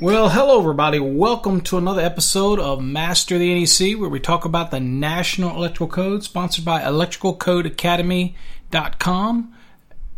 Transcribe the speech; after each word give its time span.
Well, 0.00 0.28
hello, 0.28 0.60
everybody. 0.60 1.00
Welcome 1.00 1.60
to 1.62 1.76
another 1.76 2.02
episode 2.02 2.60
of 2.60 2.80
Master 2.80 3.36
the 3.36 3.52
NEC, 3.52 3.98
where 3.98 4.08
we 4.08 4.20
talk 4.20 4.44
about 4.44 4.70
the 4.70 4.78
National 4.78 5.56
Electrical 5.56 5.88
Code, 5.88 6.22
sponsored 6.22 6.64
by 6.64 6.82
ElectricalCodeAcademy.com. 6.82 9.54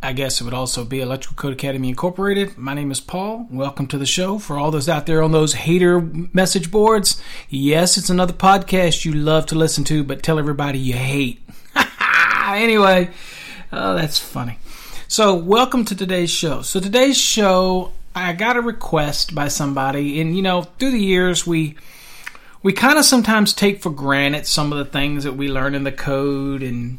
I 0.02 0.12
guess 0.12 0.38
it 0.38 0.44
would 0.44 0.52
also 0.52 0.84
be 0.84 1.00
Electrical 1.00 1.36
Code 1.36 1.54
Academy 1.54 1.88
Incorporated. 1.88 2.58
My 2.58 2.74
name 2.74 2.90
is 2.90 3.00
Paul. 3.00 3.48
Welcome 3.50 3.86
to 3.86 3.96
the 3.96 4.04
show. 4.04 4.38
For 4.38 4.58
all 4.58 4.70
those 4.70 4.86
out 4.86 5.06
there 5.06 5.22
on 5.22 5.32
those 5.32 5.54
hater 5.54 6.02
message 6.34 6.70
boards, 6.70 7.22
yes, 7.48 7.96
it's 7.96 8.10
another 8.10 8.34
podcast 8.34 9.06
you 9.06 9.14
love 9.14 9.46
to 9.46 9.54
listen 9.54 9.84
to, 9.84 10.04
but 10.04 10.22
tell 10.22 10.38
everybody 10.38 10.78
you 10.78 10.92
hate. 10.92 11.40
anyway, 12.48 13.08
oh, 13.72 13.94
that's 13.94 14.18
funny. 14.18 14.58
So, 15.08 15.34
welcome 15.34 15.86
to 15.86 15.96
today's 15.96 16.30
show. 16.30 16.60
So, 16.60 16.80
today's 16.80 17.16
show, 17.18 17.92
I 18.14 18.32
got 18.32 18.56
a 18.56 18.60
request 18.60 19.34
by 19.34 19.48
somebody, 19.48 20.20
and 20.20 20.36
you 20.36 20.42
know, 20.42 20.62
through 20.62 20.90
the 20.92 21.00
years, 21.00 21.46
we 21.46 21.76
we 22.62 22.72
kind 22.72 22.98
of 22.98 23.04
sometimes 23.04 23.52
take 23.52 23.82
for 23.82 23.90
granted 23.90 24.46
some 24.46 24.72
of 24.72 24.78
the 24.78 24.84
things 24.84 25.24
that 25.24 25.34
we 25.34 25.48
learn 25.48 25.74
in 25.74 25.84
the 25.84 25.92
code, 25.92 26.62
and 26.62 26.98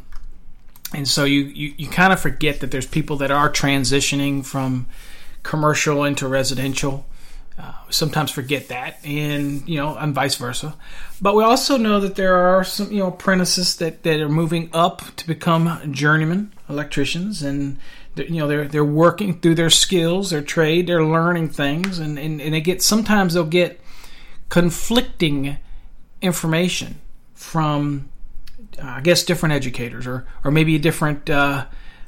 and 0.93 1.07
so 1.07 1.25
you 1.25 1.41
you, 1.41 1.73
you 1.77 1.87
kind 1.87 2.13
of 2.13 2.19
forget 2.19 2.61
that 2.61 2.71
there's 2.71 2.87
people 2.87 3.17
that 3.17 3.31
are 3.31 3.49
transitioning 3.49 4.45
from 4.45 4.87
commercial 5.43 6.03
into 6.03 6.27
residential. 6.27 7.05
Uh, 7.59 7.73
sometimes 7.89 8.31
forget 8.31 8.69
that, 8.69 8.97
and 9.05 9.67
you 9.67 9.77
know, 9.77 9.95
and 9.97 10.15
vice 10.15 10.35
versa. 10.35 10.75
But 11.21 11.35
we 11.35 11.43
also 11.43 11.77
know 11.77 11.99
that 11.99 12.15
there 12.15 12.35
are 12.35 12.63
some 12.63 12.91
you 12.91 12.99
know 12.99 13.07
apprentices 13.07 13.75
that 13.77 14.03
that 14.03 14.21
are 14.21 14.29
moving 14.29 14.69
up 14.71 15.01
to 15.17 15.27
become 15.27 15.91
journeyman 15.91 16.53
electricians, 16.69 17.43
and 17.43 17.77
you 18.15 18.39
know 18.39 18.47
they're 18.47 18.67
they're 18.67 18.85
working 18.85 19.39
through 19.39 19.55
their 19.55 19.69
skills, 19.69 20.29
their 20.31 20.41
trade, 20.41 20.87
they're 20.87 21.03
learning 21.03 21.49
things, 21.49 21.99
and 21.99 22.17
and, 22.19 22.41
and 22.41 22.53
they 22.53 22.61
get 22.61 22.81
sometimes 22.81 23.33
they'll 23.33 23.45
get 23.45 23.79
conflicting 24.49 25.57
information 26.21 26.99
from 27.33 28.09
uh, 28.81 28.87
I 28.87 29.01
guess 29.01 29.23
different 29.23 29.53
educators 29.53 30.05
or 30.07 30.27
or 30.43 30.51
maybe 30.51 30.77
different 30.77 31.29
uh, 31.29 31.65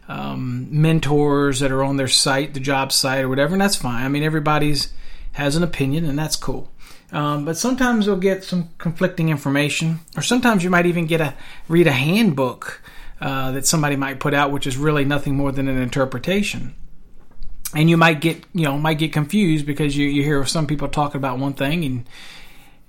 um, 0.07 0.67
mentors 0.69 1.59
that 1.61 1.71
are 1.71 1.83
on 1.83 1.97
their 1.97 2.07
site, 2.07 2.53
the 2.53 2.59
job 2.59 2.91
site 2.91 3.23
or 3.23 3.29
whatever, 3.29 3.53
and 3.53 3.61
that's 3.61 3.75
fine. 3.75 4.03
I 4.03 4.09
mean 4.09 4.23
everybody's 4.23 4.93
has 5.33 5.55
an 5.55 5.63
opinion, 5.63 6.05
and 6.05 6.17
that's 6.17 6.35
cool. 6.35 6.69
Um, 7.11 7.45
but 7.45 7.57
sometimes 7.57 8.07
you'll 8.07 8.17
get 8.17 8.43
some 8.43 8.69
conflicting 8.79 9.29
information, 9.29 9.99
or 10.17 10.21
sometimes 10.23 10.63
you 10.63 10.69
might 10.69 10.85
even 10.85 11.05
get 11.05 11.21
a 11.21 11.35
read 11.67 11.87
a 11.87 11.91
handbook 11.91 12.81
uh, 13.23 13.53
that 13.53 13.65
somebody 13.65 13.95
might 13.95 14.19
put 14.19 14.33
out, 14.33 14.51
which 14.51 14.67
is 14.67 14.75
really 14.75 15.05
nothing 15.05 15.33
more 15.33 15.53
than 15.53 15.69
an 15.69 15.81
interpretation. 15.81 16.75
And 17.73 17.89
you 17.89 17.95
might 17.95 18.19
get, 18.19 18.43
you 18.53 18.65
know, 18.65 18.77
might 18.77 18.97
get 18.97 19.13
confused 19.13 19.65
because 19.65 19.95
you, 19.95 20.07
you 20.09 20.23
hear 20.23 20.45
some 20.45 20.67
people 20.67 20.89
talking 20.89 21.19
about 21.19 21.39
one 21.39 21.53
thing 21.53 21.85
and 21.85 22.09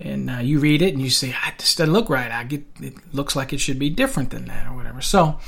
and 0.01 0.29
uh, 0.29 0.39
you 0.39 0.59
read 0.59 0.83
it 0.83 0.93
and 0.93 1.01
you 1.01 1.09
say, 1.09 1.31
"I 1.31 1.37
ah, 1.45 1.55
just 1.57 1.79
doesn't 1.79 1.93
look 1.93 2.11
right." 2.11 2.33
I 2.33 2.43
get 2.43 2.65
it 2.81 2.95
looks 3.15 3.37
like 3.37 3.53
it 3.53 3.61
should 3.61 3.79
be 3.79 3.91
different 3.91 4.31
than 4.31 4.47
that 4.47 4.67
or 4.67 4.75
whatever. 4.75 5.01
So, 5.01 5.39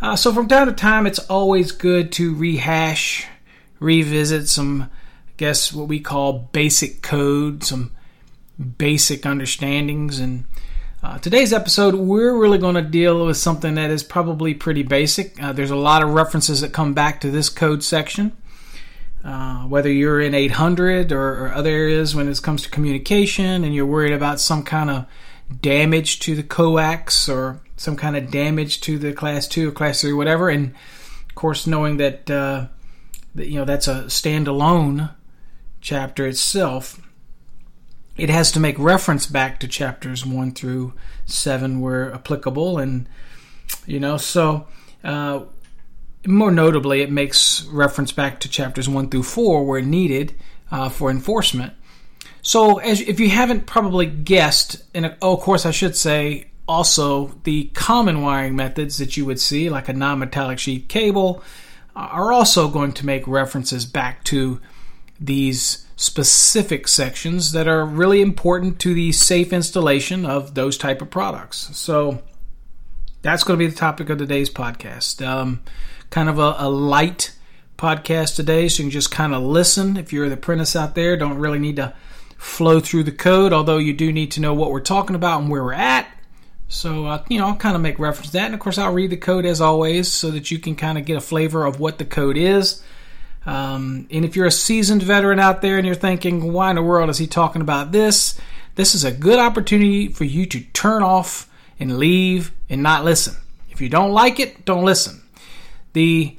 uh, 0.00 0.14
so 0.14 0.32
from 0.32 0.46
time 0.46 0.68
to 0.68 0.74
time, 0.74 1.08
it's 1.08 1.18
always 1.18 1.72
good 1.72 2.12
to 2.12 2.32
rehash, 2.32 3.26
revisit 3.80 4.48
some, 4.48 4.82
I 4.82 5.32
guess 5.38 5.72
what 5.72 5.88
we 5.88 5.98
call 5.98 6.48
basic 6.52 7.02
code, 7.02 7.64
some 7.64 7.90
basic 8.78 9.26
understandings, 9.26 10.20
and 10.20 10.44
uh, 11.02 11.18
today's 11.18 11.52
episode, 11.52 11.94
we're 11.94 12.36
really 12.36 12.58
going 12.58 12.74
to 12.74 12.82
deal 12.82 13.24
with 13.24 13.36
something 13.36 13.74
that 13.76 13.90
is 13.90 14.02
probably 14.02 14.52
pretty 14.52 14.82
basic. 14.82 15.42
Uh, 15.42 15.52
there's 15.52 15.70
a 15.70 15.76
lot 15.76 16.02
of 16.02 16.10
references 16.10 16.60
that 16.60 16.74
come 16.74 16.92
back 16.92 17.22
to 17.22 17.30
this 17.30 17.48
code 17.48 17.82
section. 17.82 18.36
Uh, 19.24 19.64
whether 19.64 19.90
you're 19.90 20.20
in 20.20 20.34
800 20.34 21.12
or, 21.12 21.46
or, 21.46 21.52
other 21.52 21.68
areas 21.68 22.14
when 22.14 22.26
it 22.26 22.42
comes 22.42 22.62
to 22.62 22.70
communication 22.70 23.64
and 23.64 23.74
you're 23.74 23.84
worried 23.84 24.14
about 24.14 24.40
some 24.40 24.62
kind 24.62 24.88
of 24.88 25.06
damage 25.60 26.20
to 26.20 26.34
the 26.34 26.42
coax 26.42 27.28
or 27.28 27.60
some 27.76 27.96
kind 27.96 28.16
of 28.16 28.30
damage 28.30 28.80
to 28.80 28.98
the 28.98 29.12
class 29.12 29.46
2 29.46 29.68
or 29.68 29.72
class 29.72 30.00
3 30.00 30.14
whatever 30.14 30.48
and 30.48 30.74
of 31.28 31.34
course 31.34 31.66
knowing 31.66 31.98
that, 31.98 32.30
uh, 32.30 32.66
that 33.34 33.48
you 33.48 33.58
know 33.58 33.66
that's 33.66 33.88
a 33.88 34.04
standalone 34.04 35.14
chapter 35.82 36.26
itself 36.26 36.98
it 38.20 38.28
has 38.28 38.52
to 38.52 38.60
make 38.60 38.78
reference 38.78 39.26
back 39.26 39.58
to 39.60 39.66
chapters 39.66 40.26
1 40.26 40.52
through 40.52 40.92
7 41.24 41.80
where 41.80 42.12
applicable 42.12 42.78
and 42.78 43.08
you 43.86 43.98
know 43.98 44.18
so 44.18 44.66
uh, 45.02 45.40
more 46.26 46.50
notably 46.50 47.00
it 47.00 47.10
makes 47.10 47.64
reference 47.66 48.12
back 48.12 48.40
to 48.40 48.48
chapters 48.48 48.88
1 48.88 49.08
through 49.08 49.22
4 49.22 49.64
where 49.64 49.80
needed 49.80 50.34
uh, 50.70 50.90
for 50.90 51.10
enforcement. 51.10 51.72
So 52.42 52.78
as 52.78 53.00
if 53.00 53.18
you 53.18 53.30
haven't 53.30 53.66
probably 53.66 54.04
guessed 54.06 54.84
and 54.94 55.16
oh, 55.22 55.34
of 55.34 55.40
course 55.40 55.64
i 55.64 55.70
should 55.70 55.96
say 55.96 56.48
also 56.68 57.38
the 57.44 57.64
common 57.74 58.22
wiring 58.22 58.54
methods 58.54 58.98
that 58.98 59.16
you 59.16 59.24
would 59.24 59.40
see 59.40 59.70
like 59.70 59.88
a 59.88 59.92
non-metallic 59.92 60.58
sheath 60.58 60.86
cable 60.88 61.42
are 61.96 62.32
also 62.32 62.68
going 62.68 62.92
to 62.92 63.06
make 63.06 63.26
references 63.26 63.84
back 63.84 64.22
to 64.24 64.60
these 65.18 65.86
specific 66.00 66.88
sections 66.88 67.52
that 67.52 67.68
are 67.68 67.84
really 67.84 68.22
important 68.22 68.78
to 68.78 68.94
the 68.94 69.12
safe 69.12 69.52
installation 69.52 70.24
of 70.24 70.54
those 70.54 70.78
type 70.78 71.02
of 71.02 71.10
products. 71.10 71.76
So 71.76 72.22
that's 73.20 73.44
going 73.44 73.58
to 73.58 73.62
be 73.62 73.70
the 73.70 73.76
topic 73.76 74.08
of 74.08 74.16
today's 74.16 74.48
podcast. 74.48 75.24
Um, 75.24 75.60
kind 76.08 76.30
of 76.30 76.38
a, 76.38 76.54
a, 76.56 76.70
light 76.70 77.34
podcast 77.76 78.36
today, 78.36 78.66
so 78.68 78.82
you 78.82 78.86
can 78.86 78.92
just 78.92 79.10
kind 79.10 79.34
of 79.34 79.42
listen. 79.42 79.98
If 79.98 80.10
you're 80.10 80.30
the 80.30 80.36
apprentice 80.36 80.74
out 80.74 80.94
there, 80.94 81.18
don't 81.18 81.36
really 81.36 81.58
need 81.58 81.76
to 81.76 81.92
flow 82.38 82.80
through 82.80 83.02
the 83.02 83.12
code, 83.12 83.52
although 83.52 83.76
you 83.76 83.92
do 83.92 84.10
need 84.10 84.30
to 84.30 84.40
know 84.40 84.54
what 84.54 84.70
we're 84.70 84.80
talking 84.80 85.16
about 85.16 85.42
and 85.42 85.50
where 85.50 85.62
we're 85.62 85.74
at. 85.74 86.08
So, 86.68 87.04
uh, 87.04 87.24
you 87.28 87.38
know, 87.38 87.48
I'll 87.48 87.56
kind 87.56 87.76
of 87.76 87.82
make 87.82 87.98
reference 87.98 88.28
to 88.28 88.32
that. 88.38 88.46
And 88.46 88.54
of 88.54 88.60
course, 88.60 88.78
I'll 88.78 88.94
read 88.94 89.10
the 89.10 89.18
code 89.18 89.44
as 89.44 89.60
always 89.60 90.10
so 90.10 90.30
that 90.30 90.50
you 90.50 90.58
can 90.58 90.76
kind 90.76 90.96
of 90.96 91.04
get 91.04 91.18
a 91.18 91.20
flavor 91.20 91.66
of 91.66 91.78
what 91.78 91.98
the 91.98 92.06
code 92.06 92.38
is. 92.38 92.82
Um, 93.46 94.06
and 94.10 94.24
if 94.24 94.36
you're 94.36 94.46
a 94.46 94.50
seasoned 94.50 95.02
veteran 95.02 95.38
out 95.38 95.62
there 95.62 95.78
and 95.78 95.86
you're 95.86 95.94
thinking, 95.94 96.52
why 96.52 96.70
in 96.70 96.76
the 96.76 96.82
world 96.82 97.08
is 97.10 97.18
he 97.18 97.26
talking 97.26 97.62
about 97.62 97.92
this? 97.92 98.38
This 98.74 98.94
is 98.94 99.04
a 99.04 99.12
good 99.12 99.38
opportunity 99.38 100.08
for 100.08 100.24
you 100.24 100.46
to 100.46 100.60
turn 100.60 101.02
off 101.02 101.50
and 101.78 101.98
leave 101.98 102.52
and 102.68 102.82
not 102.82 103.04
listen. 103.04 103.36
If 103.70 103.80
you 103.80 103.88
don't 103.88 104.12
like 104.12 104.38
it, 104.38 104.64
don't 104.64 104.84
listen. 104.84 105.22
The 105.94 106.36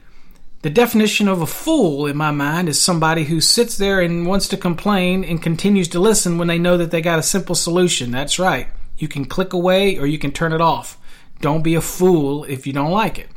the 0.62 0.70
definition 0.70 1.28
of 1.28 1.42
a 1.42 1.48
fool 1.48 2.06
in 2.06 2.16
my 2.16 2.30
mind 2.30 2.70
is 2.70 2.80
somebody 2.80 3.24
who 3.24 3.42
sits 3.42 3.78
there 3.78 4.00
and 4.00 4.28
wants 4.28 4.48
to 4.50 4.58
complain 4.58 5.24
and 5.24 5.42
continues 5.42 5.88
to 5.88 6.00
listen 6.00 6.38
when 6.38 6.48
they 6.48 6.60
know 6.60 6.78
that 6.78 6.92
they 6.92 7.02
got 7.02 7.18
a 7.18 7.24
simple 7.24 7.56
solution. 7.56 8.12
That's 8.12 8.38
right. 8.38 8.68
You 8.96 9.08
can 9.08 9.26
click 9.26 9.54
away 9.54 9.98
or 9.98 10.06
you 10.06 10.20
can 10.20 10.32
turn 10.32 10.54
it 10.54 10.62
off. 10.62 11.00
Don't 11.40 11.64
be 11.64 11.74
a 11.74 11.82
fool 11.82 12.44
if 12.44 12.68
you 12.68 12.74
don't 12.74 12.92
like 12.92 13.18
it. 13.18 13.30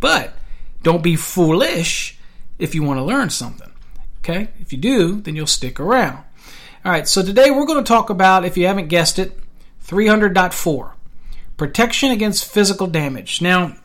But 0.00 0.34
don't 0.82 1.04
be 1.04 1.14
foolish 1.14 2.11
if 2.62 2.74
you 2.74 2.82
want 2.82 2.98
to 2.98 3.04
learn 3.04 3.28
something. 3.28 3.70
Okay? 4.20 4.48
If 4.60 4.72
you 4.72 4.78
do, 4.78 5.20
then 5.20 5.34
you'll 5.34 5.46
stick 5.46 5.80
around. 5.80 6.24
All 6.84 6.92
right, 6.92 7.08
so 7.08 7.22
today 7.22 7.50
we're 7.50 7.66
going 7.66 7.82
to 7.82 7.88
talk 7.88 8.08
about, 8.08 8.44
if 8.44 8.56
you 8.56 8.66
haven't 8.66 8.88
guessed 8.88 9.18
it, 9.18 9.38
300.4 9.84 10.92
protection 11.56 12.10
against 12.10 12.44
physical 12.44 12.86
damage. 12.86 13.42
Now, 13.42 13.76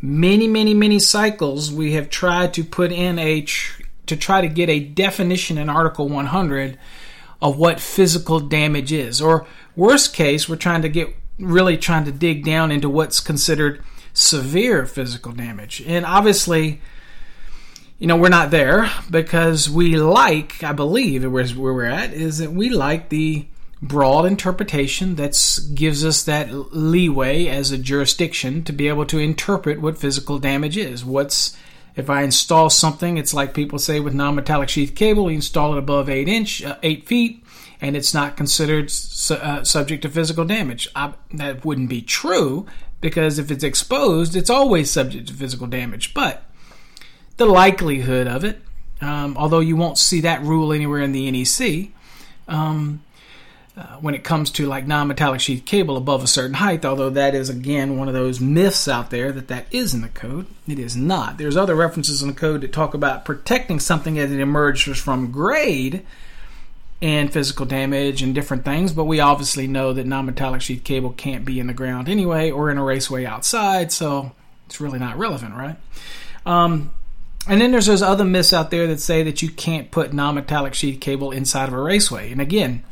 many, 0.00 0.46
many, 0.48 0.74
many 0.74 0.98
cycles 0.98 1.72
we 1.72 1.92
have 1.92 2.10
tried 2.10 2.54
to 2.54 2.64
put 2.64 2.90
in 2.90 3.18
a 3.18 3.44
to 4.06 4.16
try 4.16 4.40
to 4.40 4.48
get 4.48 4.68
a 4.68 4.80
definition 4.80 5.56
in 5.56 5.68
Article 5.68 6.08
100 6.08 6.78
of 7.40 7.58
what 7.58 7.80
physical 7.80 8.40
damage 8.40 8.92
is, 8.92 9.20
or 9.20 9.46
worst 9.76 10.14
case, 10.14 10.48
we're 10.48 10.56
trying 10.56 10.82
to 10.82 10.88
get 10.88 11.14
really 11.38 11.76
trying 11.76 12.04
to 12.04 12.12
dig 12.12 12.44
down 12.44 12.70
into 12.70 12.88
what's 12.88 13.20
considered 13.20 13.82
severe 14.12 14.86
physical 14.86 15.32
damage. 15.32 15.82
And 15.86 16.04
obviously, 16.04 16.80
you 17.98 18.06
know, 18.06 18.16
we're 18.16 18.28
not 18.28 18.50
there 18.50 18.90
because 19.10 19.70
we 19.70 19.96
like, 19.96 20.62
I 20.62 20.72
believe, 20.72 21.22
where, 21.30 21.46
we're 21.54 21.84
at, 21.84 22.12
is 22.12 22.38
that 22.38 22.52
we 22.52 22.68
like 22.68 23.08
the 23.08 23.46
broad 23.80 24.24
interpretation 24.24 25.16
that 25.16 25.38
gives 25.74 26.04
us 26.04 26.24
that 26.24 26.52
leeway 26.74 27.46
as 27.46 27.70
a 27.70 27.78
jurisdiction 27.78 28.64
to 28.64 28.72
be 28.72 28.88
able 28.88 29.06
to 29.06 29.18
interpret 29.18 29.80
what 29.80 29.98
physical 29.98 30.38
damage 30.38 30.76
is. 30.76 31.04
What's 31.04 31.56
if 31.96 32.10
I 32.10 32.22
install 32.22 32.70
something, 32.70 33.18
it's 33.18 33.34
like 33.34 33.54
people 33.54 33.78
say 33.78 34.00
with 34.00 34.14
non-metallic 34.14 34.68
sheath 34.68 34.96
cable, 34.96 35.30
you 35.30 35.36
install 35.36 35.74
it 35.74 35.78
above 35.78 36.10
eight 36.10 36.28
inch, 36.28 36.64
uh, 36.64 36.76
eight 36.82 37.06
feet, 37.06 37.44
and 37.80 37.96
it's 37.96 38.12
not 38.12 38.36
considered 38.36 38.90
su- 38.90 39.34
uh, 39.34 39.62
subject 39.62 40.02
to 40.02 40.08
physical 40.08 40.44
damage. 40.44 40.88
I, 40.96 41.14
that 41.34 41.64
wouldn't 41.64 41.88
be 41.88 42.02
true 42.02 42.66
because 43.00 43.38
if 43.38 43.50
it's 43.50 43.62
exposed, 43.62 44.34
it's 44.34 44.50
always 44.50 44.90
subject 44.90 45.28
to 45.28 45.34
physical 45.34 45.68
damage. 45.68 46.14
But 46.14 46.42
the 47.36 47.46
likelihood 47.46 48.26
of 48.26 48.44
it, 48.44 48.60
um, 49.00 49.36
although 49.36 49.60
you 49.60 49.76
won't 49.76 49.98
see 49.98 50.20
that 50.22 50.42
rule 50.42 50.72
anywhere 50.72 51.00
in 51.00 51.12
the 51.12 51.30
NEC. 51.30 51.90
Um, 52.46 53.02
uh, 53.76 53.96
when 53.96 54.14
it 54.14 54.22
comes 54.22 54.52
to 54.52 54.66
like 54.66 54.86
non-metallic 54.86 55.40
sheath 55.40 55.64
cable 55.64 55.96
above 55.96 56.22
a 56.22 56.28
certain 56.28 56.54
height, 56.54 56.84
although 56.84 57.10
that 57.10 57.34
is 57.34 57.50
again 57.50 57.98
one 57.98 58.06
of 58.06 58.14
those 58.14 58.40
myths 58.40 58.86
out 58.86 59.10
there 59.10 59.32
that 59.32 59.48
that 59.48 59.66
is 59.72 59.92
in 59.92 60.00
the 60.00 60.08
code, 60.08 60.46
it 60.68 60.78
is 60.78 60.96
not. 60.96 61.38
There's 61.38 61.56
other 61.56 61.74
references 61.74 62.22
in 62.22 62.28
the 62.28 62.34
code 62.34 62.60
that 62.60 62.72
talk 62.72 62.94
about 62.94 63.24
protecting 63.24 63.80
something 63.80 64.16
as 64.16 64.30
it 64.30 64.38
emerges 64.38 64.96
from 64.96 65.32
grade, 65.32 66.04
and 67.04 67.30
physical 67.30 67.66
damage 67.66 68.22
and 68.22 68.34
different 68.34 68.64
things, 68.64 68.90
but 68.92 69.04
we 69.04 69.20
obviously 69.20 69.66
know 69.66 69.92
that 69.92 70.06
non 70.06 70.24
metallic 70.24 70.62
sheath 70.62 70.84
cable 70.84 71.10
can't 71.10 71.44
be 71.44 71.60
in 71.60 71.66
the 71.66 71.74
ground 71.74 72.08
anyway 72.08 72.50
or 72.50 72.70
in 72.70 72.78
a 72.78 72.82
raceway 72.82 73.26
outside, 73.26 73.92
so 73.92 74.32
it's 74.66 74.80
really 74.80 74.98
not 74.98 75.18
relevant, 75.18 75.54
right? 75.54 75.76
Um, 76.46 76.92
and 77.46 77.60
then 77.60 77.72
there's 77.72 77.86
those 77.86 78.02
other 78.02 78.24
myths 78.24 78.52
out 78.52 78.70
there 78.70 78.86
that 78.86 79.00
say 79.00 79.22
that 79.22 79.42
you 79.42 79.50
can't 79.50 79.90
put 79.90 80.12
non 80.12 80.34
metallic 80.36 80.74
sheath 80.74 81.00
cable 81.00 81.30
inside 81.30 81.68
of 81.68 81.74
a 81.74 81.80
raceway. 81.80 82.32
And 82.32 82.40
again, 82.40 82.82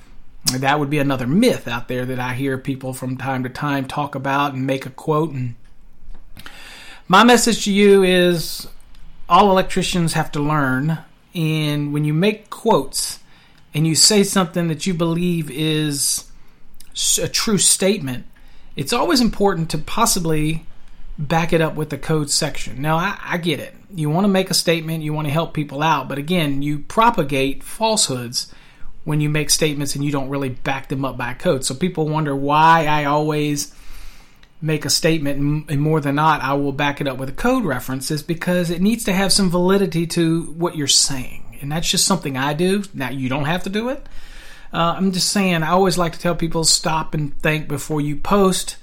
that 0.53 0.79
would 0.79 0.91
be 0.91 0.99
another 0.99 1.27
myth 1.27 1.67
out 1.67 1.89
there 1.89 2.05
that 2.05 2.19
I 2.19 2.35
hear 2.35 2.59
people 2.59 2.93
from 2.93 3.17
time 3.17 3.43
to 3.45 3.49
time 3.49 3.87
talk 3.87 4.15
about 4.15 4.53
and 4.53 4.67
make 4.67 4.85
a 4.85 4.91
quote. 4.91 5.31
And 5.31 5.55
my 7.09 7.25
message 7.25 7.65
to 7.65 7.73
you 7.73 8.03
is 8.03 8.69
all 9.29 9.51
electricians 9.51 10.13
have 10.13 10.31
to 10.33 10.41
learn. 10.41 10.99
And 11.35 11.93
when 11.93 12.05
you 12.05 12.13
make 12.13 12.51
quotes 12.51 13.21
and 13.73 13.87
you 13.87 13.95
say 13.95 14.23
something 14.23 14.69
that 14.69 14.87
you 14.87 14.93
believe 14.93 15.51
is 15.51 16.31
a 17.21 17.29
true 17.29 17.59
statement, 17.59 18.27
it's 18.77 18.93
always 18.93 19.21
important 19.21 19.71
to 19.71 19.79
possibly 19.79 20.67
back 21.29 21.53
it 21.53 21.61
up 21.61 21.75
with 21.75 21.91
the 21.91 21.99
code 21.99 22.31
section. 22.31 22.83
Now, 22.83 22.97
I, 22.97 23.19
I 23.23 23.39
get 23.39 23.61
it. 23.61 23.75
You 23.95 24.11
want 24.11 24.25
to 24.25 24.29
make 24.29 24.51
a 24.51 24.55
statement, 24.55 25.05
you 25.05 25.13
want 25.13 25.27
to 25.27 25.33
help 25.33 25.55
people 25.55 25.83
out, 25.83 26.09
but 26.09 26.19
again, 26.19 26.63
you 26.63 26.81
propagate 26.81 27.63
falsehoods 27.63 28.53
when 29.05 29.21
you 29.21 29.29
make 29.29 29.51
statements 29.51 29.95
and 29.95 30.05
you 30.05 30.11
don't 30.11 30.29
really 30.29 30.49
back 30.49 30.89
them 30.89 31.05
up 31.05 31.17
by 31.17 31.35
code. 31.35 31.65
So 31.65 31.75
people 31.75 32.09
wonder 32.09 32.35
why 32.35 32.87
I 32.87 33.05
always 33.05 33.75
make 34.61 34.85
a 34.85 34.91
statement 34.91 35.69
and 35.69 35.81
more 35.81 36.01
than 36.01 36.15
not 36.15 36.41
I 36.41 36.55
will 36.55 36.73
back 36.73 37.01
it 37.01 37.09
up 37.09 37.19
with 37.19 37.29
a 37.29 37.33
code 37.33 37.65
reference 37.65 38.13
is 38.13 38.23
because 38.23 38.71
it 38.71 38.81
needs 38.81 39.05
to 39.05 39.13
have 39.13 39.33
some 39.33 39.51
validity 39.51 40.07
to 40.09 40.45
what 40.53 40.77
you're 40.77 40.87
saying. 40.87 41.59
And 41.61 41.71
that's 41.71 41.91
just 41.91 42.07
something 42.07 42.37
I 42.37 42.55
do. 42.55 42.85
Now 42.95 43.11
you 43.11 43.29
don't 43.29 43.47
have 43.47 43.65
to 43.65 43.71
do 43.71 43.89
it. 43.89 44.07
Uh, 44.73 44.95
I'm 44.97 45.13
just 45.13 45.31
saying 45.31 45.63
I 45.63 45.71
always 45.71 45.99
like 45.99 46.13
to 46.13 46.19
tell 46.19 46.35
people 46.35 46.65
stop 46.65 47.13
and 47.13 47.37
think 47.43 47.69
before 47.69 48.01
you 48.01 48.17
post. 48.17 48.77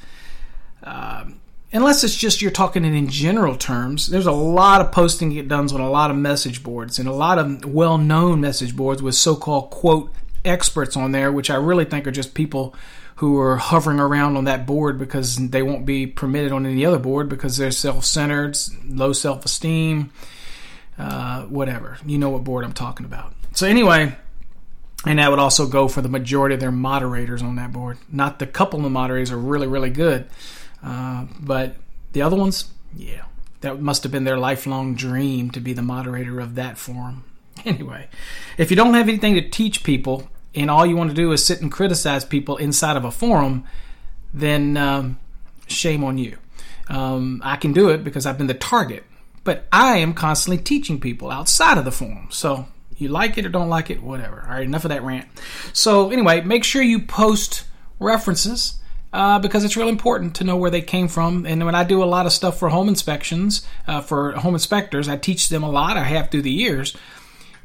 Uh, 0.83 1.25
unless 1.71 2.03
it's 2.03 2.15
just 2.15 2.41
you're 2.41 2.51
talking 2.51 2.83
in 2.83 3.09
general 3.09 3.55
terms, 3.55 4.07
there's 4.07 4.25
a 4.25 4.31
lot 4.31 4.81
of 4.81 4.91
posting 4.91 5.29
get 5.29 5.47
done 5.47 5.71
on 5.73 5.81
a 5.81 5.89
lot 5.89 6.11
of 6.11 6.17
message 6.17 6.63
boards 6.63 6.99
and 6.99 7.07
a 7.07 7.13
lot 7.13 7.37
of 7.37 7.65
well-known 7.65 8.41
message 8.41 8.75
boards 8.75 9.01
with 9.01 9.15
so-called 9.15 9.69
quote 9.69 10.11
experts 10.43 10.95
on 10.97 11.11
there, 11.11 11.31
which 11.31 11.49
I 11.49 11.55
really 11.55 11.85
think 11.85 12.07
are 12.07 12.11
just 12.11 12.33
people 12.33 12.75
who 13.17 13.37
are 13.39 13.57
hovering 13.57 13.99
around 13.99 14.37
on 14.37 14.45
that 14.45 14.65
board 14.65 14.97
because 14.97 15.35
they 15.35 15.61
won't 15.61 15.85
be 15.85 16.07
permitted 16.07 16.51
on 16.53 16.65
any 16.65 16.85
other 16.85 16.99
board 16.99 17.27
because 17.27 17.57
they're 17.57 17.71
self-centered, 17.71 18.57
low 18.87 19.11
self-esteem, 19.11 20.09
uh, 20.97 21.43
whatever. 21.43 21.97
You 22.05 22.17
know 22.17 22.29
what 22.29 22.45
board 22.45 22.63
I'm 22.63 22.73
talking 22.73 23.05
about. 23.05 23.33
So 23.53 23.67
anyway. 23.67 24.15
And 25.05 25.17
that 25.17 25.29
would 25.29 25.39
also 25.39 25.65
go 25.65 25.87
for 25.87 26.01
the 26.01 26.09
majority 26.09 26.55
of 26.55 26.59
their 26.59 26.73
moderators 26.73 27.41
on 27.41 27.55
that 27.55 27.71
board. 27.71 27.97
Not 28.11 28.39
the 28.39 28.45
couple 28.45 28.85
of 28.85 28.91
moderators 28.91 29.31
are 29.31 29.37
really, 29.37 29.65
really 29.65 29.89
good. 29.89 30.27
Uh, 30.83 31.25
but 31.39 31.75
the 32.13 32.21
other 32.21 32.35
ones, 32.35 32.71
yeah, 32.95 33.23
that 33.61 33.81
must 33.81 34.03
have 34.03 34.11
been 34.11 34.23
their 34.23 34.37
lifelong 34.37 34.95
dream 34.95 35.51
to 35.51 35.59
be 35.59 35.73
the 35.73 35.81
moderator 35.81 36.39
of 36.39 36.55
that 36.55 36.77
forum. 36.77 37.23
Anyway, 37.65 38.07
if 38.57 38.69
you 38.71 38.77
don't 38.77 38.93
have 38.93 39.09
anything 39.09 39.35
to 39.35 39.41
teach 39.41 39.83
people 39.83 40.29
and 40.55 40.71
all 40.71 40.85
you 40.85 40.95
want 40.95 41.09
to 41.09 41.13
do 41.13 41.33
is 41.33 41.45
sit 41.45 41.61
and 41.61 41.69
criticize 41.69 42.23
people 42.23 42.55
inside 42.55 42.95
of 42.95 43.03
a 43.03 43.11
forum, 43.11 43.65
then 44.33 44.77
um, 44.77 45.19
shame 45.67 46.01
on 46.05 46.17
you. 46.17 46.37
Um, 46.87 47.41
I 47.43 47.57
can 47.57 47.73
do 47.73 47.89
it 47.89 48.01
because 48.01 48.25
I've 48.25 48.37
been 48.37 48.47
the 48.47 48.53
target, 48.53 49.03
but 49.43 49.65
I 49.73 49.97
am 49.97 50.13
constantly 50.13 50.63
teaching 50.63 51.01
people 51.01 51.29
outside 51.29 51.77
of 51.77 51.83
the 51.83 51.91
forum. 51.91 52.29
So 52.31 52.65
you 52.97 53.09
like 53.09 53.37
it 53.37 53.45
or 53.45 53.49
don't 53.49 53.69
like 53.69 53.89
it, 53.89 54.01
whatever. 54.01 54.45
All 54.47 54.53
right, 54.53 54.63
enough 54.63 54.85
of 54.85 54.89
that 54.89 55.03
rant. 55.03 55.27
So 55.73 56.11
anyway, 56.11 56.39
make 56.41 56.63
sure 56.63 56.81
you 56.81 56.99
post 56.99 57.65
references 57.99 58.78
uh, 59.11 59.39
because 59.39 59.63
it's 59.63 59.77
real 59.77 59.89
important 59.89 60.35
to 60.35 60.43
know 60.43 60.55
where 60.55 60.71
they 60.71 60.81
came 60.81 61.07
from. 61.07 61.45
And 61.45 61.65
when 61.65 61.75
I 61.75 61.83
do 61.83 62.03
a 62.03 62.05
lot 62.05 62.25
of 62.25 62.31
stuff 62.31 62.59
for 62.59 62.69
home 62.69 62.87
inspections, 62.87 63.65
uh, 63.87 64.01
for 64.01 64.33
home 64.33 64.53
inspectors, 64.53 65.07
I 65.07 65.17
teach 65.17 65.49
them 65.49 65.63
a 65.63 65.69
lot. 65.69 65.97
I 65.97 66.03
have 66.03 66.29
through 66.29 66.43
the 66.43 66.51
years. 66.51 66.95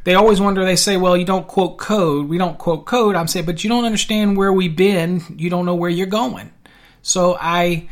They 0.04 0.14
always 0.14 0.40
wonder. 0.40 0.64
They 0.64 0.76
say, 0.76 0.96
"Well, 0.96 1.16
you 1.16 1.24
don't 1.24 1.48
quote 1.48 1.78
code. 1.78 2.28
We 2.28 2.38
don't 2.38 2.58
quote 2.58 2.84
code." 2.84 3.16
I'm 3.16 3.26
saying, 3.28 3.46
but 3.46 3.64
you 3.64 3.70
don't 3.70 3.84
understand 3.84 4.36
where 4.36 4.52
we've 4.52 4.76
been. 4.76 5.22
You 5.36 5.48
don't 5.48 5.64
know 5.64 5.74
where 5.74 5.90
you're 5.90 6.06
going. 6.06 6.52
So 7.00 7.38
I, 7.40 7.88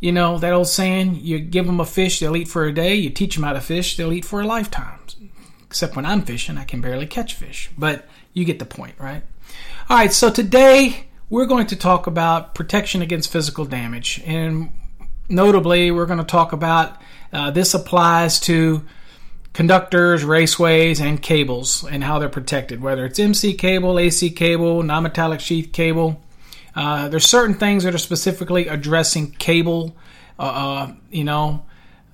you 0.00 0.12
know, 0.12 0.38
that 0.38 0.52
old 0.52 0.68
saying: 0.68 1.16
you 1.22 1.38
give 1.38 1.66
them 1.66 1.80
a 1.80 1.86
fish, 1.86 2.20
they'll 2.20 2.36
eat 2.36 2.48
for 2.48 2.64
a 2.64 2.72
day. 2.72 2.94
You 2.94 3.10
teach 3.10 3.34
them 3.34 3.44
how 3.44 3.54
to 3.54 3.62
fish, 3.62 3.96
they'll 3.96 4.12
eat 4.12 4.26
for 4.26 4.40
a 4.42 4.46
lifetime. 4.46 4.98
Except 5.66 5.96
when 5.96 6.06
I'm 6.06 6.22
fishing, 6.22 6.56
I 6.56 6.64
can 6.64 6.80
barely 6.80 7.06
catch 7.06 7.34
fish. 7.34 7.70
But 7.76 8.06
you 8.32 8.46
get 8.46 8.58
the 8.58 8.64
point, 8.64 8.94
right? 8.98 9.22
All 9.90 9.96
right. 9.98 10.12
So 10.12 10.30
today 10.30 11.07
we're 11.30 11.46
going 11.46 11.66
to 11.66 11.76
talk 11.76 12.06
about 12.06 12.54
protection 12.54 13.02
against 13.02 13.30
physical 13.30 13.64
damage. 13.64 14.22
And 14.24 14.72
notably, 15.28 15.90
we're 15.90 16.06
going 16.06 16.18
to 16.18 16.24
talk 16.24 16.52
about 16.52 17.00
uh, 17.32 17.50
this 17.50 17.74
applies 17.74 18.40
to 18.40 18.84
conductors, 19.52 20.24
raceways, 20.24 21.00
and 21.00 21.20
cables 21.20 21.84
and 21.84 22.04
how 22.04 22.18
they're 22.18 22.28
protected, 22.28 22.80
whether 22.80 23.04
it's 23.04 23.18
MC 23.18 23.54
cable, 23.54 23.98
AC 23.98 24.30
cable, 24.30 24.82
non 24.82 25.02
metallic 25.02 25.40
sheath 25.40 25.72
cable. 25.72 26.22
Uh, 26.74 27.08
there's 27.08 27.26
certain 27.26 27.54
things 27.54 27.84
that 27.84 27.94
are 27.94 27.98
specifically 27.98 28.68
addressing 28.68 29.32
cable, 29.32 29.96
uh, 30.38 30.42
uh 30.42 30.92
you 31.10 31.24
know. 31.24 31.64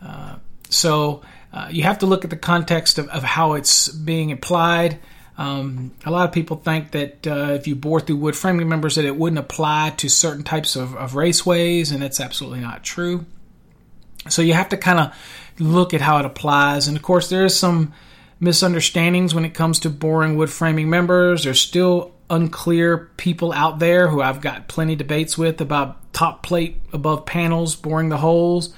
Uh, 0.03 0.37
so 0.71 1.23
uh, 1.53 1.69
you 1.71 1.83
have 1.83 1.99
to 1.99 2.07
look 2.07 2.25
at 2.25 2.31
the 2.31 2.37
context 2.37 2.99
of, 2.99 3.09
of 3.09 3.23
how 3.23 3.53
it's 3.55 3.89
being 3.89 4.33
applied. 4.33 4.99
Um, 5.37 5.93
a 6.05 6.11
lot 6.11 6.29
of 6.29 6.33
people 6.33 6.57
think 6.59 6.93
that 6.93 7.27
uh, 7.27 7.53
if 7.53 7.67
you 7.67 7.75
bore 7.75 8.01
through 8.01 8.17
wood 8.17 8.37
framing 8.37 8.69
members 8.69 8.95
that 8.95 9.05
it 9.05 9.17
wouldn't 9.17 9.39
apply 9.39 9.95
to 9.97 10.09
certain 10.09 10.45
types 10.45 10.77
of, 10.77 10.95
of 10.95 11.13
raceways, 11.13 11.93
and 11.93 12.03
that's 12.03 12.21
absolutely 12.21 12.61
not 12.61 12.85
true. 12.85 13.27
So 14.29 14.43
you 14.43 14.55
have 14.55 14.69
to 14.71 14.77
kind 14.77 15.01
of 15.01 15.15
look 15.59 15.93
at 15.93 16.01
how 16.01 16.19
it 16.19 16.25
applies. 16.25 16.89
And 16.89 16.97
of 16.97 17.03
course, 17.03 17.29
there 17.29 17.45
is 17.45 17.57
some 17.57 17.93
misunderstandings 18.41 19.35
when 19.35 19.45
it 19.45 19.55
comes 19.55 19.81
to 19.81 19.91
boring 19.91 20.37
wood 20.37 20.51
framing 20.51 20.89
members. 20.89 21.45
There's 21.45 21.61
still 21.61 22.13
unclear 22.31 23.11
people 23.17 23.53
out 23.53 23.81
there 23.81 24.09
who 24.09 24.23
I've 24.23 24.41
got 24.41 24.69
plenty 24.69 24.97
debates 24.97 25.37
with 25.37 25.61
about 25.61 26.13
top 26.13 26.43
plate 26.43 26.81
above 26.93 27.27
panels 27.27 27.77
boring 27.77 28.09
the 28.09 28.17
holes 28.17 28.73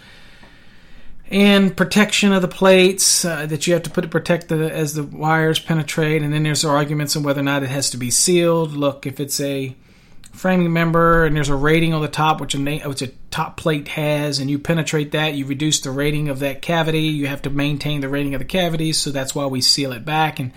and 1.31 1.77
protection 1.77 2.33
of 2.33 2.43
the 2.43 2.49
plates 2.49 3.25
uh, 3.25 3.47
that 3.47 3.67
you 3.67 3.73
have 3.73 3.83
to 3.83 3.91
put 3.91 4.03
to 4.03 4.09
protect 4.09 4.49
the 4.49 4.73
as 4.73 4.95
the 4.95 5.03
wires 5.03 5.59
penetrate 5.59 6.23
and 6.23 6.33
then 6.33 6.45
there's 6.45 6.65
arguments 6.65 7.17
on 7.17 7.23
whether 7.23 7.41
or 7.41 7.45
not 7.45 7.63
it 7.63 7.69
has 7.69 7.91
to 7.91 7.97
be 7.97 8.11
sealed. 8.11 8.73
Look 8.73 9.07
if 9.07 9.19
it's 9.19 9.41
a 9.41 9.75
framing 10.33 10.73
member 10.73 11.25
and 11.25 11.35
there's 11.35 11.49
a 11.49 11.57
rating 11.57 11.95
on 11.95 12.03
the 12.03 12.09
top 12.09 12.41
which 12.41 12.55
a, 12.55 12.59
which 12.59 13.03
a 13.03 13.09
top 13.31 13.57
plate 13.57 13.89
has 13.89 14.39
and 14.39 14.51
you 14.51 14.59
penetrate 14.59 15.13
that 15.13 15.35
you 15.35 15.47
reduce 15.47 15.81
the 15.81 15.91
rating 15.91 16.29
of 16.29 16.39
that 16.39 16.63
cavity. 16.63 17.01
You 17.01 17.27
have 17.27 17.43
to 17.43 17.51
maintain 17.51 18.03
the 18.03 18.09
rating 18.09 18.35
of 18.35 18.39
the 18.39 18.45
cavities 18.45 18.99
so 18.99 19.11
that's 19.11 19.35
why 19.35 19.47
we 19.47 19.61
seal 19.61 19.93
it 19.93 20.05
back. 20.05 20.39
And 20.39 20.53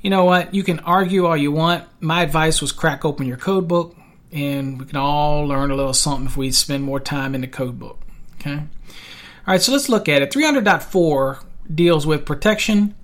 you 0.00 0.10
know 0.10 0.24
what? 0.24 0.54
You 0.54 0.62
can 0.62 0.78
argue 0.80 1.26
all 1.26 1.36
you 1.36 1.50
want. 1.50 1.84
My 2.00 2.22
advice 2.22 2.60
was 2.60 2.70
crack 2.70 3.04
open 3.04 3.26
your 3.26 3.38
code 3.38 3.66
book 3.66 3.96
and 4.32 4.78
we 4.78 4.86
can 4.86 4.96
all 4.96 5.46
learn 5.46 5.70
a 5.70 5.74
little 5.74 5.94
something 5.94 6.26
if 6.26 6.36
we 6.36 6.52
spend 6.52 6.84
more 6.84 7.00
time 7.00 7.34
in 7.34 7.40
the 7.40 7.46
code 7.46 7.78
book 7.78 8.00
okay 8.40 8.62
all 9.46 9.52
right, 9.54 9.62
so 9.62 9.70
let's 9.70 9.88
look 9.88 10.08
at 10.08 10.22
it. 10.22 10.32
300.4 10.32 11.44
deals 11.72 12.04
with 12.04 12.26
protection 12.26 12.96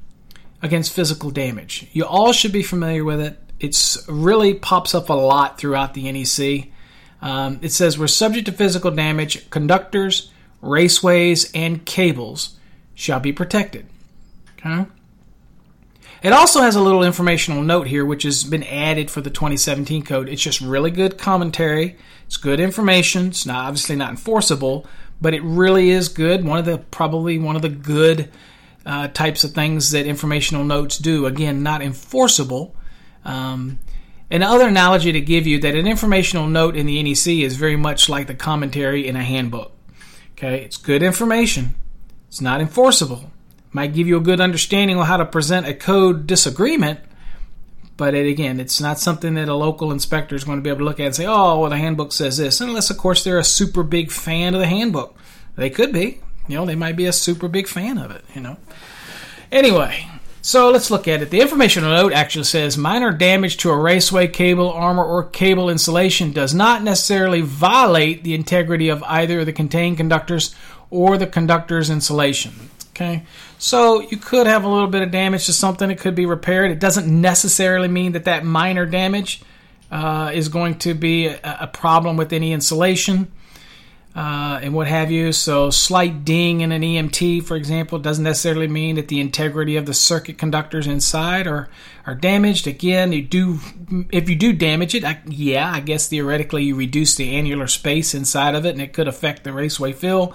against 0.61 0.93
physical 0.93 1.31
damage. 1.31 1.87
You 1.93 2.05
all 2.05 2.33
should 2.33 2.53
be 2.53 2.65
familiar 2.65 3.05
with 3.05 3.21
it. 3.21 3.39
It's 3.61 4.05
really 4.09 4.55
pops 4.55 4.93
up 4.93 5.09
a 5.09 5.13
lot 5.13 5.57
throughout 5.57 5.95
the 5.95 6.11
NEC. 6.11 6.73
Um, 7.21 7.61
it 7.63 7.71
says 7.71 7.97
we're 7.97 8.09
subject 8.09 8.47
to 8.47 8.53
physical 8.53 8.91
damage. 8.91 9.49
Conductors, 9.51 10.33
raceways, 10.61 11.49
and 11.55 11.85
cables 11.87 12.57
shall 12.95 13.21
be 13.21 13.33
protected. 13.33 13.87
Okay. 14.59 14.87
It 16.23 16.33
also 16.33 16.61
has 16.63 16.77
a 16.77 16.81
little 16.81 17.03
informational 17.03 17.63
note 17.63 17.89
here, 17.89 18.05
which 18.05 18.23
has 18.23 18.45
been 18.45 18.63
added 18.65 19.11
for 19.11 19.21
the 19.21 19.31
2017 19.31 20.03
code. 20.03 20.29
It's 20.29 20.43
just 20.43 20.61
really 20.61 20.91
good 20.91 21.19
commentary. 21.19 21.97
It's 22.27 22.37
good 22.37 22.61
information. 22.61 23.29
It's 23.29 23.47
not 23.47 23.67
obviously 23.67 23.97
not 23.97 24.11
enforceable, 24.11 24.87
but 25.23 25.33
it 25.33 25.43
really 25.45 25.91
is 25.91 26.09
good. 26.09 26.45
One 26.45 26.59
of 26.59 26.67
the 26.67 26.79
probably 26.79 27.39
one 27.39 27.55
of 27.55 27.63
the 27.63 27.69
good 27.69 28.29
uh, 28.85 29.09
types 29.09 29.45
of 29.45 29.53
things 29.53 29.93
that 29.93 30.05
informational 30.05 30.65
notes 30.65 30.99
do. 30.99 31.27
Again, 31.27 31.63
not 31.63 31.81
enforceable. 31.81 32.75
Um, 33.25 33.79
another 34.31 34.67
analogy 34.67 35.13
to 35.13 35.21
give 35.21 35.47
you 35.47 35.61
that 35.61 35.77
an 35.77 35.87
informational 35.87 36.49
note 36.49 36.77
in 36.77 36.87
the 36.87 37.01
NEC 37.01 37.29
is 37.29 37.55
very 37.55 37.77
much 37.77 38.09
like 38.09 38.27
the 38.27 38.35
commentary 38.35 39.07
in 39.07 39.15
a 39.15 39.23
handbook. 39.23 39.73
Okay, 40.33 40.65
it's 40.65 40.77
good 40.77 41.05
information. 41.05 41.77
It's 42.27 42.41
not 42.41 42.61
enforceable. 42.61 43.31
Might 43.71 43.95
give 43.95 44.09
you 44.09 44.17
a 44.17 44.21
good 44.21 44.41
understanding 44.41 44.99
of 44.99 45.07
how 45.07 45.19
to 45.19 45.25
present 45.25 45.69
a 45.69 45.75
code 45.75 46.27
disagreement, 46.27 46.99
but 48.03 48.17
it, 48.17 48.27
again, 48.27 48.59
it's 48.59 48.81
not 48.81 48.99
something 48.99 49.35
that 49.35 49.49
a 49.49 49.55
local 49.55 49.93
inspector 49.93 50.35
is 50.35 50.43
going 50.43 50.59
to 50.59 50.61
be 50.61 50.71
able 50.71 50.81
to 50.81 50.85
look 50.87 50.99
at 50.99 51.07
and 51.07 51.15
say, 51.15 51.25
oh, 51.25 51.61
well, 51.61 51.71
the 51.71 51.77
handbook 51.77 52.13
says 52.13 52.37
this. 52.37 52.61
Unless, 52.61 52.91
of 52.91 52.99
course, 52.99 53.23
they're 53.23 53.39
a 53.39 53.45
super 53.45 53.85
big 53.85 54.11
fan 54.11 54.55
of 54.55 54.61
the 54.61 54.67
handbook. 54.67 55.17
They 55.55 55.71
could 55.71 55.93
be. 55.93 56.19
You 56.49 56.57
know, 56.57 56.67
they 56.67 56.75
might 56.75 56.97
be 56.97 57.07
a 57.07 57.13
super 57.13 57.47
big 57.47 57.69
fan 57.69 57.99
of 57.99 58.11
it, 58.11 58.25
you 58.35 58.41
know. 58.41 58.57
Anyway, 59.53 60.05
So 60.45 60.71
let's 60.71 60.91
look 60.91 61.07
at 61.07 61.23
it. 61.23 61.31
The 61.31 61.41
informational 61.41 61.91
note 61.91 62.13
actually 62.13 62.43
says 62.47 62.77
minor 62.77 63.13
damage 63.13 63.59
to 63.59 63.71
a 63.71 63.79
raceway 63.79 64.27
cable, 64.27 64.73
armor, 64.73 65.05
or 65.05 65.23
cable 65.23 65.71
insulation 65.71 66.33
does 66.33 66.53
not 66.53 66.83
necessarily 66.83 67.43
violate 67.43 68.25
the 68.25 68.35
integrity 68.35 68.89
of 68.89 69.05
either 69.05 69.45
the 69.45 69.53
contained 69.53 69.99
conductors 69.99 70.53
or 70.91 71.17
the 71.17 71.29
conductor's 71.29 71.91
insulation. 71.91 72.71
Okay, 73.03 73.25
so 73.59 74.01
you 74.01 74.17
could 74.17 74.47
have 74.47 74.63
a 74.63 74.69
little 74.69 74.87
bit 74.87 75.03
of 75.03 75.11
damage 75.11 75.47
to 75.47 75.53
something, 75.53 75.91
it 75.91 75.99
could 75.99 76.15
be 76.15 76.25
repaired. 76.25 76.71
It 76.71 76.79
doesn't 76.79 77.09
necessarily 77.09 77.89
mean 77.89 78.13
that 78.13 78.25
that 78.25 78.45
minor 78.45 78.87
damage 78.87 79.43
uh, 79.91 80.31
is 80.33 80.49
going 80.49 80.79
to 80.79 80.95
be 80.95 81.27
a, 81.27 81.41
a 81.43 81.67
problem 81.67 82.17
with 82.17 82.33
any 82.33 82.53
insulation 82.53 83.33
uh, 84.15 84.61
and 84.63 84.73
what 84.73 84.87
have 84.87 85.11
you. 85.11 85.33
So, 85.33 85.71
slight 85.71 86.25
ding 86.25 86.61
in 86.61 86.71
an 86.71 86.83
EMT, 86.83 87.43
for 87.45 87.57
example, 87.57 87.99
doesn't 87.99 88.23
necessarily 88.23 88.69
mean 88.69 88.97
that 88.97 89.09
the 89.09 89.21
integrity 89.21 89.77
of 89.77 89.87
the 89.87 89.95
circuit 89.95 90.39
conductors 90.39 90.87
inside 90.87 91.49
are 91.49 91.69
are 92.07 92.15
damaged. 92.15 92.67
Again, 92.67 93.13
you 93.13 93.23
do 93.23 93.59
if 94.11 94.29
you 94.29 94.37
do 94.37 94.53
damage 94.53 94.95
it, 94.95 95.05
I, 95.05 95.21
yeah, 95.27 95.73
I 95.73 95.81
guess 95.81 96.09
theoretically 96.09 96.65
you 96.65 96.77
reduce 96.77 97.17
the 97.17 97.35
annular 97.35 97.67
space 97.67 98.15
inside 98.15 98.55
of 98.55 98.65
it, 98.65 98.71
and 98.71 98.83
it 98.83 98.93
could 98.93 99.09
affect 99.09 99.45
the 99.45 99.53
raceway 99.53 99.93
fill. 99.93 100.35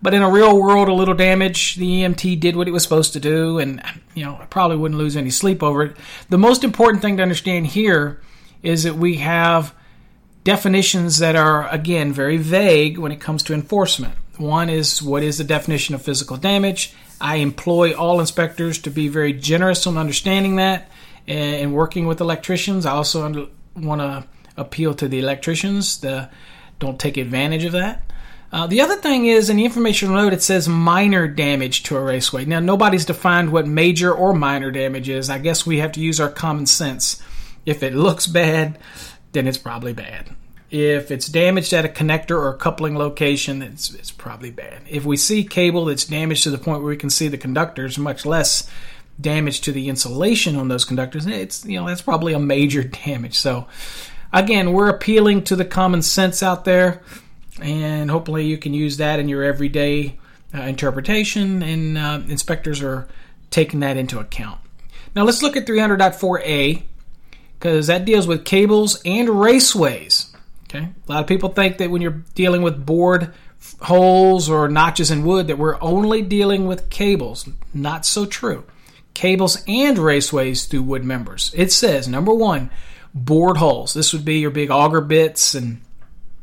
But 0.00 0.14
in 0.14 0.22
a 0.22 0.30
real 0.30 0.60
world, 0.60 0.88
a 0.88 0.92
little 0.92 1.14
damage, 1.14 1.74
the 1.76 2.02
EMT 2.02 2.38
did 2.38 2.54
what 2.54 2.68
it 2.68 2.70
was 2.70 2.82
supposed 2.82 3.12
to 3.14 3.20
do, 3.20 3.58
and 3.58 3.82
you 4.14 4.24
know 4.24 4.38
I 4.40 4.46
probably 4.46 4.76
wouldn't 4.76 4.98
lose 4.98 5.16
any 5.16 5.30
sleep 5.30 5.62
over 5.62 5.82
it. 5.82 5.96
The 6.28 6.38
most 6.38 6.62
important 6.62 7.02
thing 7.02 7.16
to 7.16 7.22
understand 7.22 7.68
here 7.68 8.20
is 8.62 8.84
that 8.84 8.94
we 8.94 9.16
have 9.16 9.74
definitions 10.44 11.18
that 11.18 11.36
are, 11.36 11.68
again, 11.68 12.12
very 12.12 12.36
vague 12.36 12.98
when 12.98 13.12
it 13.12 13.20
comes 13.20 13.42
to 13.44 13.54
enforcement. 13.54 14.14
One 14.36 14.70
is 14.70 15.02
what 15.02 15.22
is 15.22 15.38
the 15.38 15.44
definition 15.44 15.94
of 15.94 16.02
physical 16.02 16.36
damage? 16.36 16.94
I 17.20 17.36
employ 17.36 17.92
all 17.92 18.20
inspectors 18.20 18.78
to 18.82 18.90
be 18.90 19.08
very 19.08 19.32
generous 19.32 19.86
on 19.86 19.98
understanding 19.98 20.56
that 20.56 20.88
and 21.26 21.74
working 21.74 22.06
with 22.06 22.20
electricians. 22.20 22.86
I 22.86 22.92
also 22.92 23.50
want 23.76 24.00
to 24.00 24.24
appeal 24.56 24.94
to 24.94 25.08
the 25.08 25.18
electricians 25.18 25.98
to 25.98 26.30
don't 26.78 26.98
take 27.00 27.16
advantage 27.16 27.64
of 27.64 27.72
that. 27.72 28.02
Uh, 28.50 28.66
the 28.66 28.80
other 28.80 28.96
thing 28.96 29.26
is 29.26 29.50
in 29.50 29.58
the 29.58 29.64
information 29.64 30.12
note 30.12 30.32
it 30.32 30.42
says 30.42 30.68
minor 30.68 31.28
damage 31.28 31.82
to 31.82 31.96
a 31.96 32.00
raceway. 32.00 32.44
Now 32.44 32.60
nobody's 32.60 33.04
defined 33.04 33.52
what 33.52 33.66
major 33.66 34.12
or 34.12 34.32
minor 34.32 34.70
damage 34.70 35.08
is. 35.08 35.28
I 35.28 35.38
guess 35.38 35.66
we 35.66 35.78
have 35.78 35.92
to 35.92 36.00
use 36.00 36.18
our 36.18 36.30
common 36.30 36.66
sense. 36.66 37.22
If 37.66 37.82
it 37.82 37.94
looks 37.94 38.26
bad, 38.26 38.78
then 39.32 39.46
it's 39.46 39.58
probably 39.58 39.92
bad. 39.92 40.34
If 40.70 41.10
it's 41.10 41.28
damaged 41.28 41.72
at 41.72 41.84
a 41.84 41.88
connector 41.88 42.32
or 42.32 42.50
a 42.50 42.56
coupling 42.56 42.96
location, 42.96 43.62
it's, 43.62 43.92
it's 43.94 44.10
probably 44.10 44.50
bad. 44.50 44.82
If 44.88 45.04
we 45.04 45.16
see 45.16 45.44
cable 45.44 45.86
that's 45.86 46.04
damaged 46.04 46.42
to 46.44 46.50
the 46.50 46.58
point 46.58 46.82
where 46.82 46.90
we 46.90 46.96
can 46.96 47.10
see 47.10 47.28
the 47.28 47.38
conductors, 47.38 47.98
much 47.98 48.26
less 48.26 48.70
damage 49.20 49.62
to 49.62 49.72
the 49.72 49.88
insulation 49.88 50.56
on 50.56 50.68
those 50.68 50.84
conductors, 50.84 51.26
it's 51.26 51.64
you 51.64 51.78
know 51.78 51.86
that's 51.86 52.02
probably 52.02 52.32
a 52.32 52.38
major 52.38 52.82
damage. 53.04 53.38
So 53.38 53.66
again, 54.32 54.72
we're 54.72 54.88
appealing 54.88 55.44
to 55.44 55.56
the 55.56 55.64
common 55.64 56.02
sense 56.02 56.42
out 56.42 56.64
there, 56.64 57.02
and 57.60 58.10
hopefully 58.10 58.46
you 58.46 58.58
can 58.58 58.74
use 58.74 58.96
that 58.98 59.18
in 59.18 59.28
your 59.28 59.42
everyday 59.42 60.18
uh, 60.54 60.62
interpretation, 60.62 61.62
and 61.62 61.98
uh, 61.98 62.20
inspectors 62.28 62.82
are 62.82 63.08
taking 63.50 63.80
that 63.80 63.96
into 63.96 64.18
account. 64.18 64.60
Now 65.14 65.24
let's 65.24 65.42
look 65.42 65.56
at 65.56 65.66
300.4a 65.66 66.82
because 67.58 67.86
that 67.88 68.04
deals 68.04 68.26
with 68.26 68.44
cables 68.44 69.00
and 69.04 69.28
raceways. 69.28 70.34
Okay, 70.64 70.88
a 71.08 71.12
lot 71.12 71.22
of 71.22 71.26
people 71.26 71.48
think 71.48 71.78
that 71.78 71.90
when 71.90 72.02
you're 72.02 72.22
dealing 72.34 72.62
with 72.62 72.84
bored 72.84 73.32
holes 73.80 74.48
or 74.48 74.68
notches 74.68 75.10
in 75.10 75.24
wood 75.24 75.46
that 75.48 75.58
we're 75.58 75.80
only 75.80 76.22
dealing 76.22 76.66
with 76.66 76.90
cables. 76.90 77.48
Not 77.74 78.06
so 78.06 78.26
true. 78.26 78.64
Cables 79.14 79.62
and 79.66 79.96
raceways 79.96 80.68
through 80.68 80.82
wood 80.82 81.04
members. 81.04 81.52
It 81.56 81.72
says 81.72 82.08
number 82.08 82.32
one, 82.32 82.70
bored 83.14 83.56
holes. 83.56 83.94
This 83.94 84.12
would 84.12 84.24
be 84.24 84.38
your 84.38 84.50
big 84.50 84.70
auger 84.70 85.00
bits 85.00 85.54
and 85.54 85.80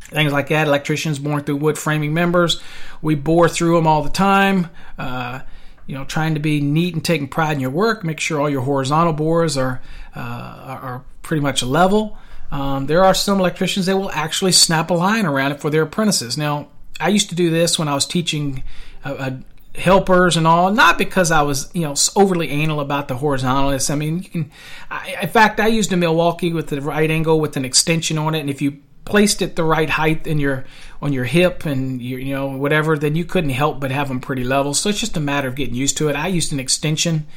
things 0.05 0.31
like 0.31 0.49
that. 0.49 0.67
Electricians 0.67 1.19
born 1.19 1.43
through 1.43 1.57
wood 1.57 1.77
framing 1.77 2.13
members. 2.13 2.61
We 3.01 3.15
bore 3.15 3.49
through 3.49 3.75
them 3.75 3.87
all 3.87 4.03
the 4.03 4.09
time. 4.09 4.69
Uh, 4.97 5.41
you 5.87 5.95
know, 5.95 6.05
trying 6.05 6.33
to 6.33 6.39
be 6.39 6.61
neat 6.61 6.93
and 6.93 7.03
taking 7.03 7.27
pride 7.27 7.53
in 7.53 7.59
your 7.59 7.69
work. 7.69 8.03
Make 8.03 8.19
sure 8.19 8.39
all 8.39 8.49
your 8.49 8.61
horizontal 8.61 9.13
bores 9.13 9.57
are 9.57 9.81
uh, 10.15 10.19
are 10.19 11.03
pretty 11.21 11.41
much 11.41 11.61
level. 11.61 12.17
Um, 12.51 12.85
there 12.87 13.03
are 13.03 13.13
some 13.13 13.39
electricians 13.39 13.85
that 13.87 13.97
will 13.97 14.11
actually 14.11 14.51
snap 14.51 14.89
a 14.89 14.93
line 14.93 15.25
around 15.25 15.51
it 15.51 15.59
for 15.59 15.69
their 15.69 15.83
apprentices. 15.83 16.37
Now, 16.37 16.69
I 16.99 17.09
used 17.09 17.29
to 17.29 17.35
do 17.35 17.49
this 17.49 17.77
when 17.77 17.87
I 17.87 17.93
was 17.93 18.05
teaching 18.05 18.63
uh, 19.03 19.13
uh, 19.13 19.31
helpers 19.75 20.37
and 20.37 20.47
all, 20.47 20.71
not 20.71 20.97
because 20.97 21.31
I 21.31 21.41
was 21.41 21.69
you 21.73 21.81
know 21.81 21.95
overly 22.15 22.49
anal 22.49 22.79
about 22.79 23.07
the 23.07 23.15
horizontalists. 23.15 23.89
I 23.89 23.95
mean, 23.95 24.23
you 24.23 24.29
can. 24.29 24.51
I, 24.89 25.17
in 25.21 25.29
fact, 25.29 25.59
I 25.59 25.67
used 25.67 25.91
a 25.93 25.97
Milwaukee 25.97 26.53
with 26.53 26.67
the 26.67 26.81
right 26.81 27.11
angle 27.11 27.39
with 27.39 27.57
an 27.57 27.65
extension 27.65 28.17
on 28.17 28.33
it, 28.33 28.39
and 28.39 28.49
if 28.49 28.61
you 28.61 28.81
placed 29.05 29.41
it 29.41 29.55
the 29.55 29.63
right 29.63 29.89
height 29.89 30.27
in 30.27 30.39
your 30.39 30.65
on 31.01 31.13
your 31.13 31.23
hip 31.23 31.65
and 31.65 32.01
you 32.01 32.33
know 32.33 32.47
whatever, 32.47 32.97
then 32.97 33.15
you 33.15 33.23
couldn't 33.23 33.51
help 33.51 33.79
but 33.79 33.91
have 33.91 34.07
them 34.07 34.19
pretty 34.19 34.43
level. 34.43 34.73
So 34.73 34.89
it's 34.89 34.99
just 34.99 35.15
a 35.15 35.21
matter 35.21 35.47
of 35.47 35.55
getting 35.55 35.75
used 35.75 35.97
to 35.97 36.09
it. 36.09 36.15
I 36.15 36.27
used 36.27 36.51
an 36.51 36.59
extension 36.59 37.27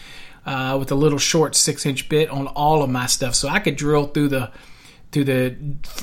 uh, 0.47 0.77
with 0.79 0.91
a 0.91 0.95
little 0.95 1.19
short 1.19 1.55
six 1.55 1.85
inch 1.85 2.09
bit 2.09 2.31
on 2.31 2.47
all 2.49 2.83
of 2.83 2.91
my 2.91 3.07
stuff, 3.07 3.35
so 3.35 3.49
I 3.49 3.59
could 3.59 3.77
drill 3.77 4.07
through 4.07 4.29
the 4.29 4.51
through 5.13 5.25
the 5.25 5.57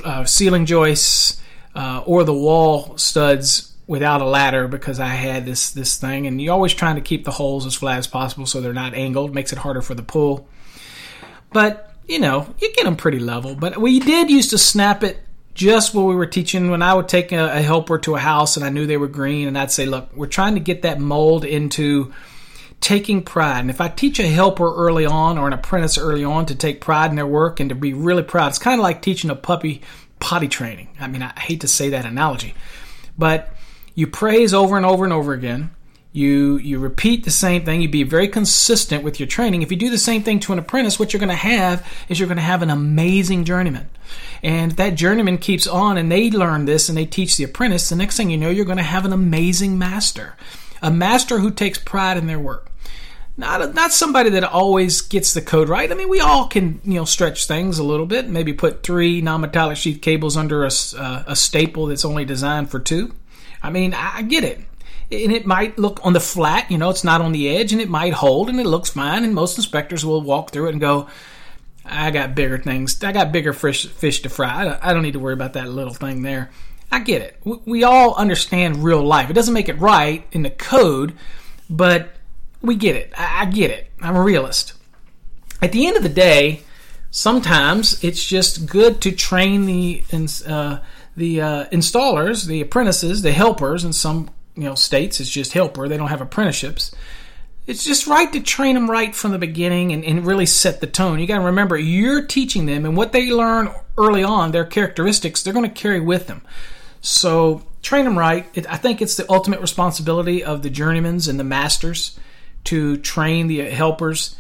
uh, 0.04 0.26
ceiling 0.26 0.66
joists 0.66 1.42
uh, 1.76 2.04
or 2.06 2.24
the 2.24 2.34
wall 2.34 2.98
studs 2.98 3.74
without 3.88 4.22
a 4.22 4.26
ladder 4.26 4.68
because 4.68 5.00
I 5.00 5.08
had 5.10 5.46
this 5.46 5.72
this 5.72 5.98
thing, 5.98 6.28
and 6.28 6.42
you're 6.42 6.54
always 6.54 6.74
trying 6.74 6.96
to 6.96 7.02
keep 7.02 7.26
the 7.26 7.32
holes 7.32 7.66
as 7.66 7.74
flat 7.76 7.98
as 7.98 8.08
possible 8.08 8.46
so 8.46 8.62
they're 8.62 8.74
not 8.74 8.94
angled. 8.94 9.34
Makes 9.34 9.54
it 9.54 9.60
harder 9.60 9.82
for 9.82 9.96
the 9.96 10.04
pull, 10.04 10.48
but 11.52 11.92
you 12.08 12.20
know 12.20 12.54
you 12.60 12.72
get 12.74 12.86
them 12.86 12.96
pretty 12.96 13.20
level. 13.20 13.56
But 13.56 13.78
we 13.78 14.00
did 14.00 14.30
used 14.30 14.52
to 14.52 14.60
snap 14.60 15.04
it 15.04 15.25
just 15.56 15.96
what 15.96 16.04
we 16.04 16.14
were 16.16 16.28
teaching. 16.28 16.70
When 16.70 16.84
I 16.84 16.94
would 16.94 17.08
take 17.08 17.32
a, 17.32 17.58
a 17.58 17.62
helper 17.62 17.98
to 18.00 18.16
a 18.16 18.20
house 18.20 18.56
and 18.56 18.66
I 18.66 18.70
knew 18.70 18.86
they 18.86 18.98
were 18.98 19.08
green, 19.08 19.48
and 19.48 19.58
I'd 19.58 19.72
say, 19.72 19.88
"Look, 19.88 20.16
we're 20.16 20.28
trying 20.28 20.54
to 20.54 20.62
get 20.62 20.84
that 20.84 21.00
mold 21.00 21.44
into." 21.44 22.14
taking 22.82 23.24
pride. 23.24 23.62
And 23.62 23.72
if 23.72 23.82
I 23.82 23.88
teach 23.88 24.20
a 24.20 24.28
helper 24.28 24.72
early 24.76 25.08
on 25.08 25.40
or 25.40 25.48
an 25.48 25.54
apprentice 25.54 25.98
early 25.98 26.24
on 26.24 26.46
to 26.48 26.56
take 26.56 26.82
pride 26.82 27.10
in 27.10 27.16
their 27.16 27.26
work 27.26 27.60
and 27.60 27.70
to 27.70 27.76
be 27.76 27.94
really 27.94 28.22
proud, 28.22 28.50
it's 28.50 28.60
kind 28.60 28.80
of 28.80 28.84
like 28.84 29.02
teaching 29.02 29.32
a 29.32 29.36
puppy 29.36 29.82
potty 30.20 30.48
training. 30.48 30.90
I 31.00 31.08
mean, 31.08 31.24
I 31.24 31.34
hate 31.40 31.62
to 31.62 31.68
say 31.68 31.90
that 31.90 32.06
analogy, 32.06 32.54
but 33.18 33.56
you 33.96 34.06
praise 34.08 34.54
over 34.54 34.78
and 34.78 34.86
over 34.86 35.04
and 35.04 35.14
over 35.14 35.34
again. 35.34 35.72
You 36.16 36.58
you 36.58 36.80
repeat 36.80 37.26
the 37.26 37.32
same 37.32 37.66
thing. 37.66 37.82
You 37.82 37.90
be 37.90 38.04
very 38.04 38.28
consistent 38.28 39.04
with 39.04 39.20
your 39.20 39.28
training. 39.28 39.62
If 39.62 39.72
you 39.72 39.78
do 39.78 39.90
the 39.90 39.98
same 39.98 40.24
thing 40.24 40.40
to 40.42 40.54
an 40.54 40.60
apprentice, 40.60 40.98
what 40.98 41.12
you're 41.12 41.20
going 41.20 41.30
to 41.30 41.36
have 41.36 41.86
is 42.08 42.20
you're 42.20 42.28
going 42.28 42.38
to 42.38 42.42
have 42.42 42.62
an 42.62 42.70
amazing 42.70 43.44
journeyman. 43.44 43.90
And 44.42 44.72
that 44.74 44.96
journeyman 44.96 45.40
keeps 45.40 45.68
on 45.68 45.98
and 45.98 46.12
they 46.12 46.32
learn 46.32 46.66
this 46.66 46.88
and 46.88 46.98
they 46.98 47.06
teach 47.06 47.36
the 47.36 47.44
apprentice, 47.44 47.90
the 47.90 47.96
next 47.96 48.16
thing 48.16 48.30
you 48.30 48.38
know, 48.38 48.50
you're 48.50 48.64
going 48.64 48.78
to 48.78 48.84
have 48.84 49.06
an 49.06 49.14
amazing 49.14 49.78
master 49.78 50.36
a 50.82 50.92
master 50.92 51.40
who 51.40 51.52
takes 51.52 51.80
pride 51.80 52.16
in 52.16 52.28
their 52.28 52.40
work. 52.40 52.70
Not, 53.38 53.74
not 53.74 53.92
somebody 53.92 54.30
that 54.32 54.44
always 54.46 55.02
gets 55.02 55.34
the 55.34 55.42
code 55.42 55.68
right. 55.68 55.92
I 55.92 55.96
mean, 55.96 56.08
we 56.08 56.22
all 56.22 56.48
can, 56.48 56.80
you 56.86 56.94
know, 56.94 57.06
stretch 57.06 57.48
things 57.48 57.80
a 57.80 57.84
little 57.84 58.06
bit. 58.06 58.30
Maybe 58.30 58.54
put 58.54 58.84
three 58.84 59.20
non-metallic 59.20 59.78
sheath 59.78 60.02
cables 60.02 60.38
under 60.38 60.64
a, 60.64 60.70
uh, 60.98 61.24
a 61.28 61.36
staple 61.36 61.88
that's 61.88 62.06
only 62.06 62.24
designed 62.24 62.72
for 62.72 62.80
two. 62.80 63.14
I 63.62 63.72
mean, 63.72 63.94
I 63.94 64.22
get 64.22 64.46
it 64.46 64.62
and 65.12 65.32
it 65.32 65.46
might 65.46 65.78
look 65.78 66.00
on 66.04 66.14
the 66.14 66.20
flat, 66.20 66.70
you 66.72 66.78
know, 66.78 66.90
it's 66.90 67.04
not 67.04 67.22
on 67.22 67.32
the 67.32 67.50
edge, 67.50 67.72
and 67.72 67.82
it 67.82 67.90
might 67.90 68.14
hold, 68.14 68.50
and 68.50 68.60
it 68.60 68.66
looks 68.66 68.90
fine. 68.90 69.24
And 69.24 69.34
most 69.34 69.58
inspectors 69.58 70.06
will 70.06 70.22
walk 70.22 70.52
through 70.52 70.68
it 70.68 70.72
and 70.72 70.82
go, 70.82 71.08
"I 71.86 72.12
got 72.12 72.36
bigger 72.36 72.58
things. 72.58 73.04
I 73.04 73.12
got 73.12 73.32
bigger 73.32 73.54
fish, 73.54 73.88
fish 73.88 74.22
to 74.22 74.30
fry. 74.30 74.78
I 74.82 74.94
don't 74.94 75.04
need 75.04 75.14
to 75.14 75.20
worry 75.20 75.34
about 75.34 75.54
that 75.54 75.70
little 75.70 75.94
thing 75.94 76.22
there." 76.22 76.50
I 76.92 77.00
get 77.00 77.22
it. 77.22 77.42
We 77.66 77.84
all 77.84 78.14
understand 78.16 78.84
real 78.84 79.04
life. 79.04 79.30
It 79.30 79.34
doesn't 79.34 79.54
make 79.54 79.70
it 79.70 79.80
right 79.80 80.26
in 80.32 80.44
the 80.44 80.50
code, 80.50 81.14
but 81.70 82.16
we 82.62 82.76
get 82.76 82.96
it. 82.96 83.12
I 83.18 83.46
get 83.46 83.72
it. 83.72 83.92
I'm 84.02 84.16
a 84.16 84.22
realist. 84.22 84.74
At 85.62 85.72
the 85.72 85.88
end 85.88 85.98
of 85.98 86.04
the 86.04 86.10
day, 86.10 86.62
sometimes 87.12 88.02
it's 88.04 88.24
just 88.24 88.68
good 88.68 89.02
to 89.02 89.12
train 89.12 89.66
the 89.66 90.04
uh, 90.48 90.78
the 91.18 91.42
uh, 91.42 91.66
installers, 91.66 92.46
the 92.46 92.62
apprentices, 92.62 93.22
the 93.24 93.32
helpers. 93.32 93.84
In 93.84 93.92
some 93.92 94.30
you 94.56 94.64
know 94.64 94.76
states, 94.76 95.20
is 95.20 95.30
just 95.30 95.54
helper. 95.54 95.88
They 95.88 95.98
don't 95.98 96.10
have 96.10 96.22
apprenticeships. 96.22 96.94
It's 97.68 97.84
just 97.84 98.06
right 98.06 98.32
to 98.32 98.42
train 98.42 98.76
them 98.76 98.90
right 98.90 99.16
from 99.16 99.32
the 99.32 99.40
beginning 99.40 99.92
and, 99.92 100.06
and 100.06 100.26
really 100.26 100.46
set 100.46 100.82
the 100.82 100.88
tone. 100.88 101.20
You 101.20 101.26
got 101.26 101.40
to 101.40 101.46
remember, 101.46 101.76
you're 101.76 102.26
teaching 102.26 102.68
them, 102.68 102.86
and 102.86 102.96
what 102.96 103.12
they 103.12 103.32
learn 103.32 103.72
early 103.98 104.24
on, 104.24 104.52
their 104.52 104.66
characteristics, 104.66 105.42
they're 105.42 105.54
going 105.54 105.68
to 105.68 105.82
carry 105.82 106.00
with 106.00 106.28
them. 106.28 106.44
So 107.02 107.64
train 107.82 108.06
them 108.06 108.18
right. 108.18 108.46
It, 108.54 108.72
I 108.72 108.78
think 108.78 109.02
it's 109.02 109.16
the 109.16 109.32
ultimate 109.32 109.62
responsibility 109.62 110.44
of 110.44 110.62
the 110.62 110.70
journeymans 110.70 111.28
and 111.28 111.40
the 111.40 111.44
masters 111.44 112.20
to 112.66 112.98
train 112.98 113.48
the 113.48 113.62
helpers 113.70 114.36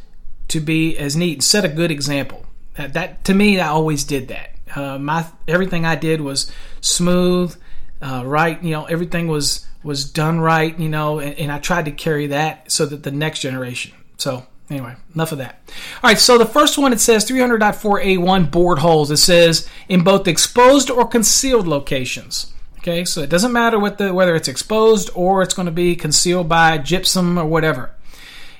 to 0.50 0.60
be 0.60 0.98
as 0.98 1.15
neat. 1.15 1.34
And 1.34 1.43
set 1.43 1.65
a 1.65 1.69
good 1.69 1.91
example. 1.91 2.45
That, 2.75 2.93
that 2.93 3.24
to 3.25 3.34
me, 3.34 3.60
I 3.60 3.69
always 3.69 4.03
did 4.03 4.27
that. 4.27 4.51
Uh, 4.75 4.98
my 4.98 5.25
everything 5.48 5.86
I 5.86 5.95
did 5.95 6.22
was 6.22 6.51
smooth, 6.81 7.55
uh, 8.01 8.24
right. 8.25 8.62
You 8.63 8.72
know, 8.72 8.86
everything 8.86 9.27
was 9.27 9.65
was 9.85 10.03
done 10.03 10.39
right. 10.41 10.77
You 10.77 10.89
know, 10.89 11.19
and, 11.19 11.37
and 11.39 11.51
I 11.51 11.59
tried 11.59 11.85
to 11.85 11.91
carry 11.91 12.27
that 12.27 12.71
so 12.71 12.85
that 12.85 13.03
the 13.03 13.11
next 13.11 13.39
generation. 13.39 13.93
So 14.17 14.45
Anyway, 14.69 14.95
enough 15.13 15.31
of 15.31 15.37
that. 15.37 15.61
All 16.01 16.09
right, 16.09 16.17
so 16.17 16.37
the 16.37 16.45
first 16.45 16.77
one 16.77 16.91
it 16.91 16.99
says 16.99 17.29
300.4A1 17.29 18.49
bored 18.49 18.79
holes. 18.79 19.11
It 19.11 19.17
says 19.17 19.69
in 19.87 20.03
both 20.03 20.27
exposed 20.27 20.89
or 20.89 21.07
concealed 21.07 21.67
locations. 21.67 22.51
Okay, 22.79 23.05
so 23.05 23.21
it 23.21 23.29
doesn't 23.29 23.53
matter 23.53 23.79
what 23.79 23.97
the, 23.97 24.13
whether 24.13 24.35
it's 24.35 24.47
exposed 24.47 25.09
or 25.13 25.41
it's 25.41 25.53
going 25.53 25.67
to 25.67 25.71
be 25.71 25.95
concealed 25.95 26.49
by 26.49 26.77
gypsum 26.79 27.37
or 27.37 27.45
whatever. 27.45 27.91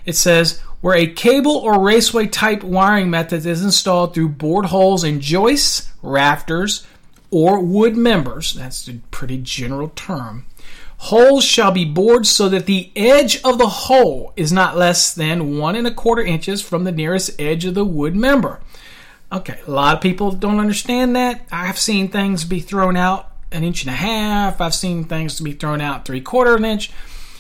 It 0.06 0.16
says 0.16 0.60
where 0.82 0.96
a 0.96 1.08
cable 1.08 1.58
or 1.58 1.80
raceway 1.80 2.28
type 2.28 2.64
wiring 2.64 3.10
method 3.10 3.46
is 3.46 3.64
installed 3.64 4.14
through 4.14 4.30
bored 4.30 4.66
holes 4.68 5.04
in 5.04 5.22
joists, 5.22 5.92
rafters, 6.04 6.86
or 7.32 7.60
wood 7.60 7.98
members. 7.98 8.54
That's 8.54 8.88
a 8.88 8.96
pretty 9.10 9.40
general 9.40 9.90
term 9.96 10.46
Holes 10.98 11.44
shall 11.44 11.72
be 11.72 11.86
bored 11.86 12.26
so 12.26 12.50
that 12.50 12.66
the 12.66 12.92
edge 12.96 13.42
of 13.44 13.58
the 13.58 13.68
hole 13.68 14.34
is 14.36 14.52
not 14.52 14.78
less 14.78 15.14
than 15.14 15.58
one 15.58 15.76
and 15.76 15.86
a 15.86 15.92
quarter 15.92 16.22
inches 16.22 16.62
from 16.62 16.84
the 16.84 16.92
nearest 16.92 17.40
edge 17.40 17.66
of 17.66 17.76
the 17.76 17.86
wood 17.86 18.16
member. 18.16 18.60
Okay, 19.32 19.60
a 19.68 19.72
lot 19.72 19.96
of 19.96 20.02
people 20.02 20.32
don't 20.32 20.60
understand 20.60 21.16
that. 21.16 21.46
I've 21.52 21.78
seen 21.78 22.08
things 22.08 22.46
be 22.46 22.60
thrown 22.60 22.96
out 22.96 23.32
an 23.52 23.64
inch 23.64 23.84
and 23.84 23.92
a 23.92 23.98
half. 23.98 24.62
I've 24.62 24.74
seen 24.74 25.04
things 25.04 25.36
to 25.36 25.44
be 25.44 25.54
thrown 25.54 25.82
out 25.82 26.06
three 26.06 26.22
quarter 26.22 26.54
of 26.54 26.58
an 26.58 26.66
inch. 26.66 26.92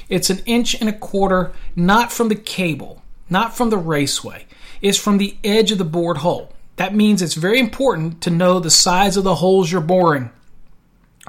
It's 0.09 0.29
an 0.29 0.41
inch 0.45 0.79
and 0.79 0.89
a 0.89 0.93
quarter, 0.93 1.51
not 1.75 2.11
from 2.11 2.29
the 2.29 2.35
cable, 2.35 3.01
not 3.29 3.55
from 3.55 3.69
the 3.69 3.77
raceway. 3.77 4.45
It's 4.81 4.99
from 4.99 5.17
the 5.17 5.37
edge 5.43 5.71
of 5.71 5.77
the 5.77 5.85
bored 5.85 6.17
hole. 6.17 6.53
That 6.75 6.93
means 6.93 7.21
it's 7.21 7.33
very 7.33 7.59
important 7.59 8.21
to 8.21 8.29
know 8.29 8.59
the 8.59 8.69
size 8.69 9.17
of 9.17 9.23
the 9.23 9.35
holes 9.35 9.71
you're 9.71 9.81
boring 9.81 10.29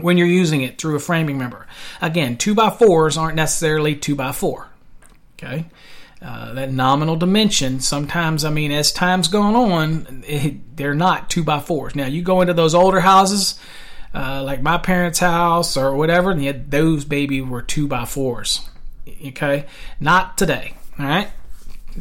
when 0.00 0.18
you're 0.18 0.26
using 0.26 0.62
it 0.62 0.78
through 0.78 0.96
a 0.96 1.00
framing 1.00 1.38
member. 1.38 1.66
Again, 2.00 2.36
2x4s 2.36 3.18
aren't 3.18 3.36
necessarily 3.36 3.96
2x4. 3.96 4.66
Okay? 5.34 5.66
Uh, 6.20 6.54
that 6.54 6.72
nominal 6.72 7.16
dimension, 7.16 7.80
sometimes, 7.80 8.44
I 8.44 8.50
mean, 8.50 8.72
as 8.72 8.92
time's 8.92 9.28
going 9.28 9.54
on, 9.54 10.24
it, 10.26 10.76
they're 10.76 10.94
not 10.94 11.30
2x4s. 11.30 11.94
Now, 11.94 12.06
you 12.06 12.22
go 12.22 12.40
into 12.40 12.54
those 12.54 12.74
older 12.74 13.00
houses, 13.00 13.58
uh, 14.14 14.42
like 14.42 14.62
my 14.62 14.78
parents' 14.78 15.18
house 15.18 15.76
or 15.76 15.94
whatever, 15.94 16.30
and 16.30 16.42
yet 16.42 16.70
those 16.70 17.04
baby 17.04 17.40
were 17.40 17.62
2x4s. 17.62 18.66
Okay? 19.28 19.66
Not 20.00 20.38
today. 20.38 20.74
All 20.98 21.06
right? 21.06 21.30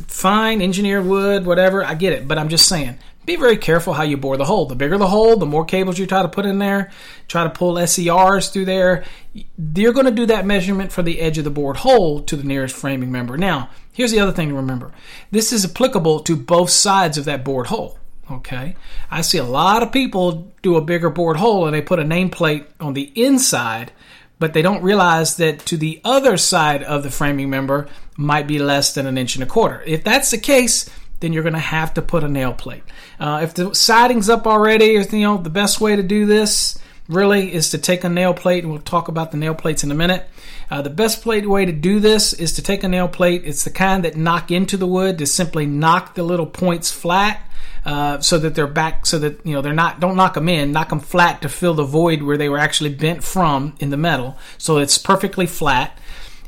Fine, 0.08 0.62
engineered 0.62 1.06
wood, 1.06 1.46
whatever, 1.46 1.84
I 1.84 1.94
get 1.94 2.14
it. 2.14 2.28
But 2.28 2.38
I'm 2.38 2.50
just 2.50 2.68
saying, 2.68 2.98
be 3.26 3.36
very 3.36 3.58
careful 3.58 3.94
how 3.94 4.04
you 4.04 4.18
bore 4.18 4.38
the 4.38 4.46
hole. 4.46 4.66
The 4.66 4.76
bigger 4.76 4.98
the 4.98 5.08
hole, 5.08 5.38
the 5.38 5.46
more 5.46 5.66
cables 5.66 5.98
you 5.98 6.06
try 6.06 6.22
to 6.22 6.28
put 6.28 6.46
in 6.46 6.60
there, 6.60 6.92
try 7.28 7.44
to 7.44 7.50
pull 7.50 7.86
SERs 7.86 8.50
through 8.50 8.66
there. 8.66 9.04
You're 9.34 9.94
going 9.94 10.06
to 10.06 10.12
do 10.12 10.28
that 10.28 10.46
measurement 10.46 10.92
for 10.92 11.02
the 11.02 11.20
edge 11.20 11.38
of 11.38 11.44
the 11.44 11.50
bored 11.50 11.78
hole 11.78 12.22
to 12.22 12.36
the 12.36 12.44
nearest 12.44 12.76
framing 12.76 13.12
member. 13.12 13.38
Now, 13.38 13.70
here's 13.92 14.12
the 14.12 14.20
other 14.20 14.32
thing 14.32 14.50
to 14.50 14.56
remember 14.56 14.92
this 15.32 15.52
is 15.52 15.66
applicable 15.66 16.22
to 16.22 16.36
both 16.36 16.70
sides 16.70 17.18
of 17.18 17.26
that 17.26 17.44
bored 17.44 17.68
hole. 17.68 17.98
Okay, 18.30 18.76
I 19.12 19.22
see 19.22 19.38
a 19.38 19.44
lot 19.44 19.84
of 19.84 19.92
people 19.92 20.52
do 20.64 20.78
a 20.78 20.82
bigger 20.82 21.12
bored 21.12 21.38
hole 21.38 21.68
and 21.68 21.76
they 21.76 21.82
put 21.82 22.00
a 22.00 22.04
nail 22.04 22.30
plate 22.30 22.66
on 22.80 22.96
the 22.96 23.12
inside, 23.16 23.92
but 24.40 24.54
they 24.54 24.64
don't 24.64 24.82
realize 24.82 25.38
that 25.38 25.60
to 25.68 25.78
the 25.78 26.02
other 26.04 26.36
side 26.36 26.82
of 26.82 27.04
the 27.04 27.12
framing 27.12 27.52
member 27.52 27.88
might 28.18 28.48
be 28.48 28.58
less 28.58 28.96
than 28.96 29.06
an 29.06 29.20
inch 29.20 29.36
and 29.36 29.44
a 29.44 29.48
quarter. 29.48 29.84
If 29.86 30.04
that's 30.04 30.32
the 30.32 30.40
case, 30.40 30.90
then 31.26 31.34
you're 31.34 31.44
going 31.44 31.54
to 31.54 31.60
have 31.60 31.96
to 31.96 32.04
put 32.04 32.24
a 32.24 32.28
nail 32.28 32.54
plate. 32.54 32.84
Uh, 33.20 33.40
if 33.42 33.56
the 33.56 33.74
siding's 33.74 34.30
up 34.30 34.46
already, 34.46 34.86
you 34.86 35.20
know 35.22 35.38
the 35.38 35.50
best 35.50 35.82
way 35.82 35.96
to 35.96 36.04
do 36.04 36.28
this 36.28 36.78
really 37.10 37.52
is 37.52 37.72
to 37.72 37.80
take 37.80 38.04
a 38.04 38.10
nail 38.10 38.32
plate, 38.34 38.64
and 38.64 38.72
we'll 38.72 38.82
talk 38.82 39.08
about 39.08 39.32
the 39.32 39.38
nail 39.38 39.56
plates 39.56 39.84
in 39.84 39.90
a 39.90 39.96
minute. 39.96 40.30
Uh, 40.70 40.84
the 40.84 40.90
best 40.92 41.24
plate 41.24 41.50
way 41.50 41.66
to 41.66 41.72
do 41.72 42.00
this 42.00 42.32
is 42.32 42.54
to 42.54 42.62
take 42.62 42.84
a 42.84 42.88
nail 42.88 43.08
plate. 43.08 43.42
It's 43.44 43.64
the 43.64 43.72
kind 43.72 44.06
that 44.06 44.16
knock 44.16 44.52
into 44.52 44.78
the 44.78 44.86
wood 44.86 45.18
to 45.18 45.26
simply 45.26 45.66
knock 45.66 46.14
the 46.14 46.22
little 46.22 46.46
points 46.46 46.92
flat. 46.92 47.42
Uh, 47.84 48.20
so 48.20 48.40
that 48.40 48.56
they're 48.56 48.66
back, 48.66 49.06
so 49.06 49.20
that 49.20 49.46
you 49.46 49.54
know 49.54 49.62
they're 49.62 49.72
not. 49.72 50.00
Don't 50.00 50.16
knock 50.16 50.34
them 50.34 50.50
in. 50.50 50.72
Knock 50.72 50.90
them 50.90 51.00
flat 51.00 51.44
to 51.44 51.50
fill 51.50 51.76
the 51.76 51.84
void 51.84 52.24
where 52.24 52.36
they 52.36 52.50
were 52.50 52.58
actually 52.58 52.90
bent 52.90 53.24
from 53.24 53.76
in 53.80 53.92
the 53.92 53.98
metal. 53.98 54.38
So 54.58 54.80
it's 54.80 54.98
perfectly 54.98 55.46
flat 55.46 55.96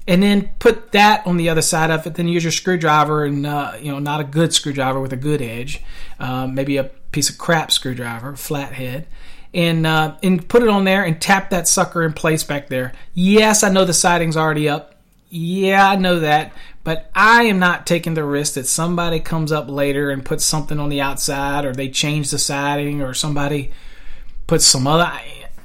and 0.08 0.24
then 0.24 0.50
put 0.60 0.94
that 0.94 1.26
on 1.28 1.38
the 1.38 1.50
other 1.50 1.62
side 1.62 1.92
of 1.92 2.08
it. 2.08 2.16
Then 2.16 2.28
use 2.28 2.44
your 2.44 2.52
screwdriver 2.52 3.26
and 3.26 3.46
uh, 3.46 3.74
you 3.80 3.92
know 3.92 4.00
not 4.00 4.22
a 4.22 4.24
good 4.24 4.54
screwdriver 4.54 5.00
with 5.00 5.14
a 5.14 5.18
good 5.18 5.42
edge, 5.42 5.84
uh, 6.20 6.48
maybe 6.48 6.78
a 6.78 6.86
piece 7.12 7.30
of 7.30 7.38
crap 7.38 7.72
screwdriver, 7.72 8.36
flathead, 8.36 9.08
and 9.54 9.86
uh, 9.86 10.16
and 10.24 10.48
put 10.48 10.64
it 10.64 10.70
on 10.70 10.86
there 10.86 11.04
and 11.04 11.22
tap 11.22 11.50
that 11.50 11.68
sucker 11.68 12.04
in 12.04 12.14
place 12.14 12.44
back 12.44 12.68
there. 12.70 12.94
Yes, 13.14 13.64
I 13.64 13.70
know 13.70 13.86
the 13.86 13.94
siding's 13.94 14.38
already 14.38 14.70
up. 14.70 14.96
Yeah, 15.30 15.90
I 15.90 15.98
know 15.98 16.22
that, 16.22 16.54
but 16.86 17.12
I 17.14 17.44
am 17.44 17.60
not 17.60 17.86
taking 17.86 18.14
the 18.14 18.24
risk 18.24 18.54
that 18.54 18.66
somebody 18.66 19.20
comes 19.20 19.52
up 19.52 19.70
later 19.70 20.10
and 20.10 20.24
puts 20.24 20.46
something 20.46 20.80
on 20.80 20.88
the 20.88 21.02
outside, 21.02 21.66
or 21.66 21.74
they 21.74 21.90
change 21.90 22.32
the 22.32 22.40
siding, 22.40 23.02
or 23.02 23.14
somebody 23.14 23.72
puts 24.48 24.64
some 24.64 24.88
other. 24.88 25.12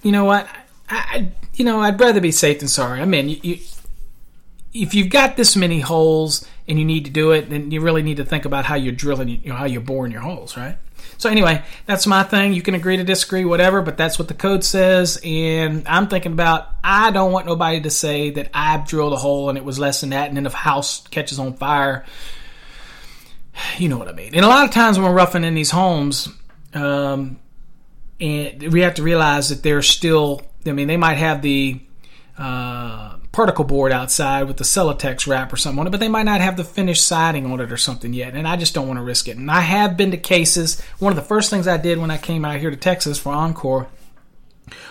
You 0.02 0.10
know 0.10 0.24
what? 0.24 0.48
I, 0.90 1.28
you 1.54 1.64
know, 1.64 1.80
I'd 1.80 2.00
rather 2.00 2.20
be 2.20 2.32
safe 2.32 2.58
than 2.58 2.68
sorry. 2.68 3.00
I 3.00 3.04
mean, 3.04 3.28
you, 3.28 3.38
you 3.42 3.58
if 4.72 4.94
you've 4.94 5.10
got 5.10 5.36
this 5.36 5.56
many 5.56 5.80
holes 5.80 6.46
and 6.66 6.78
you 6.78 6.84
need 6.84 7.04
to 7.04 7.10
do 7.10 7.32
it, 7.32 7.50
then 7.50 7.70
you 7.70 7.80
really 7.80 8.02
need 8.02 8.16
to 8.16 8.24
think 8.24 8.44
about 8.44 8.64
how 8.64 8.74
you're 8.74 8.94
drilling, 8.94 9.28
you 9.28 9.50
know, 9.50 9.54
how 9.54 9.66
you're 9.66 9.80
boring 9.80 10.12
your 10.12 10.22
holes, 10.22 10.56
right? 10.56 10.78
So 11.18 11.28
anyway, 11.28 11.62
that's 11.86 12.06
my 12.06 12.22
thing. 12.22 12.52
You 12.52 12.62
can 12.62 12.74
agree 12.74 12.96
to 12.96 13.04
disagree, 13.04 13.44
whatever, 13.44 13.82
but 13.82 13.96
that's 13.96 14.18
what 14.18 14.28
the 14.28 14.34
code 14.34 14.64
says. 14.64 15.20
And 15.22 15.86
I'm 15.86 16.08
thinking 16.08 16.32
about 16.32 16.68
I 16.82 17.10
don't 17.10 17.32
want 17.32 17.46
nobody 17.46 17.80
to 17.82 17.90
say 17.90 18.30
that 18.30 18.50
I 18.54 18.78
drilled 18.78 19.12
a 19.12 19.16
hole 19.16 19.48
and 19.48 19.58
it 19.58 19.64
was 19.64 19.78
less 19.78 20.00
than 20.00 20.10
that, 20.10 20.28
and 20.28 20.36
then 20.36 20.46
if 20.46 20.52
house 20.52 21.06
catches 21.08 21.38
on 21.38 21.54
fire, 21.54 22.04
you 23.78 23.88
know 23.88 23.98
what 23.98 24.08
I 24.08 24.12
mean. 24.12 24.34
And 24.34 24.44
a 24.44 24.48
lot 24.48 24.64
of 24.64 24.70
times 24.70 24.98
when 24.98 25.06
we're 25.06 25.16
roughing 25.16 25.44
in 25.44 25.54
these 25.54 25.70
homes, 25.70 26.28
um, 26.74 27.38
and 28.20 28.72
we 28.72 28.80
have 28.80 28.94
to 28.94 29.02
realize 29.02 29.50
that 29.50 29.62
they're 29.62 29.82
still. 29.82 30.42
I 30.64 30.72
mean, 30.72 30.86
they 30.86 30.96
might 30.96 31.18
have 31.18 31.42
the 31.42 31.80
uh, 32.38 33.16
particle 33.32 33.64
board 33.64 33.92
outside 33.92 34.44
with 34.44 34.58
the 34.58 34.64
Celotex 34.64 35.26
wrap 35.26 35.52
or 35.52 35.56
something 35.56 35.80
on 35.80 35.86
it, 35.86 35.90
but 35.90 36.00
they 36.00 36.08
might 36.08 36.24
not 36.24 36.42
have 36.42 36.58
the 36.58 36.64
finished 36.64 37.06
siding 37.06 37.50
on 37.50 37.60
it 37.60 37.72
or 37.72 37.78
something 37.78 38.12
yet, 38.12 38.34
and 38.34 38.46
I 38.46 38.56
just 38.56 38.74
don't 38.74 38.86
want 38.86 38.98
to 38.98 39.04
risk 39.04 39.26
it. 39.26 39.38
And 39.38 39.50
I 39.50 39.60
have 39.60 39.96
been 39.96 40.10
to 40.10 40.18
cases. 40.18 40.80
One 40.98 41.12
of 41.12 41.16
the 41.16 41.22
first 41.22 41.48
things 41.48 41.66
I 41.66 41.78
did 41.78 41.98
when 41.98 42.10
I 42.10 42.18
came 42.18 42.44
out 42.44 42.60
here 42.60 42.70
to 42.70 42.76
Texas 42.76 43.18
for 43.18 43.32
Encore 43.32 43.88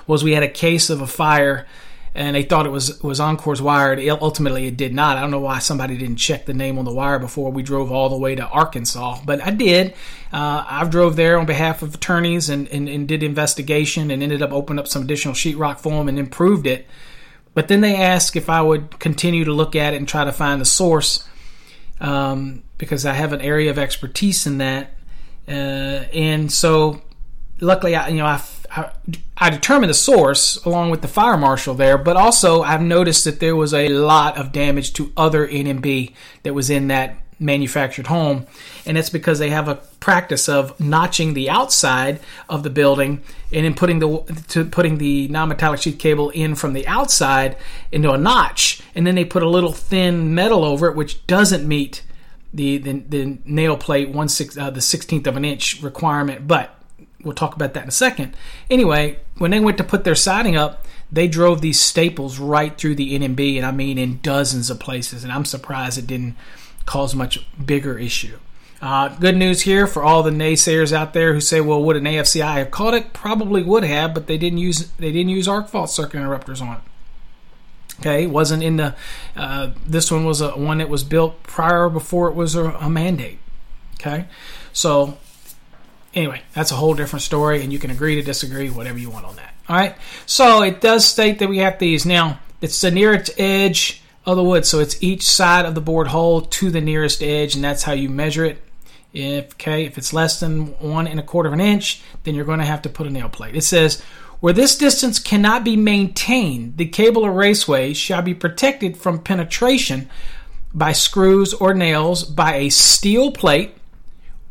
was 0.07 0.23
we 0.23 0.33
had 0.33 0.43
a 0.43 0.49
case 0.49 0.89
of 0.89 1.01
a 1.01 1.07
fire, 1.07 1.67
and 2.15 2.35
they 2.35 2.43
thought 2.43 2.65
it 2.65 2.71
was 2.71 3.01
was 3.03 3.19
Encore's 3.19 3.61
wire. 3.61 3.97
Ultimately, 4.09 4.65
it 4.67 4.75
did 4.75 4.93
not. 4.93 5.17
I 5.17 5.21
don't 5.21 5.31
know 5.31 5.39
why 5.39 5.59
somebody 5.59 5.95
didn't 5.95 6.17
check 6.17 6.45
the 6.45 6.53
name 6.53 6.79
on 6.79 6.85
the 6.85 6.93
wire 6.93 7.19
before 7.19 7.51
we 7.51 7.61
drove 7.61 7.91
all 7.91 8.09
the 8.09 8.17
way 8.17 8.35
to 8.35 8.45
Arkansas, 8.45 9.19
but 9.23 9.39
I 9.41 9.51
did. 9.51 9.93
Uh, 10.33 10.65
I 10.67 10.85
drove 10.85 11.15
there 11.15 11.39
on 11.39 11.45
behalf 11.45 11.83
of 11.83 11.93
attorneys 11.93 12.49
and, 12.49 12.67
and, 12.69 12.89
and 12.89 13.07
did 13.07 13.21
investigation 13.21 14.09
and 14.09 14.23
ended 14.23 14.41
up 14.41 14.51
opening 14.51 14.79
up 14.79 14.87
some 14.87 15.03
additional 15.03 15.35
sheetrock 15.35 15.79
for 15.79 15.91
them 15.91 16.09
and 16.09 16.17
improved 16.17 16.65
it. 16.65 16.87
But 17.53 17.67
then 17.67 17.81
they 17.81 17.95
asked 17.95 18.35
if 18.35 18.49
I 18.49 18.61
would 18.61 18.99
continue 18.99 19.43
to 19.45 19.53
look 19.53 19.75
at 19.75 19.93
it 19.93 19.97
and 19.97 20.07
try 20.07 20.23
to 20.23 20.31
find 20.31 20.61
the 20.61 20.65
source 20.65 21.27
um, 21.99 22.63
because 22.77 23.05
I 23.05 23.13
have 23.13 23.33
an 23.33 23.41
area 23.41 23.69
of 23.69 23.77
expertise 23.77 24.47
in 24.47 24.57
that. 24.59 24.91
Uh, 25.47 25.51
and 26.13 26.51
so, 26.51 27.01
luckily, 27.59 27.95
I, 27.95 28.07
you 28.09 28.17
know, 28.17 28.25
I, 28.25 28.41
I, 28.69 28.91
I 29.37 29.49
determined 29.49 29.89
the 29.89 29.95
source 29.95 30.63
along 30.65 30.91
with 30.91 31.01
the 31.01 31.07
fire 31.07 31.37
marshal 31.37 31.73
there, 31.73 31.97
but 31.97 32.15
also 32.15 32.61
I've 32.63 32.81
noticed 32.81 33.25
that 33.25 33.39
there 33.39 33.55
was 33.55 33.73
a 33.73 33.89
lot 33.89 34.37
of 34.37 34.51
damage 34.51 34.93
to 34.93 35.11
other 35.17 35.47
NMB 35.47 36.13
that 36.43 36.53
was 36.53 36.69
in 36.69 36.87
that 36.87 37.17
manufactured 37.41 38.07
home, 38.07 38.45
and 38.85 38.97
it's 38.97 39.09
because 39.09 39.39
they 39.39 39.49
have 39.49 39.67
a 39.67 39.75
practice 39.99 40.47
of 40.47 40.79
notching 40.79 41.33
the 41.33 41.49
outside 41.49 42.19
of 42.47 42.63
the 42.63 42.69
building 42.69 43.21
and 43.51 43.65
then 43.65 43.73
putting 43.73 43.99
the 43.99 44.43
to 44.47 44.63
putting 44.63 44.97
the 44.99 45.27
non-metallic 45.27 45.81
sheath 45.81 45.99
cable 45.99 46.29
in 46.29 46.55
from 46.55 46.73
the 46.73 46.87
outside 46.87 47.57
into 47.91 48.11
a 48.11 48.17
notch, 48.17 48.81
and 48.95 49.05
then 49.05 49.15
they 49.15 49.25
put 49.25 49.43
a 49.43 49.49
little 49.49 49.73
thin 49.73 50.33
metal 50.33 50.63
over 50.63 50.87
it, 50.87 50.95
which 50.95 51.25
doesn't 51.27 51.67
meet 51.67 52.03
the 52.53 52.77
the, 52.77 52.93
the 53.09 53.37
nail 53.45 53.75
plate 53.75 54.09
one 54.09 54.29
six 54.29 54.57
uh, 54.57 54.69
the 54.69 54.81
sixteenth 54.81 55.27
of 55.27 55.35
an 55.35 55.43
inch 55.43 55.81
requirement, 55.81 56.47
but 56.47 56.77
we'll 57.23 57.33
talk 57.33 57.55
about 57.55 57.73
that 57.73 57.83
in 57.83 57.89
a 57.89 57.91
second. 57.91 58.35
Anyway, 58.69 59.19
when 59.37 59.51
they 59.51 59.59
went 59.59 59.77
to 59.77 59.83
put 59.83 60.03
their 60.03 60.15
siding 60.15 60.55
up, 60.55 60.85
they 61.11 61.27
drove 61.27 61.61
these 61.61 61.79
staples 61.79 62.39
right 62.39 62.77
through 62.77 62.95
the 62.95 63.17
NMB, 63.17 63.57
and 63.57 63.65
I 63.65 63.71
mean 63.71 63.97
in 63.97 64.19
dozens 64.21 64.69
of 64.69 64.79
places, 64.79 65.23
and 65.23 65.33
I'm 65.33 65.45
surprised 65.45 65.97
it 65.97 66.07
didn't 66.07 66.35
cause 66.85 67.15
much 67.15 67.45
bigger 67.63 67.97
issue. 67.97 68.37
Uh, 68.81 69.09
good 69.09 69.37
news 69.37 69.61
here 69.61 69.85
for 69.85 70.01
all 70.01 70.23
the 70.23 70.31
naysayers 70.31 70.91
out 70.91 71.13
there 71.13 71.33
who 71.33 71.39
say, 71.39 71.61
"Well, 71.61 71.83
would 71.83 71.95
an 71.95 72.05
AFCI 72.05 72.57
have 72.57 72.71
caught 72.71 72.95
it?" 72.95 73.13
Probably 73.13 73.61
would 73.61 73.83
have, 73.83 74.13
but 74.13 74.25
they 74.25 74.39
didn't 74.39 74.57
use 74.57 74.89
they 74.97 75.11
didn't 75.11 75.29
use 75.29 75.47
arc 75.47 75.69
fault 75.69 75.91
circuit 75.91 76.17
interrupters 76.17 76.61
on 76.61 76.77
it. 76.77 76.81
Okay, 77.99 78.25
wasn't 78.25 78.63
in 78.63 78.77
the. 78.77 78.95
Uh, 79.35 79.71
this 79.85 80.11
one 80.11 80.25
was 80.25 80.41
a 80.41 80.51
one 80.51 80.79
that 80.79 80.89
was 80.89 81.03
built 81.03 81.43
prior 81.43 81.89
before 81.89 82.27
it 82.27 82.33
was 82.33 82.55
a, 82.55 82.71
a 82.71 82.89
mandate. 82.89 83.37
Okay, 83.99 84.25
so 84.73 85.19
anyway, 86.15 86.41
that's 86.55 86.71
a 86.71 86.75
whole 86.75 86.95
different 86.95 87.21
story, 87.21 87.61
and 87.61 87.71
you 87.71 87.77
can 87.77 87.91
agree 87.91 88.15
to 88.15 88.23
disagree, 88.23 88.71
whatever 88.71 88.97
you 88.97 89.11
want 89.11 89.25
on 89.27 89.35
that. 89.35 89.53
All 89.69 89.75
right, 89.75 89.95
so 90.25 90.63
it 90.63 90.81
does 90.81 91.05
state 91.05 91.37
that 91.37 91.49
we 91.49 91.59
have 91.59 91.77
these 91.77 92.03
now. 92.03 92.39
It's 92.61 92.81
the 92.81 92.89
nearest 92.89 93.29
edge 93.39 94.00
of 94.25 94.37
the 94.37 94.43
wood. 94.43 94.65
So 94.65 94.79
it's 94.79 95.01
each 95.01 95.23
side 95.23 95.65
of 95.65 95.75
the 95.75 95.81
bored 95.81 96.07
hole 96.07 96.41
to 96.41 96.71
the 96.71 96.81
nearest 96.81 97.21
edge, 97.21 97.55
and 97.55 97.63
that's 97.63 97.83
how 97.83 97.93
you 97.93 98.09
measure 98.09 98.45
it. 98.45 98.61
If 99.13 99.53
okay, 99.53 99.85
if 99.85 99.97
it's 99.97 100.13
less 100.13 100.39
than 100.39 100.67
one 100.79 101.07
and 101.07 101.19
a 101.19 101.23
quarter 101.23 101.47
of 101.47 101.53
an 101.53 101.59
inch, 101.59 102.01
then 102.23 102.33
you're 102.33 102.45
going 102.45 102.59
to 102.59 102.65
have 102.65 102.81
to 102.83 102.89
put 102.89 103.07
a 103.07 103.09
nail 103.09 103.29
plate. 103.29 103.55
It 103.55 103.63
says 103.63 104.01
where 104.39 104.53
this 104.53 104.77
distance 104.77 105.19
cannot 105.19 105.63
be 105.63 105.75
maintained, 105.75 106.77
the 106.77 106.87
cable 106.87 107.23
or 107.23 107.31
raceway 107.31 107.93
shall 107.93 108.21
be 108.21 108.33
protected 108.33 108.97
from 108.97 109.19
penetration 109.19 110.09
by 110.73 110.93
screws 110.93 111.53
or 111.53 111.73
nails 111.73 112.23
by 112.23 112.55
a 112.55 112.69
steel 112.69 113.31
plate 113.31 113.75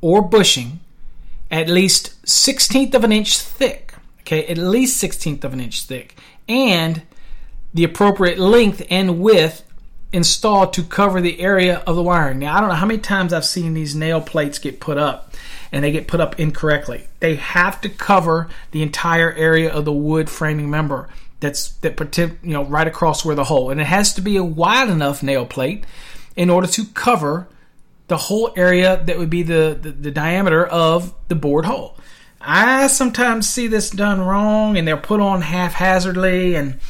or 0.00 0.22
bushing 0.22 0.80
at 1.50 1.68
least 1.68 2.22
16th 2.24 2.94
of 2.94 3.02
an 3.02 3.12
inch 3.12 3.38
thick. 3.40 3.94
Okay, 4.20 4.46
at 4.46 4.59
least 4.59 5.02
16th 5.02 5.42
of 5.42 5.52
an 5.52 5.61
inch 5.61 5.83
thick. 5.83 6.16
And 6.48 7.02
the 7.72 7.85
appropriate 7.85 8.38
length 8.38 8.83
and 8.90 9.20
width 9.20 9.64
installed 10.12 10.72
to 10.72 10.83
cover 10.83 11.20
the 11.20 11.40
area 11.40 11.78
of 11.87 11.94
the 11.94 12.02
wiring. 12.02 12.40
Now, 12.40 12.56
I 12.56 12.61
don't 12.61 12.68
know 12.68 12.74
how 12.74 12.87
many 12.87 12.98
times 12.98 13.33
I've 13.33 13.44
seen 13.44 13.74
these 13.74 13.94
nail 13.94 14.20
plates 14.20 14.59
get 14.59 14.80
put 14.80 14.98
up 14.98 15.35
and 15.70 15.85
they 15.85 15.92
get 15.92 16.09
put 16.09 16.20
up 16.20 16.40
incorrectly. 16.40 17.06
They 17.20 17.37
have 17.37 17.80
to 17.83 17.88
cover 17.88 18.48
the 18.72 18.83
entire 18.83 19.33
area 19.33 19.72
of 19.72 19.85
the 19.85 19.92
wood 19.92 20.28
framing 20.28 20.68
member 20.68 21.09
that's 21.38 21.70
that 21.78 21.98
you 22.42 22.52
know 22.52 22.64
right 22.64 22.87
across 22.87 23.24
where 23.24 23.35
the 23.35 23.44
hole 23.44 23.70
and 23.70 23.80
it 23.80 23.87
has 23.87 24.12
to 24.12 24.20
be 24.20 24.37
a 24.37 24.44
wide 24.44 24.90
enough 24.90 25.22
nail 25.22 25.46
plate 25.46 25.85
in 26.37 26.50
order 26.50 26.66
to 26.66 26.85
cover 26.85 27.48
the 28.09 28.16
whole 28.16 28.52
area 28.56 29.02
that 29.06 29.18
would 29.18 29.30
be 29.30 29.42
the, 29.42 29.78
the, 29.80 29.90
the 29.92 30.11
diameter 30.11 30.66
of 30.66 31.14
the 31.28 31.35
bored 31.35 31.64
hole. 31.64 31.96
I 32.40 32.88
sometimes 32.88 33.48
see 33.48 33.68
this 33.68 33.90
done 33.90 34.20
wrong 34.20 34.76
and 34.76 34.87
they're 34.87 34.96
put 34.96 35.20
on 35.20 35.42
haphazardly 35.42 36.56
and 36.56 36.80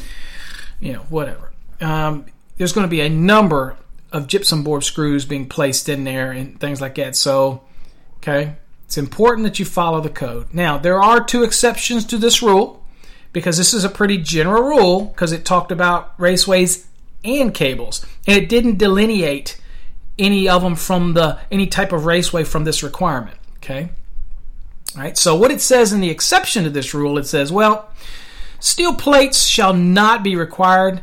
you 0.81 0.95
know 0.95 1.01
whatever. 1.11 1.53
Um, 1.81 2.27
there's 2.57 2.73
going 2.73 2.85
to 2.87 2.90
be 2.90 3.01
a 3.01 3.09
number 3.09 3.77
of 4.12 4.27
gypsum 4.27 4.62
board 4.64 4.85
screws 4.85 5.25
being 5.25 5.49
placed 5.49 5.88
in 5.88 6.05
there 6.05 6.33
and 6.33 6.59
things 6.59 6.81
like 6.81 6.97
that. 6.97 7.16
So, 7.16 7.62
okay, 8.16 8.57
it's 8.85 8.99
important 8.99 9.45
that 9.45 9.59
you 9.59 9.64
follow 9.64 10.01
the 10.01 10.11
code. 10.11 10.53
Now, 10.53 10.77
there 10.79 11.01
are 11.01 11.23
two 11.23 11.43
exceptions 11.43 12.05
to 12.07 12.19
this 12.19 12.43
rule 12.43 12.85
because 13.33 13.57
this 13.57 13.73
is 13.73 13.85
a 13.85 13.88
pretty 13.88 14.19
general 14.19 14.62
rule 14.62 15.07
because 15.07 15.33
it 15.33 15.45
talked 15.45 15.71
about 15.71 16.19
raceways 16.19 16.87
and 17.25 17.55
cables 17.55 18.05
and 18.27 18.37
it 18.37 18.49
didn't 18.49 18.79
delineate 18.79 19.61
any 20.19 20.49
of 20.49 20.62
them 20.62 20.75
from 20.75 21.14
the 21.14 21.38
any 21.51 21.66
type 21.66 21.93
of 21.93 22.05
raceway 22.05 22.45
from 22.45 22.64
this 22.64 22.83
requirement. 22.83 23.37
Okay. 23.59 23.90
All 24.97 25.03
right. 25.03 25.16
So 25.16 25.37
what 25.37 25.51
it 25.51 25.61
says 25.61 25.93
in 25.93 26.01
the 26.01 26.11
exception 26.11 26.64
to 26.64 26.71
this 26.71 26.93
rule, 26.93 27.16
it 27.19 27.27
says, 27.27 27.53
well, 27.53 27.90
steel 28.61 28.94
plates 28.94 29.46
shall 29.46 29.73
not 29.73 30.23
be 30.23 30.37
required 30.37 31.03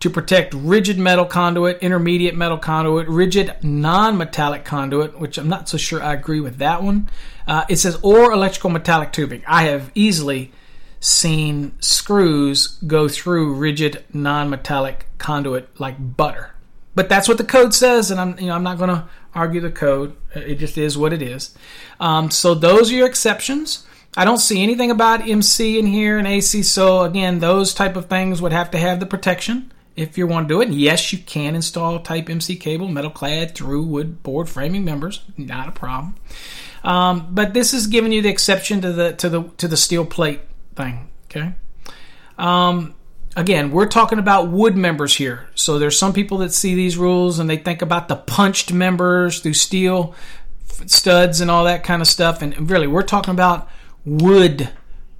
to 0.00 0.10
protect 0.10 0.52
rigid 0.54 0.98
metal 0.98 1.24
conduit, 1.24 1.78
intermediate 1.80 2.34
metal 2.34 2.58
conduit, 2.58 3.06
rigid 3.06 3.54
non 3.62 4.18
metallic 4.18 4.64
conduit, 4.64 5.16
which 5.18 5.38
I'm 5.38 5.48
not 5.48 5.68
so 5.68 5.76
sure 5.76 6.02
I 6.02 6.14
agree 6.14 6.40
with 6.40 6.58
that 6.58 6.82
one. 6.82 7.08
Uh, 7.46 7.64
it 7.68 7.76
says, 7.76 7.98
or 8.02 8.32
electrical 8.32 8.70
metallic 8.70 9.12
tubing. 9.12 9.44
I 9.46 9.64
have 9.64 9.92
easily 9.94 10.50
seen 10.98 11.72
screws 11.80 12.78
go 12.86 13.08
through 13.08 13.54
rigid 13.54 14.04
non 14.12 14.50
metallic 14.50 15.06
conduit 15.18 15.78
like 15.78 16.16
butter. 16.16 16.50
But 16.94 17.08
that's 17.08 17.28
what 17.28 17.38
the 17.38 17.44
code 17.44 17.72
says, 17.72 18.10
and 18.10 18.20
I'm 18.20 18.38
you 18.40 18.46
know 18.46 18.54
I'm 18.54 18.64
not 18.64 18.78
going 18.78 18.90
to 18.90 19.08
argue 19.34 19.60
the 19.60 19.70
code. 19.70 20.16
It 20.34 20.56
just 20.56 20.76
is 20.76 20.98
what 20.98 21.12
it 21.12 21.22
is. 21.22 21.56
Um, 22.00 22.30
so 22.30 22.54
those 22.54 22.90
are 22.90 22.94
your 22.94 23.06
exceptions. 23.06 23.86
I 24.16 24.24
don't 24.24 24.38
see 24.38 24.62
anything 24.62 24.90
about 24.90 25.26
MC 25.26 25.78
in 25.78 25.86
here 25.86 26.18
and 26.18 26.26
AC. 26.26 26.62
So 26.64 27.02
again, 27.02 27.38
those 27.38 27.72
type 27.72 27.96
of 27.96 28.06
things 28.06 28.42
would 28.42 28.52
have 28.52 28.70
to 28.72 28.78
have 28.78 29.00
the 29.00 29.06
protection 29.06 29.72
if 29.96 30.18
you 30.18 30.26
want 30.26 30.48
to 30.48 30.54
do 30.54 30.60
it. 30.60 30.68
And 30.68 30.74
yes, 30.74 31.12
you 31.12 31.18
can 31.18 31.54
install 31.54 31.98
type 32.00 32.28
MC 32.28 32.56
cable, 32.56 32.88
metal 32.88 33.10
clad 33.10 33.54
through 33.54 33.84
wood 33.84 34.22
board 34.22 34.48
framing 34.48 34.84
members, 34.84 35.22
not 35.36 35.68
a 35.68 35.72
problem. 35.72 36.16
Um, 36.84 37.28
but 37.30 37.54
this 37.54 37.72
is 37.72 37.86
giving 37.86 38.12
you 38.12 38.22
the 38.22 38.28
exception 38.28 38.80
to 38.82 38.92
the 38.92 39.12
to 39.14 39.28
the 39.28 39.42
to 39.58 39.68
the 39.68 39.76
steel 39.76 40.04
plate 40.04 40.40
thing. 40.74 41.08
Okay. 41.26 41.54
Um, 42.36 42.94
again, 43.36 43.70
we're 43.70 43.86
talking 43.86 44.18
about 44.18 44.48
wood 44.48 44.76
members 44.76 45.16
here. 45.16 45.48
So 45.54 45.78
there's 45.78 45.98
some 45.98 46.12
people 46.12 46.38
that 46.38 46.52
see 46.52 46.74
these 46.74 46.98
rules 46.98 47.38
and 47.38 47.48
they 47.48 47.56
think 47.56 47.82
about 47.82 48.08
the 48.08 48.16
punched 48.16 48.72
members 48.72 49.40
through 49.40 49.54
steel 49.54 50.14
studs 50.86 51.40
and 51.40 51.50
all 51.50 51.64
that 51.64 51.84
kind 51.84 52.02
of 52.02 52.08
stuff. 52.08 52.42
And 52.42 52.70
really, 52.70 52.86
we're 52.86 53.02
talking 53.02 53.32
about 53.32 53.68
wood 54.04 54.70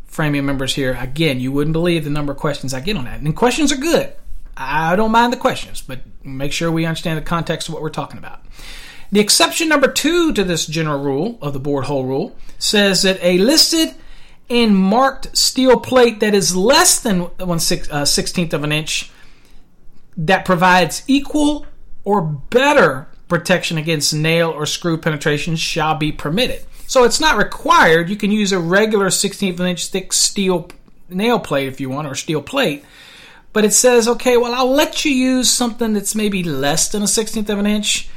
framing 0.07 0.45
members 0.45 0.75
here. 0.75 0.97
Again, 1.01 1.41
you 1.41 1.53
wouldn't 1.53 1.73
believe 1.73 2.05
the 2.05 2.11
number 2.11 2.33
of 2.33 2.39
questions 2.39 2.75
I 2.75 2.81
get 2.81 2.97
on 2.97 3.05
that. 3.05 3.21
And 3.21 3.35
questions 3.35 3.73
are 3.73 3.77
good. 3.77 4.13
I 4.57 4.97
don't 4.97 5.13
mind 5.13 5.33
the 5.33 5.39
questions, 5.39 5.81
but 5.81 6.01
make 6.23 6.53
sure 6.53 6.71
we 6.71 6.85
understand 6.85 7.17
the 7.19 7.23
context 7.23 7.69
of 7.69 7.75
what 7.75 7.83
we're 7.83 7.91
talking 7.91 8.19
about. 8.19 8.45
The 9.11 9.21
exception 9.21 9.69
number 9.69 9.89
two 9.89 10.33
to 10.35 10.45
this 10.45 10.67
general 10.67 11.03
rule 11.03 11.39
of 11.41 11.53
the 11.53 11.61
bored 11.61 11.85
hole 11.85 12.05
rule 12.05 12.37
says 12.59 13.03
that 13.03 13.19
a 13.23 13.39
listed 13.39 13.95
and 14.51 14.77
marked 14.77 15.37
steel 15.37 15.79
plate 15.81 16.21
that 16.21 16.35
is 16.35 16.55
less 16.55 17.01
than 17.01 17.21
one 17.21 17.59
uh, 17.91 18.05
sixteenth 18.05 18.53
of 18.53 18.65
an 18.65 18.73
inch 18.73 19.11
that 20.17 20.45
provides 20.45 21.03
equal 21.07 21.67
or 22.05 22.21
better 22.21 23.09
protection 23.29 23.79
against 23.79 24.13
nail 24.13 24.51
or 24.51 24.67
screw 24.67 24.99
penetration 24.99 25.57
shall 25.57 25.95
be 25.95 26.13
permitted. 26.13 26.63
So 26.93 27.05
it's 27.05 27.21
not 27.21 27.39
required. 27.39 28.11
You 28.11 28.17
can 28.17 28.31
use 28.31 28.53
a 28.53 28.59
regular 28.59 29.07
16th 29.07 29.55
of 29.55 29.61
an 29.61 29.67
inch 29.69 29.87
thick 29.87 30.13
steel 30.13 30.69
nail 31.09 31.39
plate 31.39 31.69
if 31.69 31.81
you 31.81 31.89
want, 31.89 32.07
or 32.07 32.15
steel 32.15 32.43
plate, 32.43 32.85
but 33.55 33.65
it 33.65 33.73
says, 33.73 34.07
okay, 34.07 34.37
well, 34.37 34.53
I'll 34.55 34.71
let 34.71 35.03
you 35.03 35.11
use 35.11 35.49
something 35.49 35.95
that's 35.95 36.15
maybe 36.15 36.43
less 36.43 36.91
than 36.91 37.01
a 37.01 37.07
16th 37.07 37.49
of 37.49 37.59
an 37.59 37.67
inch, 37.67 38.11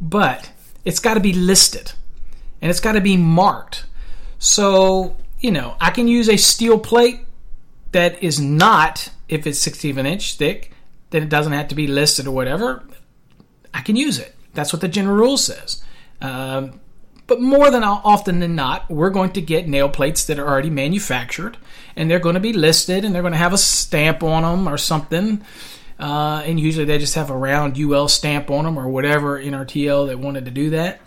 but 0.00 0.50
it's 0.86 1.00
got 1.00 1.14
to 1.14 1.20
be 1.20 1.34
listed 1.34 1.92
and 2.62 2.70
it's 2.70 2.80
got 2.80 2.92
to 2.92 3.02
be 3.02 3.18
marked. 3.18 3.84
So, 4.38 5.18
you 5.40 5.50
know, 5.50 5.76
I 5.78 5.90
can 5.90 6.08
use 6.08 6.30
a 6.30 6.38
steel 6.38 6.78
plate 6.78 7.26
that 7.92 8.22
is 8.22 8.40
not, 8.40 9.10
if 9.28 9.46
it's 9.46 9.62
16th 9.62 9.90
of 9.90 9.98
an 9.98 10.06
inch 10.06 10.36
thick, 10.36 10.72
then 11.10 11.22
it 11.22 11.28
doesn't 11.28 11.52
have 11.52 11.68
to 11.68 11.74
be 11.74 11.88
listed 11.88 12.26
or 12.26 12.34
whatever. 12.34 12.84
I 13.74 13.82
can 13.82 13.96
use 13.96 14.18
it. 14.18 14.34
That's 14.54 14.72
what 14.72 14.80
the 14.80 14.88
general 14.88 15.14
rule 15.14 15.36
says. 15.36 15.84
Um, 16.22 16.80
but 17.26 17.40
more 17.40 17.70
than 17.70 17.82
often 17.82 18.40
than 18.40 18.54
not, 18.54 18.90
we're 18.90 19.10
going 19.10 19.32
to 19.32 19.40
get 19.40 19.66
nail 19.66 19.88
plates 19.88 20.24
that 20.26 20.38
are 20.38 20.46
already 20.46 20.70
manufactured 20.70 21.56
and 21.96 22.10
they're 22.10 22.18
going 22.18 22.34
to 22.34 22.40
be 22.40 22.52
listed 22.52 23.04
and 23.04 23.14
they're 23.14 23.22
going 23.22 23.32
to 23.32 23.38
have 23.38 23.52
a 23.52 23.58
stamp 23.58 24.22
on 24.22 24.42
them 24.42 24.68
or 24.68 24.76
something. 24.76 25.42
Uh, 25.98 26.42
and 26.44 26.58
usually 26.58 26.84
they 26.84 26.98
just 26.98 27.14
have 27.14 27.30
a 27.30 27.36
round 27.36 27.78
UL 27.78 28.08
stamp 28.08 28.50
on 28.50 28.64
them 28.64 28.78
or 28.78 28.88
whatever 28.88 29.40
NRTL 29.40 30.08
that 30.08 30.18
wanted 30.18 30.44
to 30.44 30.50
do 30.50 30.70
that. 30.70 31.00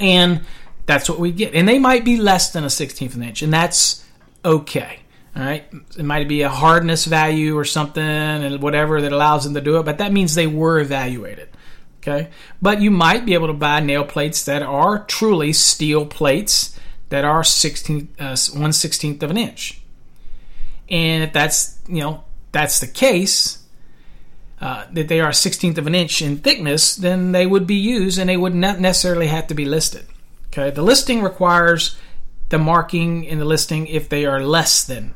And 0.00 0.40
that's 0.86 1.08
what 1.08 1.18
we 1.18 1.30
get. 1.30 1.54
And 1.54 1.68
they 1.68 1.78
might 1.78 2.04
be 2.04 2.16
less 2.16 2.52
than 2.52 2.64
a 2.64 2.68
16th 2.68 3.10
of 3.10 3.16
an 3.16 3.22
inch, 3.22 3.42
and 3.42 3.52
that's 3.52 4.04
okay. 4.44 5.00
All 5.36 5.42
right. 5.44 5.64
It 5.96 6.04
might 6.04 6.26
be 6.26 6.42
a 6.42 6.48
hardness 6.48 7.04
value 7.04 7.56
or 7.56 7.64
something 7.64 8.02
and 8.02 8.60
whatever 8.60 9.00
that 9.00 9.12
allows 9.12 9.44
them 9.44 9.54
to 9.54 9.60
do 9.60 9.78
it, 9.78 9.84
but 9.84 9.98
that 9.98 10.12
means 10.12 10.34
they 10.34 10.48
were 10.48 10.80
evaluated. 10.80 11.49
Okay. 12.00 12.30
But 12.62 12.80
you 12.80 12.90
might 12.90 13.26
be 13.26 13.34
able 13.34 13.48
to 13.48 13.52
buy 13.52 13.80
nail 13.80 14.04
plates 14.04 14.44
that 14.46 14.62
are 14.62 15.04
truly 15.04 15.52
steel 15.52 16.06
plates 16.06 16.78
that 17.10 17.24
are 17.24 17.44
16, 17.44 18.08
uh, 18.18 18.36
1 18.54 18.70
16th 18.70 19.22
of 19.22 19.30
an 19.30 19.36
inch. 19.36 19.82
And 20.88 21.22
if 21.22 21.32
that's, 21.32 21.78
you 21.88 22.00
know, 22.00 22.24
that's 22.52 22.80
the 22.80 22.86
case, 22.86 23.58
uh, 24.60 24.86
that 24.92 25.08
they 25.08 25.20
are 25.20 25.30
16th 25.30 25.78
of 25.78 25.86
an 25.86 25.94
inch 25.94 26.22
in 26.22 26.38
thickness, 26.38 26.96
then 26.96 27.32
they 27.32 27.46
would 27.46 27.66
be 27.66 27.76
used 27.76 28.18
and 28.18 28.28
they 28.28 28.36
would 28.36 28.54
not 28.54 28.80
necessarily 28.80 29.26
have 29.26 29.46
to 29.46 29.54
be 29.54 29.64
listed. 29.64 30.06
Okay, 30.48 30.70
the 30.70 30.82
listing 30.82 31.22
requires 31.22 31.96
the 32.48 32.58
marking 32.58 33.24
in 33.24 33.38
the 33.38 33.44
listing 33.44 33.86
if 33.86 34.08
they 34.08 34.26
are 34.26 34.42
less 34.42 34.84
than 34.84 35.14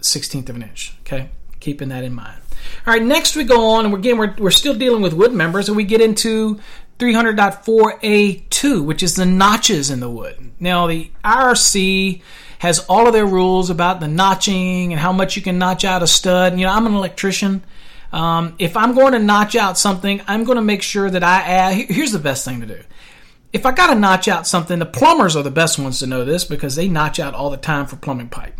16th 0.00 0.48
of 0.48 0.56
an 0.56 0.62
inch. 0.62 0.94
Okay, 1.02 1.28
keeping 1.60 1.90
that 1.90 2.04
in 2.04 2.14
mind. 2.14 2.38
All 2.86 2.94
right, 2.94 3.02
next 3.02 3.36
we 3.36 3.44
go 3.44 3.70
on, 3.70 3.86
and 3.86 3.94
again, 3.94 4.18
we're, 4.18 4.34
we're 4.38 4.50
still 4.50 4.74
dealing 4.74 5.02
with 5.02 5.12
wood 5.12 5.32
members, 5.32 5.68
and 5.68 5.76
we 5.76 5.84
get 5.84 6.00
into 6.00 6.60
300.4A2, 6.98 8.84
which 8.84 9.02
is 9.02 9.16
the 9.16 9.26
notches 9.26 9.90
in 9.90 10.00
the 10.00 10.10
wood. 10.10 10.52
Now, 10.60 10.86
the 10.86 11.10
IRC 11.24 12.22
has 12.60 12.80
all 12.90 13.06
of 13.06 13.14
their 13.14 13.26
rules 13.26 13.70
about 13.70 14.00
the 14.00 14.08
notching 14.08 14.92
and 14.92 15.00
how 15.00 15.12
much 15.12 15.34
you 15.34 15.40
can 15.40 15.58
notch 15.58 15.84
out 15.84 16.02
a 16.02 16.06
stud. 16.06 16.58
You 16.58 16.66
know, 16.66 16.72
I'm 16.72 16.86
an 16.86 16.94
electrician. 16.94 17.64
Um, 18.12 18.54
if 18.58 18.76
I'm 18.76 18.94
going 18.94 19.14
to 19.14 19.18
notch 19.18 19.56
out 19.56 19.78
something, 19.78 20.20
I'm 20.28 20.44
going 20.44 20.56
to 20.56 20.62
make 20.62 20.82
sure 20.82 21.08
that 21.08 21.24
I 21.24 21.40
add. 21.40 21.74
Here's 21.90 22.12
the 22.12 22.18
best 22.18 22.44
thing 22.44 22.60
to 22.60 22.66
do. 22.66 22.82
If 23.52 23.64
I 23.64 23.72
got 23.72 23.88
to 23.88 23.98
notch 23.98 24.28
out 24.28 24.46
something, 24.46 24.78
the 24.78 24.86
plumbers 24.86 25.36
are 25.36 25.42
the 25.42 25.50
best 25.50 25.78
ones 25.78 26.00
to 26.00 26.06
know 26.06 26.26
this 26.26 26.44
because 26.44 26.76
they 26.76 26.86
notch 26.86 27.18
out 27.18 27.34
all 27.34 27.48
the 27.48 27.56
time 27.56 27.86
for 27.86 27.96
plumbing 27.96 28.28
pipe. 28.28 28.54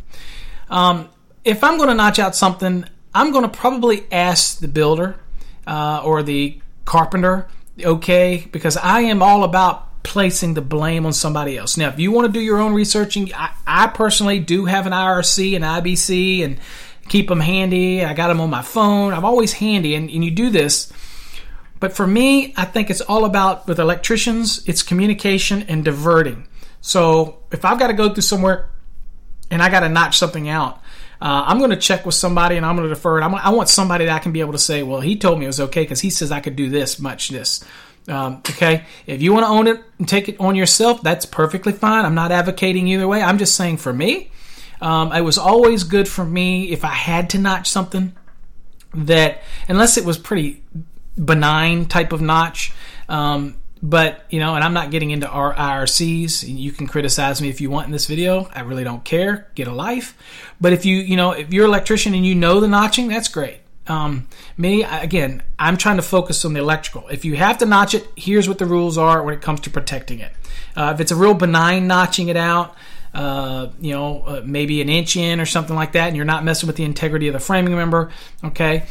Um, 0.70 1.10
if 1.44 1.62
I'm 1.62 1.76
going 1.76 1.90
to 1.90 1.94
notch 1.94 2.18
out 2.18 2.34
something, 2.34 2.86
I'm 3.14 3.32
going 3.32 3.42
to 3.42 3.56
probably 3.56 4.04
ask 4.12 4.58
the 4.58 4.68
builder 4.68 5.16
uh, 5.66 6.02
or 6.04 6.22
the 6.22 6.60
carpenter, 6.84 7.48
okay, 7.82 8.48
because 8.52 8.76
I 8.76 9.00
am 9.00 9.22
all 9.22 9.44
about 9.44 10.02
placing 10.02 10.54
the 10.54 10.60
blame 10.60 11.06
on 11.06 11.12
somebody 11.12 11.56
else. 11.56 11.76
Now, 11.76 11.88
if 11.88 11.98
you 11.98 12.10
want 12.12 12.26
to 12.26 12.32
do 12.32 12.40
your 12.40 12.58
own 12.58 12.72
researching, 12.72 13.32
I, 13.34 13.52
I 13.66 13.86
personally 13.88 14.38
do 14.38 14.64
have 14.64 14.86
an 14.86 14.92
IRC 14.92 15.56
and 15.56 15.64
IBC 15.64 16.44
and 16.44 16.58
keep 17.08 17.28
them 17.28 17.40
handy. 17.40 18.04
I 18.04 18.14
got 18.14 18.28
them 18.28 18.40
on 18.40 18.50
my 18.50 18.62
phone. 18.62 19.12
I'm 19.12 19.24
always 19.24 19.52
handy, 19.54 19.94
and, 19.94 20.08
and 20.08 20.24
you 20.24 20.30
do 20.30 20.50
this. 20.50 20.92
But 21.80 21.94
for 21.94 22.06
me, 22.06 22.54
I 22.56 22.66
think 22.66 22.90
it's 22.90 23.00
all 23.00 23.24
about 23.24 23.66
with 23.66 23.78
electricians, 23.78 24.66
it's 24.68 24.82
communication 24.82 25.62
and 25.62 25.84
diverting. 25.84 26.46
So 26.80 27.38
if 27.50 27.64
I've 27.64 27.78
got 27.78 27.88
to 27.88 27.94
go 27.94 28.12
through 28.12 28.22
somewhere 28.22 28.70
and 29.50 29.62
I 29.62 29.70
got 29.70 29.80
to 29.80 29.88
notch 29.88 30.18
something 30.18 30.48
out, 30.48 30.79
uh, 31.22 31.44
I'm 31.46 31.58
going 31.58 31.70
to 31.70 31.76
check 31.76 32.06
with 32.06 32.14
somebody 32.14 32.56
and 32.56 32.64
I'm 32.64 32.76
going 32.76 32.88
to 32.88 32.94
defer 32.94 33.20
it. 33.20 33.22
I'm, 33.22 33.34
I 33.34 33.50
want 33.50 33.68
somebody 33.68 34.06
that 34.06 34.14
I 34.14 34.18
can 34.20 34.32
be 34.32 34.40
able 34.40 34.52
to 34.52 34.58
say, 34.58 34.82
well, 34.82 35.00
he 35.00 35.16
told 35.16 35.38
me 35.38 35.44
it 35.44 35.48
was 35.48 35.60
okay 35.60 35.82
because 35.82 36.00
he 36.00 36.08
says 36.10 36.32
I 36.32 36.40
could 36.40 36.56
do 36.56 36.70
this 36.70 36.98
much 36.98 37.28
this. 37.28 37.62
Um, 38.08 38.42
okay, 38.48 38.86
if 39.06 39.20
you 39.20 39.32
want 39.32 39.44
to 39.44 39.50
own 39.50 39.66
it 39.66 39.84
and 39.98 40.08
take 40.08 40.28
it 40.28 40.40
on 40.40 40.56
yourself, 40.56 41.02
that's 41.02 41.26
perfectly 41.26 41.72
fine. 41.72 42.06
I'm 42.06 42.14
not 42.14 42.32
advocating 42.32 42.88
either 42.88 43.06
way. 43.06 43.20
I'm 43.20 43.36
just 43.36 43.54
saying 43.54 43.76
for 43.76 43.92
me, 43.92 44.30
um, 44.80 45.12
it 45.12 45.20
was 45.20 45.36
always 45.36 45.84
good 45.84 46.08
for 46.08 46.24
me 46.24 46.70
if 46.70 46.84
I 46.84 46.94
had 46.94 47.28
to 47.30 47.38
notch 47.38 47.68
something 47.68 48.16
that, 48.94 49.42
unless 49.68 49.98
it 49.98 50.06
was 50.06 50.16
pretty 50.16 50.62
benign 51.22 51.84
type 51.84 52.12
of 52.12 52.22
notch. 52.22 52.72
Um, 53.10 53.59
but 53.82 54.24
you 54.30 54.40
know, 54.40 54.54
and 54.54 54.64
I'm 54.64 54.74
not 54.74 54.90
getting 54.90 55.10
into 55.10 55.28
our 55.28 55.54
IRCs. 55.54 56.46
You 56.46 56.72
can 56.72 56.86
criticize 56.86 57.40
me 57.40 57.48
if 57.48 57.60
you 57.60 57.70
want 57.70 57.86
in 57.86 57.92
this 57.92 58.06
video. 58.06 58.48
I 58.54 58.60
really 58.60 58.84
don't 58.84 59.04
care. 59.04 59.48
Get 59.54 59.68
a 59.68 59.72
life. 59.72 60.16
But 60.60 60.72
if 60.72 60.84
you, 60.84 60.96
you 60.96 61.16
know, 61.16 61.32
if 61.32 61.52
you're 61.52 61.64
an 61.64 61.70
electrician 61.70 62.14
and 62.14 62.26
you 62.26 62.34
know 62.34 62.60
the 62.60 62.68
notching, 62.68 63.08
that's 63.08 63.28
great. 63.28 63.60
Um, 63.86 64.28
me, 64.56 64.84
again, 64.84 65.42
I'm 65.58 65.76
trying 65.76 65.96
to 65.96 66.02
focus 66.02 66.44
on 66.44 66.52
the 66.52 66.60
electrical. 66.60 67.08
If 67.08 67.24
you 67.24 67.36
have 67.36 67.58
to 67.58 67.66
notch 67.66 67.94
it, 67.94 68.06
here's 68.16 68.48
what 68.48 68.58
the 68.58 68.66
rules 68.66 68.98
are 68.98 69.22
when 69.22 69.34
it 69.34 69.40
comes 69.40 69.60
to 69.60 69.70
protecting 69.70 70.20
it. 70.20 70.32
Uh, 70.76 70.92
if 70.94 71.00
it's 71.00 71.10
a 71.10 71.16
real 71.16 71.34
benign 71.34 71.86
notching 71.86 72.28
it 72.28 72.36
out, 72.36 72.76
uh, 73.14 73.68
you 73.80 73.92
know, 73.92 74.22
uh, 74.22 74.42
maybe 74.44 74.80
an 74.80 74.88
inch 74.88 75.16
in 75.16 75.40
or 75.40 75.46
something 75.46 75.74
like 75.74 75.92
that, 75.92 76.06
and 76.06 76.16
you're 76.16 76.24
not 76.24 76.44
messing 76.44 76.68
with 76.68 76.76
the 76.76 76.84
integrity 76.84 77.26
of 77.26 77.32
the 77.32 77.40
framing 77.40 77.74
member, 77.74 78.12
okay? 78.44 78.84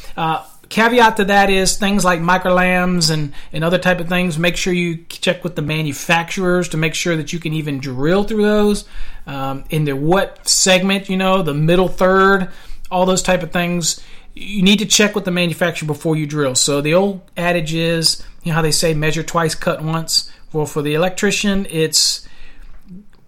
Caveat 0.70 1.18
to 1.18 1.26
that 1.26 1.50
is 1.50 1.78
things 1.78 2.06
like 2.06 2.20
microllams 2.20 3.12
and, 3.12 3.34
and 3.52 3.64
other 3.64 3.80
type 3.80 4.00
of 4.00 4.08
things 4.08 4.38
make 4.38 4.56
sure 4.56 4.72
you 4.72 5.04
check 5.10 5.44
with 5.44 5.56
the 5.56 5.62
manufacturers 5.62 6.70
to 6.70 6.78
make 6.78 6.94
sure 6.94 7.18
that 7.18 7.34
you 7.34 7.40
can 7.40 7.54
even 7.54 7.80
drill 7.80 8.24
through 8.24 8.44
those 8.44 8.86
um, 9.26 9.64
into 9.72 9.96
what 9.96 10.48
segment 10.48 11.10
you 11.10 11.18
know 11.18 11.42
the 11.42 11.54
middle 11.54 11.88
third 11.88 12.52
all 12.92 13.08
those 13.08 13.24
type 13.24 13.42
of 13.42 13.52
things 13.52 14.00
you 14.40 14.62
need 14.62 14.80
to 14.80 14.86
check 14.86 15.16
with 15.16 15.26
the 15.26 15.32
manufacturer 15.32 15.88
before 15.88 16.16
you 16.16 16.26
drill. 16.26 16.56
So 16.56 16.82
the 16.82 16.94
old 16.94 17.22
adage 17.36 17.74
is, 17.74 18.24
you 18.44 18.52
know 18.52 18.56
how 18.56 18.62
they 18.62 18.72
say 18.72 18.94
measure 18.94 19.24
twice, 19.24 19.56
cut 19.56 19.84
once. 19.84 20.32
Well, 20.54 20.66
for 20.66 20.82
the 20.82 20.94
electrician, 20.94 21.68
it's 21.70 22.28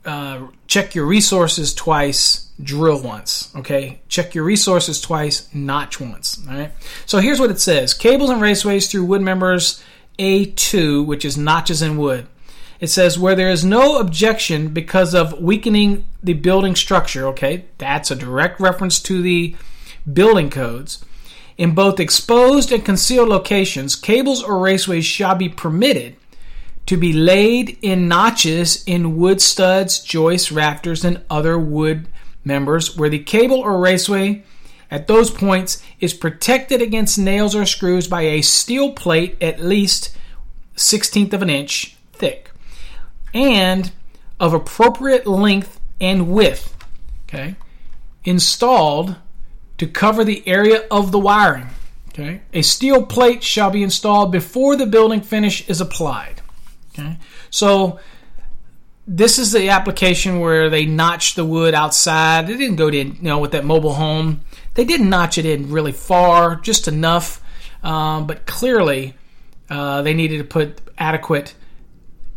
uh, 0.06 0.48
check 0.68 0.96
your 0.96 1.06
resources 1.06 1.74
twice, 1.74 2.51
drill 2.64 3.02
once. 3.02 3.54
Okay, 3.56 4.02
check 4.08 4.36
your 4.36 4.44
resources 4.44 5.02
twice, 5.02 5.48
notch 5.54 6.00
once. 6.00 6.40
All 6.48 6.56
right. 6.56 6.72
So 7.06 7.20
here's 7.20 7.40
what 7.40 7.52
it 7.52 7.60
says: 7.60 7.94
cables 7.94 8.30
and 8.30 8.42
raceways 8.42 8.90
through 8.90 9.06
wood 9.06 9.22
members 9.22 9.84
A2, 10.20 11.06
which 11.06 11.26
is 11.26 11.38
notches 11.38 11.82
in 11.82 11.98
wood. 11.98 12.28
It 12.80 12.88
says 12.88 13.20
where 13.20 13.36
there 13.36 13.52
is 13.52 13.64
no 13.64 14.00
objection 14.00 14.70
because 14.70 15.14
of 15.14 15.40
weakening 15.40 16.06
the 16.24 16.34
building 16.34 16.76
structure. 16.76 17.28
Okay, 17.28 17.66
that's 17.78 18.12
a 18.12 18.16
direct 18.16 18.60
reference 18.60 19.00
to 19.02 19.22
the 19.22 19.56
building 20.12 20.50
codes. 20.50 21.04
In 21.58 21.76
both 21.76 22.00
exposed 22.00 22.72
and 22.72 22.84
concealed 22.84 23.30
locations, 23.30 23.96
cables 23.96 24.42
or 24.42 24.56
raceways 24.56 25.04
shall 25.04 25.36
be 25.36 25.48
permitted 25.50 26.16
to 26.88 26.98
be 26.98 27.14
laid 27.14 27.78
in 27.82 28.08
notches 28.08 28.84
in 28.86 29.18
wood 29.18 29.42
studs, 29.42 30.00
joists, 30.00 30.52
rafters, 30.52 31.06
and 31.06 31.22
other 31.30 31.60
wood 31.60 32.08
members 32.44 32.98
where 32.98 33.10
the 33.10 33.20
cable 33.20 33.60
or 33.60 33.80
raceway 33.80 34.44
at 34.90 35.08
those 35.08 35.32
points 35.32 35.82
is 36.00 36.14
protected 36.14 36.82
against 36.82 37.18
nails 37.18 37.56
or 37.56 37.66
screws 37.66 38.08
by 38.08 38.22
a 38.22 38.42
steel 38.42 38.92
plate 38.92 39.38
at 39.42 39.60
least 39.60 40.16
16th 40.76 41.34
of 41.34 41.42
an 41.42 41.50
inch 41.50 41.96
thick 42.14 42.52
and 43.34 43.92
of 44.40 44.54
appropriate 44.54 45.28
length 45.28 45.80
and 46.00 46.32
width 46.32 46.76
okay 47.28 47.56
installed 48.24 49.16
to 49.78 49.88
cover 49.88 50.24
the 50.24 50.48
area 50.48 50.86
of 50.92 51.12
the 51.12 51.20
wiring. 51.20 51.68
Okay? 52.10 52.42
A 52.54 52.62
steel 52.62 53.06
plate 53.06 53.44
shall 53.44 53.72
be 53.72 53.84
installed 53.84 54.32
before 54.32 54.76
the 54.76 54.86
building 54.86 55.22
finish 55.22 55.68
is 55.70 55.82
applied. 55.82 56.42
Okay? 56.94 57.18
So 57.50 58.00
this 59.08 59.40
is 59.40 59.52
the 59.52 59.70
application 59.70 60.40
where 60.40 60.70
they 60.70 60.86
notched 60.86 61.36
the 61.36 61.46
wood 61.46 61.74
outside. 61.74 62.48
They 62.48 62.58
didn't 62.58 62.76
go 62.76 62.90
to 62.90 62.98
you 62.98 63.16
know 63.22 63.40
with 63.40 63.52
that 63.52 63.66
mobile 63.66 63.94
home. 63.94 64.42
They 64.74 64.86
didn't 64.86 65.10
notch 65.10 65.38
it 65.38 65.46
in 65.46 65.72
really 65.72 65.92
far, 65.92 66.56
just 66.56 66.88
enough. 66.88 67.42
Um, 67.84 68.28
but 68.28 68.46
clearly, 68.46 69.16
uh, 69.70 70.02
they 70.02 70.14
needed 70.14 70.38
to 70.38 70.44
put 70.44 70.82
adequate 70.98 71.56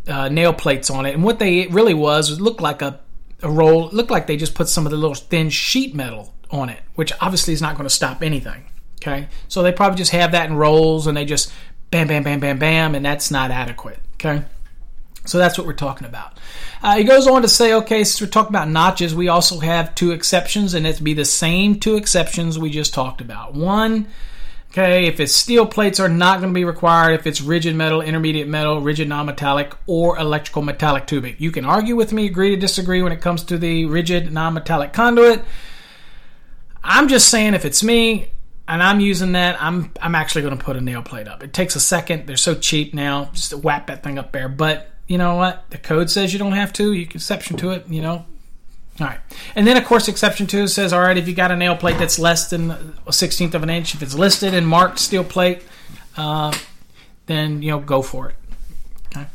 uh, 0.08 0.28
nail 0.28 0.52
plates 0.52 0.90
on 0.90 1.06
it. 1.06 1.14
And 1.14 1.22
what 1.22 1.38
they 1.38 1.66
really 1.66 1.94
was, 1.94 2.30
it 2.30 2.40
looked 2.40 2.60
like 2.60 2.82
a, 2.82 3.00
a 3.42 3.50
roll. 3.50 3.88
It 3.88 3.94
looked 3.94 4.10
like 4.10 4.26
they 4.26 4.36
just 4.36 4.54
put 4.54 4.68
some 4.68 4.86
of 4.86 4.90
the 4.90 4.96
little 4.96 5.14
thin 5.14 5.50
sheet 5.50 5.94
metal 5.94 6.34
on 6.50 6.68
it, 6.68 6.80
which 6.94 7.12
obviously 7.20 7.52
is 7.52 7.62
not 7.62 7.76
going 7.76 7.88
to 7.88 7.94
stop 7.94 8.22
anything. 8.22 8.64
Okay, 9.02 9.28
so 9.48 9.62
they 9.62 9.72
probably 9.72 9.98
just 9.98 10.12
have 10.12 10.32
that 10.32 10.48
in 10.48 10.56
rolls 10.56 11.06
and 11.06 11.16
they 11.16 11.26
just 11.26 11.52
bam, 11.90 12.08
bam, 12.08 12.22
bam, 12.22 12.40
bam, 12.40 12.58
bam, 12.58 12.94
and 12.94 13.04
that's 13.04 13.30
not 13.30 13.50
adequate. 13.50 13.98
Okay, 14.14 14.44
so 15.24 15.38
that's 15.38 15.56
what 15.56 15.66
we're 15.66 15.72
talking 15.72 16.06
about. 16.06 16.38
Uh, 16.82 16.96
he 16.96 17.04
goes 17.04 17.26
on 17.26 17.42
to 17.42 17.48
say, 17.48 17.72
okay, 17.74 18.04
since 18.04 18.20
we're 18.20 18.26
talking 18.26 18.50
about 18.50 18.68
notches, 18.68 19.14
we 19.14 19.28
also 19.28 19.58
have 19.60 19.94
two 19.94 20.12
exceptions, 20.12 20.74
and 20.74 20.86
it'd 20.86 21.02
be 21.02 21.14
the 21.14 21.24
same 21.24 21.80
two 21.80 21.96
exceptions 21.96 22.58
we 22.58 22.70
just 22.70 22.92
talked 22.92 23.20
about. 23.20 23.54
One, 23.54 24.06
okay, 24.70 25.06
if 25.06 25.20
it's 25.20 25.34
steel 25.34 25.64
plates 25.64 25.98
are 25.98 26.10
not 26.10 26.40
going 26.40 26.52
to 26.52 26.54
be 26.54 26.64
required 26.64 27.18
if 27.18 27.26
it's 27.26 27.40
rigid 27.40 27.74
metal, 27.74 28.02
intermediate 28.02 28.48
metal, 28.48 28.80
rigid 28.82 29.08
non-metallic, 29.08 29.74
or 29.86 30.18
electrical 30.18 30.60
metallic 30.60 31.06
tubing. 31.06 31.36
You 31.38 31.50
can 31.50 31.64
argue 31.64 31.96
with 31.96 32.12
me, 32.12 32.26
agree 32.26 32.50
to 32.50 32.56
disagree 32.56 33.02
when 33.02 33.12
it 33.12 33.22
comes 33.22 33.44
to 33.44 33.56
the 33.56 33.86
rigid 33.86 34.30
non-metallic 34.30 34.92
conduit. 34.92 35.42
I'm 36.82 37.08
just 37.08 37.30
saying 37.30 37.54
if 37.54 37.64
it's 37.64 37.82
me 37.82 38.28
and 38.68 38.82
I'm 38.82 39.00
using 39.00 39.32
that, 39.32 39.60
I'm 39.60 39.90
I'm 40.00 40.14
actually 40.14 40.42
going 40.42 40.56
to 40.56 40.62
put 40.62 40.76
a 40.76 40.80
nail 40.82 41.02
plate 41.02 41.28
up. 41.28 41.42
It 41.42 41.54
takes 41.54 41.76
a 41.76 41.80
second. 41.80 42.26
They're 42.26 42.36
so 42.36 42.54
cheap 42.54 42.92
now, 42.92 43.30
just 43.32 43.50
to 43.50 43.56
whap 43.56 43.86
that 43.86 44.02
thing 44.02 44.18
up 44.18 44.32
there. 44.32 44.48
But 44.48 44.90
you 45.06 45.18
know 45.18 45.36
what? 45.36 45.70
The 45.70 45.78
code 45.78 46.10
says 46.10 46.32
you 46.32 46.38
don't 46.38 46.52
have 46.52 46.72
to. 46.74 46.92
You 46.92 47.06
can 47.06 47.18
exception 47.18 47.56
to 47.58 47.70
it. 47.70 47.88
You 47.88 48.02
know. 48.02 48.26
All 49.00 49.08
right, 49.08 49.18
and 49.56 49.66
then 49.66 49.76
of 49.76 49.84
course 49.84 50.06
exception 50.06 50.46
two 50.46 50.68
says, 50.68 50.92
all 50.92 51.00
right, 51.00 51.16
if 51.16 51.26
you 51.26 51.34
got 51.34 51.50
a 51.50 51.56
nail 51.56 51.76
plate 51.76 51.98
that's 51.98 52.16
less 52.16 52.48
than 52.48 52.94
a 53.06 53.12
sixteenth 53.12 53.54
of 53.54 53.64
an 53.64 53.70
inch, 53.70 53.94
if 53.94 54.02
it's 54.02 54.14
listed 54.14 54.54
and 54.54 54.68
marked 54.68 55.00
steel 55.00 55.24
plate, 55.24 55.62
uh, 56.16 56.56
then 57.26 57.60
you 57.60 57.70
know 57.70 57.80
go 57.80 58.02
for 58.02 58.28
it. 58.28 58.36
Okay, 59.08 59.26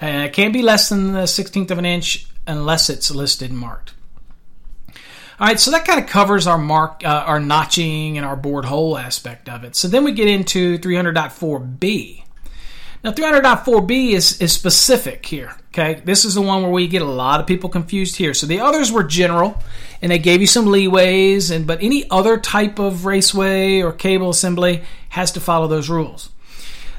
and 0.00 0.24
it 0.24 0.32
can't 0.32 0.52
be 0.52 0.62
less 0.62 0.88
than 0.88 1.12
the 1.12 1.26
sixteenth 1.26 1.70
of 1.70 1.78
an 1.78 1.84
inch 1.84 2.26
unless 2.46 2.90
it's 2.90 3.10
listed 3.10 3.52
marked. 3.52 3.94
All 5.42 5.48
right, 5.48 5.58
so 5.58 5.70
that 5.72 5.84
kind 5.84 5.98
of 5.98 6.08
covers 6.08 6.46
our 6.46 6.58
mark, 6.58 7.02
uh, 7.04 7.24
our 7.26 7.40
notching 7.40 8.16
and 8.16 8.24
our 8.24 8.36
bored 8.36 8.64
hole 8.64 8.96
aspect 8.96 9.48
of 9.48 9.64
it. 9.64 9.74
So 9.74 9.88
then 9.88 10.04
we 10.04 10.12
get 10.12 10.28
into 10.28 10.78
300.4b. 10.78 12.21
Now 13.04 13.10
300.4b 13.10 14.12
is 14.12 14.40
is 14.40 14.52
specific 14.52 15.26
here. 15.26 15.56
Okay, 15.68 16.00
this 16.04 16.24
is 16.24 16.34
the 16.34 16.42
one 16.42 16.62
where 16.62 16.70
we 16.70 16.86
get 16.86 17.02
a 17.02 17.06
lot 17.06 17.40
of 17.40 17.46
people 17.46 17.68
confused 17.68 18.16
here. 18.16 18.34
So 18.34 18.46
the 18.46 18.60
others 18.60 18.92
were 18.92 19.02
general, 19.02 19.60
and 20.00 20.12
they 20.12 20.18
gave 20.18 20.40
you 20.40 20.46
some 20.46 20.66
leeways, 20.66 21.50
and 21.50 21.66
but 21.66 21.82
any 21.82 22.08
other 22.10 22.38
type 22.38 22.78
of 22.78 23.04
raceway 23.04 23.80
or 23.80 23.92
cable 23.92 24.30
assembly 24.30 24.82
has 25.08 25.32
to 25.32 25.40
follow 25.40 25.66
those 25.66 25.88
rules. 25.88 26.30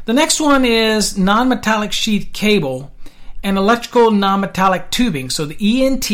The 0.06 0.14
next 0.14 0.42
one 0.42 0.66
is 0.66 1.18
non-metallic 1.18 1.94
sheath 1.94 2.32
cable 2.34 2.92
and 3.42 3.58
electrical 3.58 4.12
non-metallic 4.12 4.92
tubing. 4.92 5.30
So 5.30 5.46
the 5.46 5.84
ENT, 5.84 6.12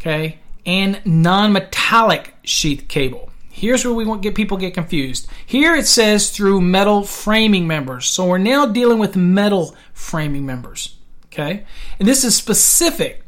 okay, 0.00 0.38
and 0.66 1.00
non-metallic 1.04 2.34
sheath 2.42 2.88
cable. 2.88 3.27
Here's 3.58 3.84
where 3.84 3.92
we 3.92 4.04
won't 4.04 4.22
get 4.22 4.36
people 4.36 4.56
get 4.56 4.72
confused. 4.72 5.28
Here 5.44 5.74
it 5.74 5.86
says 5.86 6.30
through 6.30 6.60
metal 6.60 7.02
framing 7.02 7.66
members. 7.66 8.06
So 8.06 8.26
we're 8.26 8.38
now 8.38 8.66
dealing 8.66 9.00
with 9.00 9.16
metal 9.16 9.74
framing 9.92 10.46
members. 10.46 10.96
Okay? 11.26 11.64
And 11.98 12.06
this 12.06 12.22
is 12.22 12.36
specific 12.36 13.24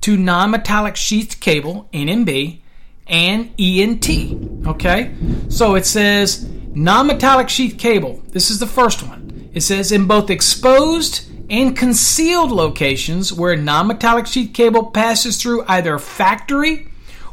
to 0.00 0.16
non-metallic 0.16 0.96
sheath 0.96 1.38
cable, 1.40 1.88
NMB, 1.92 2.60
and 3.06 3.50
ENT. 3.56 4.66
Okay? 4.66 5.14
So 5.48 5.76
it 5.76 5.86
says 5.86 6.48
non-metallic 6.74 7.48
sheath 7.48 7.78
cable. 7.78 8.20
This 8.28 8.50
is 8.50 8.58
the 8.58 8.66
first 8.66 9.02
one. 9.02 9.50
It 9.54 9.60
says 9.60 9.92
in 9.92 10.06
both 10.08 10.28
exposed 10.28 11.30
and 11.48 11.76
concealed 11.76 12.50
locations 12.50 13.32
where 13.32 13.56
non-metallic 13.56 14.26
sheath 14.26 14.52
cable 14.52 14.90
passes 14.90 15.40
through 15.40 15.64
either 15.68 15.98
factory 15.98 16.88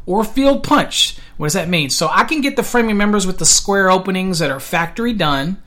or 0.06 0.24
field 0.24 0.64
punch. 0.64 1.18
What 1.38 1.48
does 1.48 1.54
that 1.54 1.70
mean? 1.70 1.90
So 1.90 2.08
I 2.12 2.24
can 2.24 2.42
get 2.42 2.56
the 2.56 2.64
framing 2.64 2.98
members 2.98 3.28
with 3.28 3.38
the 3.38 3.46
square 3.46 3.90
openings 3.90 4.40
that 4.40 4.52
are 4.52 4.60
factory 4.60 5.14
done, 5.14 5.62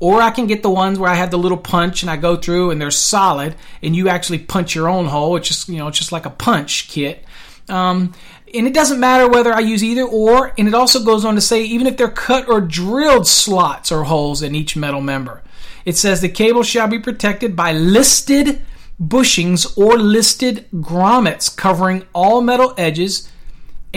or 0.00 0.22
I 0.22 0.30
can 0.30 0.46
get 0.46 0.62
the 0.62 0.70
ones 0.70 0.98
where 0.98 1.10
I 1.10 1.14
have 1.14 1.30
the 1.30 1.38
little 1.38 1.58
punch 1.58 2.02
and 2.02 2.10
I 2.10 2.16
go 2.16 2.36
through 2.36 2.70
and 2.70 2.80
they're 2.80 2.90
solid, 2.90 3.56
and 3.82 3.96
you 3.96 4.08
actually 4.08 4.38
punch 4.38 4.74
your 4.74 4.88
own 4.88 5.06
hole. 5.06 5.36
It's 5.36 5.48
just 5.48 5.68
you 5.68 5.78
know 5.78 5.88
it's 5.88 5.98
just 5.98 6.12
like 6.12 6.26
a 6.26 6.30
punch 6.30 6.88
kit. 6.88 7.24
Um, 7.68 8.14
And 8.54 8.66
it 8.66 8.72
doesn't 8.72 8.98
matter 8.98 9.28
whether 9.28 9.52
I 9.52 9.60
use 9.60 9.84
either 9.84 10.04
or, 10.04 10.54
and 10.56 10.66
it 10.66 10.74
also 10.74 11.04
goes 11.04 11.24
on 11.24 11.34
to 11.34 11.40
say 11.40 11.64
even 11.64 11.86
if 11.86 11.98
they're 11.98 12.08
cut 12.08 12.48
or 12.48 12.62
drilled 12.62 13.26
slots 13.26 13.92
or 13.92 14.04
holes 14.04 14.40
in 14.40 14.54
each 14.54 14.74
metal 14.74 15.02
member. 15.02 15.42
It 15.84 15.96
says 15.98 16.20
the 16.20 16.30
cable 16.30 16.62
shall 16.62 16.88
be 16.88 16.98
protected 16.98 17.54
by 17.54 17.72
listed 17.72 18.62
bushings 18.98 19.76
or 19.76 19.98
listed 19.98 20.64
grommets 20.72 21.54
covering 21.54 22.06
all 22.14 22.40
metal 22.40 22.72
edges 22.78 23.30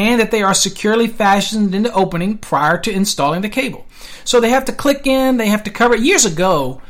and 0.01 0.19
that 0.19 0.31
they 0.31 0.41
are 0.41 0.53
securely 0.53 1.07
fastened 1.07 1.75
into 1.75 1.93
opening 1.93 2.37
prior 2.37 2.77
to 2.79 2.91
installing 2.91 3.41
the 3.41 3.49
cable. 3.49 3.85
So 4.23 4.39
they 4.39 4.49
have 4.49 4.65
to 4.65 4.71
click 4.71 5.05
in, 5.05 5.37
they 5.37 5.47
have 5.47 5.63
to 5.65 5.69
cover 5.69 5.93
it. 5.93 6.01
Years 6.01 6.25
ago, 6.25 6.81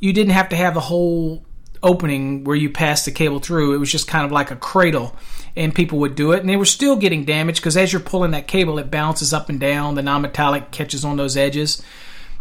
you 0.00 0.12
didn't 0.12 0.32
have 0.32 0.48
to 0.48 0.56
have 0.56 0.74
the 0.74 0.80
whole 0.80 1.44
opening 1.82 2.42
where 2.42 2.56
you 2.56 2.70
pass 2.70 3.04
the 3.04 3.12
cable 3.12 3.38
through. 3.38 3.74
It 3.74 3.78
was 3.78 3.92
just 3.92 4.08
kind 4.08 4.24
of 4.24 4.32
like 4.32 4.50
a 4.50 4.56
cradle, 4.56 5.14
and 5.54 5.72
people 5.72 6.00
would 6.00 6.16
do 6.16 6.32
it, 6.32 6.40
and 6.40 6.48
they 6.48 6.56
were 6.56 6.64
still 6.64 6.96
getting 6.96 7.24
damaged 7.24 7.60
because 7.60 7.76
as 7.76 7.92
you're 7.92 8.00
pulling 8.00 8.32
that 8.32 8.48
cable, 8.48 8.78
it 8.78 8.90
bounces 8.90 9.32
up 9.32 9.48
and 9.48 9.60
down. 9.60 9.94
The 9.94 10.02
non-metallic 10.02 10.72
catches 10.72 11.04
on 11.04 11.16
those 11.16 11.36
edges, 11.36 11.80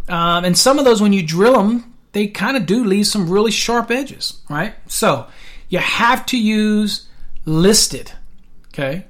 um, 0.07 0.43
and 0.45 0.57
some 0.57 0.79
of 0.79 0.85
those, 0.85 1.01
when 1.01 1.13
you 1.13 1.21
drill 1.21 1.61
them, 1.61 1.93
they 2.13 2.27
kind 2.27 2.57
of 2.57 2.65
do 2.65 2.83
leave 2.83 3.05
some 3.05 3.29
really 3.29 3.51
sharp 3.51 3.91
edges, 3.91 4.41
right? 4.49 4.73
So 4.87 5.27
you 5.69 5.79
have 5.79 6.25
to 6.27 6.39
use 6.39 7.07
listed, 7.45 8.11
okay, 8.69 9.05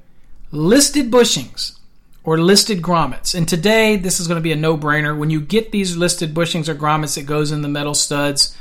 listed 0.52 1.12
bushings 1.12 1.78
or 2.24 2.38
listed 2.38 2.82
grommets. 2.82 3.34
And 3.36 3.48
today, 3.48 3.96
this 3.96 4.20
is 4.20 4.28
going 4.28 4.38
to 4.38 4.44
be 4.44 4.52
a 4.52 4.58
no-brainer. 4.58 5.18
When 5.18 5.30
you 5.30 5.40
get 5.40 5.72
these 5.72 5.96
listed 5.96 6.34
bushings 6.34 6.68
or 6.68 6.76
grommets, 6.76 7.16
that 7.16 7.26
goes 7.26 7.52
in 7.52 7.62
the 7.62 7.70
metal 7.70 7.94
studs. 7.94 8.56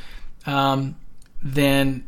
Um, 0.46 0.96
then 1.42 2.04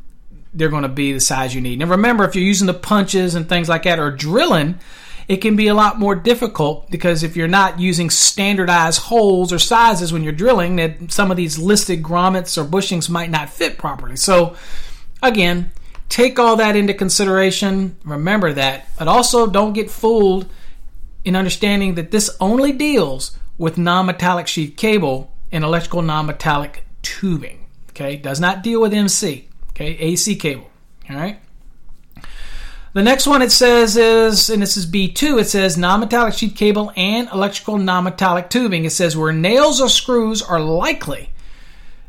they're 0.55 0.69
going 0.69 0.83
to 0.83 0.88
be 0.88 1.12
the 1.12 1.21
size 1.21 1.55
you 1.55 1.61
need. 1.61 1.79
Now, 1.79 1.87
remember, 1.87 2.25
if 2.25 2.35
you're 2.35 2.45
using 2.45 2.67
the 2.67 2.75
punches 2.75 3.35
and 3.35 3.49
things 3.49 3.69
like 3.69 3.83
that 3.85 3.99
or 3.99 4.11
drilling, 4.11 4.79
it 5.27 5.38
can 5.38 5.57
be 5.57 5.69
a 5.69 5.75
lot 5.75 5.99
more 5.99 6.14
difficult 6.14 6.91
because 6.91 7.23
if 7.23 7.37
you're 7.37 7.49
not 7.49 7.79
using 7.79 8.09
standardized 8.09 9.01
holes 9.01 9.53
or 9.53 9.59
sizes 9.59 10.12
when 10.12 10.23
you're 10.23 10.33
drilling, 10.33 10.77
that 10.77 11.12
some 11.12 11.31
of 11.31 11.37
these 11.37 11.59
listed 11.59 12.03
grommets 12.03 12.57
or 12.57 12.64
bushings 12.64 13.11
might 13.11 13.31
not 13.31 13.51
fit 13.51 13.77
properly. 13.77 14.17
So, 14.17 14.57
again, 15.23 15.71
take 16.09 16.38
all 16.38 16.57
that 16.57 16.77
into 16.77 16.94
consideration. 16.94 17.97
Remember 18.05 18.53
that, 18.53 18.88
but 18.99 19.09
also 19.09 19.47
don't 19.47 19.73
get 19.73 19.90
fooled 19.90 20.47
in 21.25 21.37
understanding 21.37 21.94
that 21.94 22.11
this 22.11 22.35
only 22.40 22.73
deals 22.73 23.37
with 23.59 23.77
non-metallic 23.77 24.47
sheath 24.47 24.77
cable 24.77 25.33
and 25.53 25.64
electrical 25.64 26.03
non-metallic 26.03 26.85
tubing. 27.03 27.66
Okay, 27.90 28.16
does 28.16 28.40
not 28.40 28.62
deal 28.62 28.81
with 28.81 28.94
MC. 28.94 29.49
Okay, 29.71 29.97
AC 29.99 30.37
cable. 30.37 30.71
All 31.11 31.16
right. 31.16 31.40
The 32.94 33.03
next 33.03 33.27
one 33.27 33.42
it 33.42 33.53
says 33.53 33.97
is, 33.97 34.49
and 34.49 34.62
this 34.62 34.77
is 34.77 34.90
B2, 34.90 35.40
it 35.40 35.44
says 35.44 35.77
non 35.77 36.01
metallic 36.01 36.35
sheath 36.35 36.57
cable 36.57 36.92
and 36.97 37.29
electrical 37.31 37.77
non 37.77 38.05
metallic 38.05 38.49
tubing. 38.49 38.85
It 38.85 38.90
says 38.90 39.16
where 39.16 39.33
nails 39.33 39.81
or 39.81 39.88
screws 39.88 40.40
are 40.42 40.61
likely. 40.61 41.31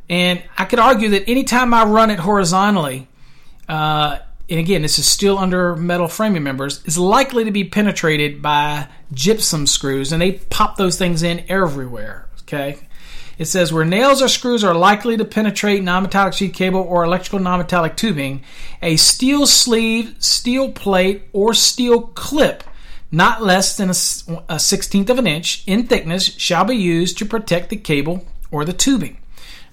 And 0.09 0.41
I 0.57 0.65
could 0.65 0.79
argue 0.79 1.09
that 1.09 1.29
anytime 1.29 1.73
I 1.73 1.83
run 1.83 2.09
it 2.09 2.19
horizontally, 2.19 3.08
uh, 3.69 4.17
and 4.49 4.59
again, 4.59 4.81
this 4.81 4.97
is 4.99 5.07
still 5.07 5.37
under 5.37 5.75
metal 5.75 6.07
framing 6.07 6.43
members, 6.43 6.83
is 6.85 6.97
likely 6.97 7.45
to 7.45 7.51
be 7.51 7.63
penetrated 7.63 8.41
by 8.41 8.87
gypsum 9.13 9.67
screws, 9.67 10.11
and 10.11 10.21
they 10.21 10.33
pop 10.33 10.75
those 10.75 10.97
things 10.97 11.23
in 11.23 11.45
everywhere. 11.47 12.27
Okay, 12.41 12.79
it 13.37 13.45
says 13.45 13.71
where 13.71 13.85
nails 13.85 14.21
or 14.23 14.27
screws 14.27 14.63
are 14.63 14.73
likely 14.73 15.15
to 15.17 15.23
penetrate 15.23 15.83
non-metallic 15.83 16.33
sheath 16.33 16.53
cable 16.53 16.81
or 16.81 17.03
electrical 17.03 17.39
non-metallic 17.39 17.95
tubing, 17.95 18.43
a 18.81 18.97
steel 18.97 19.45
sleeve, 19.45 20.15
steel 20.17 20.71
plate, 20.71 21.29
or 21.31 21.53
steel 21.53 22.01
clip 22.01 22.63
not 23.11 23.41
less 23.41 23.77
than 23.77 23.89
a, 23.89 24.53
a 24.53 24.59
sixteenth 24.59 25.09
of 25.09 25.19
an 25.19 25.27
inch 25.27 25.63
in 25.67 25.87
thickness 25.87 26.25
shall 26.37 26.65
be 26.65 26.75
used 26.75 27.17
to 27.17 27.25
protect 27.25 27.69
the 27.69 27.75
cable 27.77 28.25
or 28.51 28.65
the 28.65 28.73
tubing. 28.73 29.17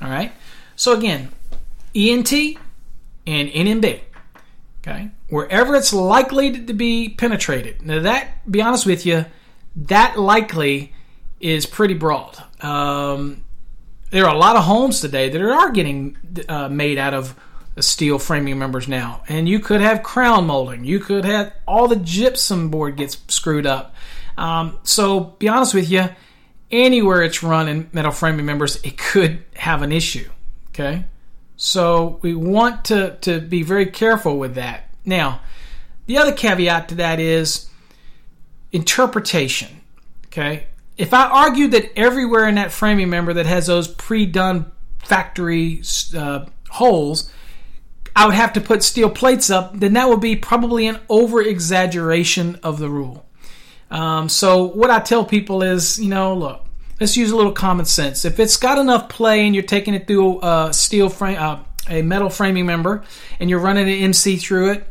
All 0.00 0.10
right. 0.10 0.32
So 0.74 0.92
again, 0.92 1.30
ENT 1.94 2.32
and 3.26 3.48
NMB. 3.48 4.00
Okay. 4.80 5.10
Wherever 5.28 5.74
it's 5.74 5.92
likely 5.92 6.66
to 6.66 6.72
be 6.72 7.08
penetrated. 7.08 7.82
Now 7.82 8.00
that, 8.00 8.50
be 8.50 8.62
honest 8.62 8.86
with 8.86 9.04
you, 9.04 9.24
that 9.76 10.18
likely 10.18 10.94
is 11.40 11.66
pretty 11.66 11.94
broad. 11.94 12.36
Um, 12.62 13.44
there 14.10 14.26
are 14.26 14.34
a 14.34 14.38
lot 14.38 14.56
of 14.56 14.64
homes 14.64 15.00
today 15.00 15.28
that 15.28 15.40
are 15.40 15.70
getting 15.70 16.16
uh, 16.48 16.68
made 16.68 16.98
out 16.98 17.14
of 17.14 17.34
steel 17.78 18.18
framing 18.18 18.58
members 18.58 18.88
now. 18.88 19.22
And 19.28 19.48
you 19.48 19.58
could 19.58 19.80
have 19.80 20.02
crown 20.02 20.46
molding. 20.46 20.84
You 20.84 21.00
could 21.00 21.24
have 21.24 21.52
all 21.66 21.88
the 21.88 21.96
gypsum 21.96 22.70
board 22.70 22.96
gets 22.96 23.18
screwed 23.28 23.66
up. 23.66 23.94
Um, 24.38 24.78
so 24.82 25.20
be 25.20 25.48
honest 25.48 25.74
with 25.74 25.90
you, 25.90 26.08
anywhere 26.70 27.22
it's 27.22 27.42
run 27.42 27.68
in 27.68 27.90
metal 27.92 28.12
framing 28.12 28.46
members, 28.46 28.76
it 28.82 28.96
could 28.96 29.44
have 29.54 29.82
an 29.82 29.92
issue. 29.92 30.28
Okay. 30.70 31.04
So 31.56 32.18
we 32.22 32.34
want 32.34 32.84
to, 32.86 33.16
to 33.22 33.40
be 33.40 33.62
very 33.62 33.86
careful 33.86 34.38
with 34.38 34.54
that. 34.54 34.90
Now, 35.04 35.40
the 36.06 36.18
other 36.18 36.32
caveat 36.32 36.88
to 36.90 36.94
that 36.96 37.18
is 37.20 37.68
interpretation. 38.72 39.80
Okay 40.26 40.66
if 40.96 41.12
I 41.12 41.28
argue 41.28 41.68
that 41.68 41.96
everywhere 41.98 42.48
in 42.48 42.54
that 42.54 42.72
framing 42.72 43.10
member 43.10 43.34
that 43.34 43.46
has 43.46 43.66
those 43.66 43.88
pre-done 43.88 44.70
factory 44.98 45.82
uh, 46.16 46.46
holes, 46.70 47.30
I 48.14 48.26
would 48.26 48.34
have 48.34 48.54
to 48.54 48.60
put 48.60 48.82
steel 48.82 49.10
plates 49.10 49.50
up, 49.50 49.78
then 49.78 49.92
that 49.92 50.08
would 50.08 50.20
be 50.20 50.36
probably 50.36 50.86
an 50.86 50.98
over 51.08 51.42
exaggeration 51.42 52.58
of 52.62 52.78
the 52.78 52.88
rule. 52.88 53.26
Um, 53.90 54.28
so 54.28 54.64
what 54.64 54.90
I 54.90 55.00
tell 55.00 55.24
people 55.24 55.62
is, 55.62 55.98
you 55.98 56.08
know, 56.08 56.34
look, 56.34 56.65
let's 57.00 57.16
use 57.16 57.30
a 57.30 57.36
little 57.36 57.52
common 57.52 57.84
sense. 57.84 58.24
If 58.24 58.40
it's 58.40 58.56
got 58.56 58.78
enough 58.78 59.08
play 59.08 59.44
and 59.46 59.54
you're 59.54 59.64
taking 59.64 59.94
it 59.94 60.06
through 60.06 60.40
a 60.42 60.72
steel 60.72 61.08
frame, 61.08 61.38
uh, 61.38 61.62
a 61.88 62.02
metal 62.02 62.30
framing 62.30 62.66
member, 62.66 63.04
and 63.38 63.48
you're 63.50 63.60
running 63.60 63.88
an 63.88 63.94
MC 63.94 64.36
through 64.36 64.72
it, 64.72 64.86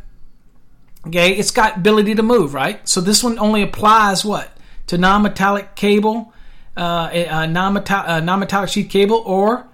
okay, 1.06 1.32
it's 1.32 1.50
got 1.50 1.78
ability 1.78 2.14
to 2.14 2.22
move, 2.22 2.54
right? 2.54 2.86
So 2.88 3.00
this 3.00 3.22
one 3.22 3.38
only 3.38 3.62
applies 3.62 4.24
what 4.24 4.56
to 4.86 4.98
non-metallic 4.98 5.74
cable, 5.74 6.32
uh, 6.76 7.10
a, 7.12 7.46
non-metallic, 7.46 8.52
uh, 8.52 8.66
sheath 8.66 8.90
cable, 8.90 9.22
or 9.26 9.66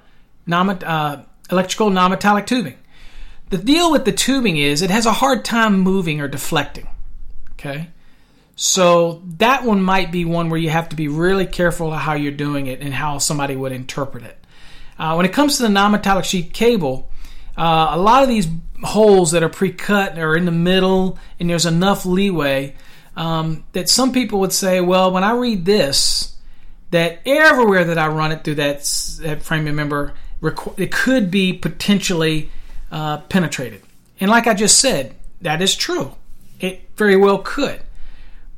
non 0.47 0.71
uh, 0.71 1.25
electrical 1.51 1.91
non-metallic 1.91 2.47
tubing. 2.47 2.79
The 3.51 3.59
deal 3.59 3.93
with 3.93 4.07
the 4.07 4.13
tubing 4.13 4.57
is 4.57 4.81
it 4.81 4.91
has 4.91 5.05
a 5.05 5.13
hard 5.13 5.45
time 5.45 5.81
moving 5.81 6.21
or 6.21 6.29
deflecting. 6.29 6.89
Okay, 7.53 7.91
so 8.57 9.23
that 9.39 9.65
one 9.65 9.83
might 9.83 10.13
be 10.13 10.25
one 10.25 10.51
where 10.51 10.61
you 10.61 10.71
have 10.71 10.91
to 10.91 10.97
be 10.97 11.09
really 11.09 11.47
careful 11.47 11.91
how 11.91 12.15
you're 12.15 12.33
doing 12.33 12.67
it 12.67 12.81
and 12.81 12.93
how 12.93 13.19
somebody 13.19 13.57
would 13.57 13.73
interpret 13.73 14.25
it. 14.25 14.39
Uh, 14.99 15.15
when 15.15 15.27
it 15.27 15.33
comes 15.33 15.57
to 15.57 15.63
the 15.63 15.69
non-metallic 15.69 16.25
sheath 16.25 16.53
cable, 16.53 17.11
uh, 17.57 17.91
a 17.93 17.99
lot 17.99 18.23
of 18.23 18.29
these 18.29 18.47
holes 18.83 19.33
that 19.33 19.43
are 19.43 19.49
pre-cut 19.49 20.19
are 20.19 20.37
in 20.37 20.45
the 20.45 20.53
middle, 20.53 21.19
and 21.41 21.49
there's 21.49 21.67
enough 21.67 22.05
leeway 22.05 22.75
um, 23.17 23.65
that 23.73 23.89
some 23.89 24.13
people 24.13 24.41
would 24.41 24.53
say, 24.53 24.81
well, 24.81 25.11
when 25.11 25.25
I 25.25 25.33
read 25.33 25.65
this, 25.65 26.37
that 26.91 27.21
everywhere 27.25 27.85
that 27.85 27.99
I 27.99 28.09
run 28.09 28.33
it 28.33 28.45
through 28.45 28.57
that, 28.57 28.79
that 29.23 29.43
framing 29.43 29.75
member, 29.75 30.15
it 30.77 30.93
could 30.93 31.31
be 31.31 31.53
potentially 31.53 32.51
uh, 32.91 33.19
penetrated. 33.19 33.83
And 34.21 34.31
like 34.31 34.47
I 34.47 34.55
just 34.55 34.79
said, 34.79 35.15
that 35.41 35.63
is 35.63 35.75
true. 35.75 36.15
It 36.61 36.89
very 36.97 37.17
well 37.17 37.39
could. 37.39 37.81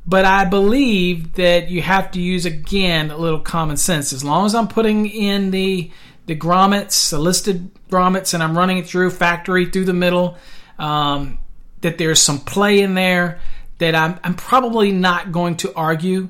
But 0.07 0.25
I 0.25 0.45
believe 0.45 1.33
that 1.33 1.69
you 1.69 1.81
have 1.81 2.11
to 2.11 2.21
use 2.21 2.45
again 2.45 3.09
a 3.09 3.17
little 3.17 3.39
common 3.39 3.77
sense. 3.77 4.13
As 4.13 4.23
long 4.23 4.45
as 4.45 4.53
I'm 4.53 4.67
putting 4.67 5.07
in 5.07 5.51
the 5.51 5.91
the 6.27 6.35
grommets, 6.35 7.11
the 7.11 7.19
listed 7.19 7.71
grommets, 7.89 8.33
and 8.33 8.41
I'm 8.41 8.57
running 8.57 8.77
it 8.79 8.87
through 8.87 9.11
factory 9.11 9.67
through 9.67 9.85
the 9.85 9.93
middle, 9.93 10.37
um, 10.79 11.37
that 11.81 11.97
there's 11.99 12.19
some 12.19 12.39
play 12.39 12.81
in 12.81 12.95
there 12.95 13.39
that 13.77 13.93
I'm, 13.93 14.19
I'm 14.23 14.33
probably 14.33 14.91
not 14.91 15.31
going 15.31 15.57
to 15.57 15.73
argue 15.75 16.29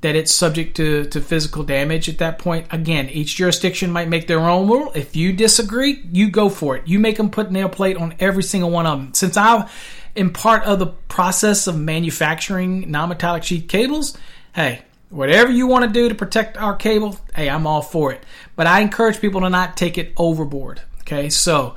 that 0.00 0.16
it's 0.16 0.32
subject 0.32 0.76
to, 0.76 1.06
to 1.06 1.20
physical 1.20 1.62
damage 1.62 2.08
at 2.08 2.18
that 2.18 2.38
point. 2.38 2.66
Again, 2.70 3.08
each 3.08 3.36
jurisdiction 3.36 3.90
might 3.90 4.08
make 4.08 4.26
their 4.26 4.40
own 4.40 4.68
rule. 4.68 4.92
If 4.94 5.16
you 5.16 5.32
disagree, 5.32 6.02
you 6.12 6.30
go 6.30 6.48
for 6.48 6.76
it. 6.76 6.86
You 6.86 6.98
make 6.98 7.16
them 7.16 7.30
put 7.30 7.50
nail 7.50 7.68
plate 7.68 7.96
on 7.96 8.14
every 8.20 8.42
single 8.42 8.70
one 8.70 8.86
of 8.86 8.98
them. 8.98 9.14
Since 9.14 9.36
I 9.36 9.68
am 10.16 10.32
part 10.32 10.64
of 10.64 10.78
the 10.78 10.86
process 10.86 11.66
of 11.66 11.78
manufacturing 11.78 12.90
non-metallic 12.90 13.42
sheath 13.44 13.68
cables, 13.68 14.16
hey, 14.54 14.82
whatever 15.10 15.50
you 15.50 15.66
want 15.66 15.84
to 15.84 15.90
do 15.90 16.08
to 16.08 16.14
protect 16.14 16.56
our 16.56 16.74
cable, 16.76 17.18
hey, 17.34 17.48
I'm 17.48 17.66
all 17.66 17.82
for 17.82 18.12
it. 18.12 18.22
But 18.56 18.66
I 18.66 18.80
encourage 18.80 19.20
people 19.20 19.40
to 19.42 19.50
not 19.50 19.76
take 19.76 19.98
it 19.98 20.12
overboard. 20.16 20.80
Okay, 21.00 21.28
so 21.28 21.74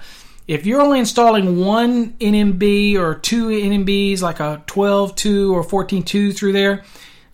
if 0.47 0.65
you're 0.65 0.81
only 0.81 0.99
installing 0.99 1.59
one 1.59 2.13
NMB 2.13 2.95
or 2.95 3.15
two 3.15 3.47
NMBs, 3.47 4.21
like 4.21 4.39
a 4.39 4.63
12.2 4.67 5.51
or 5.51 5.63
14.2 5.63 6.35
through 6.35 6.53
there, 6.53 6.83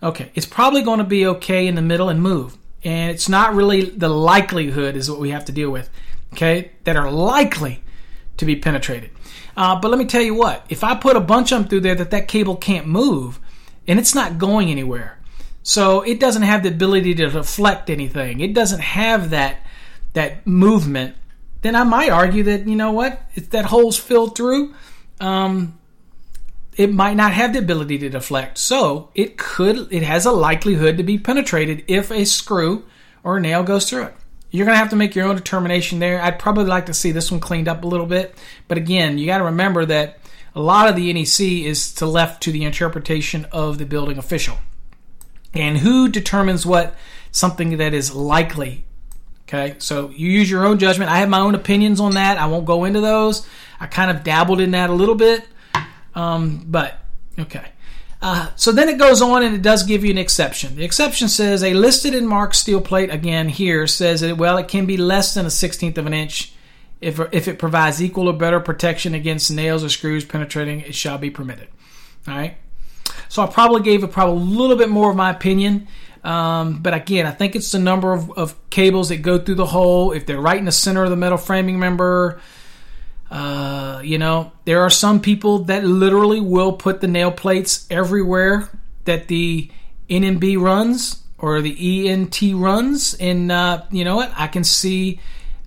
okay, 0.02 0.30
it's 0.34 0.46
probably 0.46 0.82
going 0.82 0.98
to 0.98 1.04
be 1.04 1.26
okay 1.26 1.66
in 1.66 1.76
the 1.76 1.82
middle 1.82 2.08
and 2.08 2.20
move. 2.20 2.58
And 2.82 3.10
it's 3.12 3.28
not 3.28 3.54
really 3.54 3.84
the 3.84 4.08
likelihood 4.08 4.96
is 4.96 5.10
what 5.10 5.20
we 5.20 5.30
have 5.30 5.44
to 5.46 5.52
deal 5.52 5.70
with, 5.70 5.88
okay, 6.32 6.72
that 6.82 6.96
are 6.96 7.10
likely 7.10 7.83
to 8.36 8.44
be 8.44 8.56
penetrated. 8.56 9.10
Uh, 9.56 9.78
but 9.80 9.90
let 9.90 9.98
me 9.98 10.04
tell 10.04 10.22
you 10.22 10.34
what, 10.34 10.64
if 10.68 10.82
I 10.82 10.94
put 10.94 11.16
a 11.16 11.20
bunch 11.20 11.52
of 11.52 11.60
them 11.60 11.68
through 11.68 11.80
there 11.80 11.94
that 11.94 12.10
that 12.10 12.28
cable 12.28 12.56
can't 12.56 12.86
move, 12.86 13.38
and 13.86 13.98
it's 13.98 14.14
not 14.14 14.38
going 14.38 14.70
anywhere. 14.70 15.18
So 15.62 16.02
it 16.02 16.20
doesn't 16.20 16.42
have 16.42 16.62
the 16.62 16.68
ability 16.68 17.14
to 17.14 17.30
deflect 17.30 17.88
anything. 17.88 18.40
It 18.40 18.54
doesn't 18.54 18.80
have 18.80 19.30
that 19.30 19.58
that 20.12 20.46
movement. 20.46 21.16
Then 21.62 21.74
I 21.74 21.84
might 21.84 22.10
argue 22.10 22.42
that 22.44 22.66
you 22.68 22.76
know 22.76 22.92
what, 22.92 23.22
if 23.34 23.50
that 23.50 23.64
hole's 23.66 23.98
filled 23.98 24.36
through, 24.36 24.74
um, 25.20 25.78
it 26.76 26.92
might 26.92 27.14
not 27.14 27.32
have 27.32 27.52
the 27.52 27.58
ability 27.58 27.98
to 27.98 28.10
deflect. 28.10 28.58
So 28.58 29.10
it 29.14 29.38
could, 29.38 29.92
it 29.92 30.02
has 30.02 30.26
a 30.26 30.32
likelihood 30.32 30.96
to 30.96 31.02
be 31.02 31.18
penetrated 31.18 31.84
if 31.88 32.10
a 32.10 32.24
screw 32.24 32.84
or 33.22 33.36
a 33.38 33.40
nail 33.40 33.62
goes 33.62 33.88
through 33.88 34.04
it. 34.04 34.14
You're 34.54 34.66
going 34.66 34.76
to 34.76 34.78
have 34.78 34.90
to 34.90 34.96
make 34.96 35.16
your 35.16 35.26
own 35.26 35.34
determination 35.34 35.98
there. 35.98 36.22
I'd 36.22 36.38
probably 36.38 36.66
like 36.66 36.86
to 36.86 36.94
see 36.94 37.10
this 37.10 37.28
one 37.28 37.40
cleaned 37.40 37.66
up 37.66 37.82
a 37.82 37.88
little 37.88 38.06
bit. 38.06 38.36
But 38.68 38.78
again, 38.78 39.18
you 39.18 39.26
got 39.26 39.38
to 39.38 39.44
remember 39.46 39.84
that 39.84 40.20
a 40.54 40.60
lot 40.60 40.88
of 40.88 40.94
the 40.94 41.12
NEC 41.12 41.40
is 41.40 41.92
to 41.94 42.06
left 42.06 42.40
to 42.44 42.52
the 42.52 42.62
interpretation 42.62 43.46
of 43.50 43.78
the 43.78 43.84
building 43.84 44.16
official. 44.16 44.58
And 45.54 45.78
who 45.78 46.08
determines 46.08 46.64
what 46.64 46.94
something 47.32 47.78
that 47.78 47.94
is 47.94 48.14
likely? 48.14 48.84
Okay, 49.48 49.74
so 49.78 50.10
you 50.10 50.30
use 50.30 50.48
your 50.48 50.64
own 50.64 50.78
judgment. 50.78 51.10
I 51.10 51.16
have 51.16 51.28
my 51.28 51.40
own 51.40 51.56
opinions 51.56 51.98
on 51.98 52.14
that. 52.14 52.38
I 52.38 52.46
won't 52.46 52.64
go 52.64 52.84
into 52.84 53.00
those. 53.00 53.44
I 53.80 53.88
kind 53.88 54.16
of 54.16 54.22
dabbled 54.22 54.60
in 54.60 54.70
that 54.70 54.88
a 54.88 54.94
little 54.94 55.16
bit. 55.16 55.48
Um, 56.14 56.64
but, 56.68 57.00
okay. 57.40 57.72
Uh, 58.24 58.48
so 58.56 58.72
then 58.72 58.88
it 58.88 58.96
goes 58.96 59.20
on 59.20 59.42
and 59.42 59.54
it 59.54 59.60
does 59.60 59.82
give 59.82 60.02
you 60.02 60.10
an 60.10 60.16
exception. 60.16 60.76
The 60.76 60.84
exception 60.84 61.28
says 61.28 61.62
a 61.62 61.74
listed 61.74 62.14
and 62.14 62.26
marked 62.26 62.56
steel 62.56 62.80
plate, 62.80 63.10
again 63.10 63.50
here, 63.50 63.86
says 63.86 64.22
that, 64.22 64.38
well, 64.38 64.56
it 64.56 64.66
can 64.66 64.86
be 64.86 64.96
less 64.96 65.34
than 65.34 65.44
a 65.44 65.50
16th 65.50 65.98
of 65.98 66.06
an 66.06 66.14
inch. 66.14 66.54
If, 67.02 67.20
if 67.34 67.48
it 67.48 67.58
provides 67.58 68.02
equal 68.02 68.28
or 68.28 68.32
better 68.32 68.60
protection 68.60 69.14
against 69.14 69.50
nails 69.50 69.84
or 69.84 69.90
screws 69.90 70.24
penetrating, 70.24 70.80
it 70.80 70.94
shall 70.94 71.18
be 71.18 71.28
permitted. 71.28 71.68
All 72.26 72.34
right. 72.34 72.56
So 73.28 73.42
I 73.42 73.46
probably 73.46 73.82
gave 73.82 74.02
a 74.02 74.08
probably 74.08 74.40
a 74.40 74.46
little 74.46 74.76
bit 74.78 74.88
more 74.88 75.10
of 75.10 75.16
my 75.16 75.28
opinion. 75.28 75.86
Um, 76.22 76.78
but 76.78 76.94
again, 76.94 77.26
I 77.26 77.30
think 77.30 77.54
it's 77.54 77.72
the 77.72 77.78
number 77.78 78.14
of, 78.14 78.30
of, 78.38 78.70
cables 78.70 79.10
that 79.10 79.18
go 79.18 79.38
through 79.38 79.56
the 79.56 79.66
hole. 79.66 80.12
If 80.12 80.24
they're 80.24 80.40
right 80.40 80.56
in 80.56 80.64
the 80.64 80.72
center 80.72 81.04
of 81.04 81.10
the 81.10 81.16
metal 81.16 81.36
framing 81.36 81.78
member, 81.78 82.40
uh, 83.30 84.00
you 84.04 84.18
know, 84.18 84.52
there 84.64 84.82
are 84.82 84.90
some 84.90 85.20
people 85.20 85.60
that 85.64 85.84
literally 85.84 86.40
will 86.40 86.72
put 86.72 87.00
the 87.00 87.08
nail 87.08 87.30
plates 87.30 87.86
everywhere 87.90 88.68
that 89.04 89.28
the 89.28 89.70
NMB 90.08 90.60
runs 90.60 91.22
or 91.38 91.60
the 91.60 92.08
ENT 92.08 92.40
runs. 92.54 93.14
And 93.14 93.50
uh, 93.50 93.84
you 93.90 94.04
know 94.04 94.16
what? 94.16 94.32
I 94.36 94.46
can 94.46 94.64
see 94.64 95.20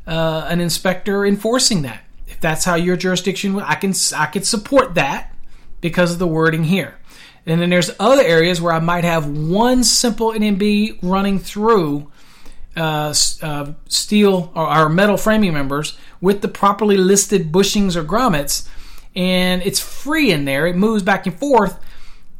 uh, 0.06 0.46
an 0.48 0.62
inspector 0.62 1.26
enforcing 1.26 1.84
that. 1.84 2.04
If 2.28 2.40
that's 2.40 2.66
how 2.66 2.76
your 2.76 2.98
jurisdiction, 2.98 3.60
I 3.60 3.76
can 3.76 3.94
I 4.16 4.28
could 4.28 4.46
support 4.46 4.96
that 4.96 5.34
because 5.82 6.14
of 6.14 6.20
the 6.20 6.28
wording 6.28 6.64
here. 6.64 6.98
And 7.46 7.62
then 7.62 7.70
there's 7.70 7.92
other 8.00 8.22
areas 8.22 8.62
where 8.62 8.74
I 8.74 8.80
might 8.80 9.06
have 9.06 9.28
one 9.28 9.84
simple 9.84 10.32
NMB 10.32 11.00
running 11.02 11.40
through 11.40 12.12
uh, 12.78 13.14
uh, 13.42 13.72
steel 13.90 14.52
or, 14.56 14.78
or, 14.78 14.88
metal 14.88 15.18
framing 15.18 15.52
members 15.52 15.98
with 16.22 16.42
the 16.42 16.48
properly 16.48 16.96
listed 16.96 17.52
bushings 17.52 17.96
or 17.96 18.04
grommets, 18.04 18.68
and 19.16 19.64
it's 19.64 19.80
free 19.80 20.32
in 20.32 20.46
there. 20.46 20.68
It 20.68 20.76
moves 20.76 21.02
back 21.02 21.26
and 21.26 21.38
forth, 21.38 21.84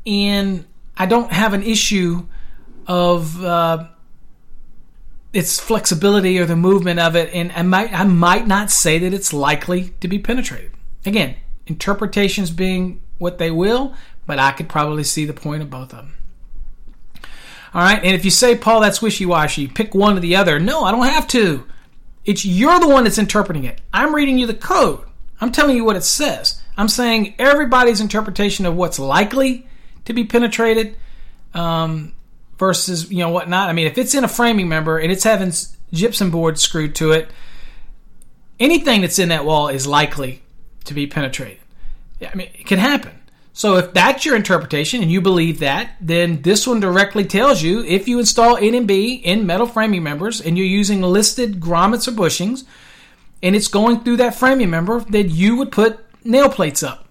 and 0.06 0.66
I 0.96 1.08
don't 1.08 1.32
have 1.32 1.54
an 1.54 1.64
issue 1.64 2.28
of 2.86 3.44
uh, 3.44 3.88
its 5.34 5.60
flexibility 5.60 6.40
or 6.40 6.46
the 6.46 6.56
movement 6.56 7.00
of 7.00 7.16
it. 7.16 7.34
And 7.34 7.52
I 7.54 7.64
might 7.64 7.94
I 7.94 8.04
might 8.04 8.48
not 8.48 8.70
say 8.72 9.00
that 9.00 9.14
it's 9.14 9.34
likely 9.34 9.94
to 10.02 10.08
be 10.08 10.20
penetrated. 10.20 10.72
Again, 11.06 11.36
interpretations 11.66 12.52
being 12.52 13.02
what 13.18 13.40
they 13.40 13.50
will, 13.52 13.96
but 14.26 14.40
I 14.40 14.52
could 14.52 14.70
probably 14.70 15.04
see 15.04 15.26
the 15.26 15.34
point 15.34 15.64
of 15.64 15.70
both 15.70 15.94
of 15.94 16.06
them. 16.06 16.17
All 17.78 17.84
right, 17.84 18.04
and 18.04 18.16
if 18.16 18.26
you 18.26 18.32
say, 18.32 18.58
Paul, 18.58 18.80
that's 18.80 19.04
wishy 19.04 19.28
washy, 19.28 19.68
pick 19.68 19.94
one 19.94 20.18
or 20.18 20.20
the 20.20 20.36
other. 20.36 20.60
No, 20.60 20.84
I 20.84 20.92
don't 20.92 21.06
have 21.06 21.28
to. 21.28 21.64
It's 22.26 22.44
you're 22.44 22.80
the 22.80 22.88
one 22.88 23.04
that's 23.04 23.20
interpreting 23.20 23.66
it. 23.66 23.80
I'm 23.94 24.16
reading 24.16 24.40
you 24.40 24.48
the 24.48 24.56
code. 24.56 25.06
I'm 25.40 25.52
telling 25.52 25.76
you 25.76 25.86
what 25.86 25.96
it 25.96 26.02
says. 26.02 26.60
I'm 26.76 26.88
saying 26.88 27.36
everybody's 27.38 28.02
interpretation 28.02 28.66
of 28.66 28.76
what's 28.76 28.98
likely 28.98 29.68
to 30.06 30.14
be 30.14 30.24
penetrated 30.24 30.98
um, 31.54 32.16
versus 32.58 33.12
you 33.12 33.20
know 33.20 33.30
whatnot. 33.30 33.70
I 33.70 33.74
mean, 33.74 33.86
if 33.86 34.00
it's 34.00 34.16
in 34.16 34.24
a 34.24 34.28
framing 34.28 34.68
member 34.68 34.98
and 34.98 35.12
it's 35.12 35.24
having 35.24 35.54
gypsum 35.94 36.32
board 36.32 36.58
screwed 36.58 36.96
to 36.96 37.12
it, 37.12 37.30
anything 38.60 39.02
that's 39.02 39.20
in 39.20 39.30
that 39.30 39.46
wall 39.46 39.68
is 39.68 39.86
likely 39.86 40.42
to 40.86 40.96
be 40.96 41.06
penetrated. 41.06 41.60
I 42.24 42.34
mean, 42.34 42.50
it 42.56 42.66
can 42.66 42.80
happen. 42.80 43.12
So 43.58 43.78
if 43.78 43.92
that's 43.92 44.24
your 44.24 44.36
interpretation 44.36 45.02
and 45.02 45.12
you 45.12 45.20
believe 45.20 45.62
that, 45.62 45.96
then 46.00 46.44
this 46.44 46.68
one 46.68 46.80
directly 46.80 47.26
tells 47.26 47.64
you 47.64 47.84
if 47.86 48.08
you 48.08 48.20
install 48.20 48.56
NMB 48.56 49.24
in 49.24 49.48
metal 49.48 49.66
framing 49.66 50.04
members 50.04 50.40
and 50.40 50.56
you're 50.56 50.68
using 50.68 51.02
listed 51.02 51.60
grommets 51.60 52.08
or 52.08 52.12
bushings 52.12 52.66
and 53.42 53.56
it's 53.56 53.68
going 53.68 54.02
through 54.02 54.18
that 54.18 54.36
framing 54.36 54.70
member, 54.70 55.00
then 55.00 55.32
you 55.32 55.56
would 55.56 55.72
put 55.72 56.06
nail 56.24 56.50
plates 56.50 56.84
up. 56.84 57.08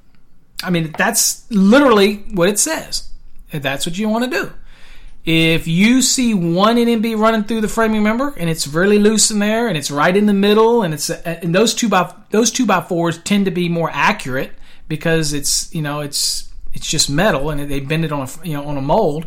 I 0.63 0.71
mean, 0.71 0.95
that's 0.97 1.51
literally 1.51 2.19
what 2.33 2.49
it 2.49 2.61
says. 2.61 3.11
If 3.51 3.65
that's 3.65 3.85
what 3.85 3.99
you 3.99 4.09
want 4.09 4.31
to 4.31 4.43
do. 4.43 4.53
If 5.25 5.67
you 5.67 6.01
see 6.01 6.33
one 6.33 6.77
NMB 6.77 7.19
running 7.19 7.43
through 7.43 7.63
the 7.63 7.69
framing 7.69 8.05
member 8.05 8.33
and 8.37 8.49
it's 8.49 8.69
really 8.69 9.01
loose 9.01 9.33
in 9.33 9.41
there 9.41 9.67
and 9.67 9.77
it's 9.77 9.91
right 9.91 10.17
in 10.17 10.27
the 10.27 10.33
middle 10.33 10.83
and 10.83 10.95
it's 10.95 11.11
uh, 11.11 11.41
and 11.43 11.53
those 11.53 11.75
two 11.75 11.89
by 11.89 12.15
those 12.31 12.53
two 12.53 12.67
by 12.67 12.83
fours 12.83 13.19
tend 13.19 13.47
to 13.47 13.51
be 13.51 13.69
more 13.69 13.91
accurate 13.93 14.53
because 14.89 15.33
it's 15.33 15.75
you 15.75 15.83
know 15.83 16.01
it's 16.01 16.51
it's 16.73 16.89
just 16.89 17.09
metal 17.09 17.51
and 17.51 17.71
they 17.71 17.81
bend 17.81 18.05
it 18.05 18.13
on 18.13 18.29
a 18.29 18.47
you 18.47 18.55
know 18.55 18.65
on 18.65 18.77
a 18.77 18.83
mold. 18.83 19.27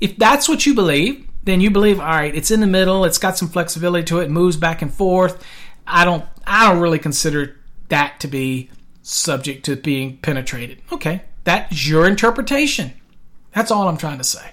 If 0.00 0.16
that's 0.16 0.48
what 0.48 0.66
you 0.66 0.74
believe, 0.74 1.28
then 1.44 1.60
you 1.60 1.70
believe 1.70 2.00
all 2.00 2.06
right, 2.06 2.34
it's 2.34 2.50
in 2.50 2.60
the 2.60 2.66
middle, 2.66 3.04
it's 3.04 3.18
got 3.18 3.38
some 3.38 3.48
flexibility 3.48 4.04
to 4.06 4.20
it, 4.20 4.30
moves 4.30 4.56
back 4.56 4.82
and 4.82 4.92
forth. 4.92 5.44
I 5.86 6.04
don't 6.04 6.24
I 6.46 6.68
don't 6.68 6.80
really 6.80 6.98
consider 6.98 7.56
that 7.88 8.20
to 8.20 8.28
be 8.28 8.70
subject 9.02 9.64
to 9.66 9.76
being 9.76 10.16
penetrated. 10.18 10.82
Okay, 10.90 11.22
that's 11.44 11.88
your 11.88 12.06
interpretation. 12.06 12.92
That's 13.54 13.70
all 13.70 13.88
I'm 13.88 13.98
trying 13.98 14.18
to 14.18 14.24
say. 14.24 14.50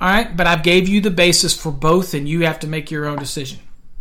All 0.00 0.08
right, 0.08 0.36
but 0.36 0.48
I've 0.48 0.64
gave 0.64 0.88
you 0.88 1.00
the 1.00 1.10
basis 1.10 1.54
for 1.56 1.70
both 1.70 2.14
and 2.14 2.28
you 2.28 2.40
have 2.40 2.58
to 2.60 2.66
make 2.66 2.90
your 2.90 3.06
own 3.06 3.18
decision. 3.18 3.60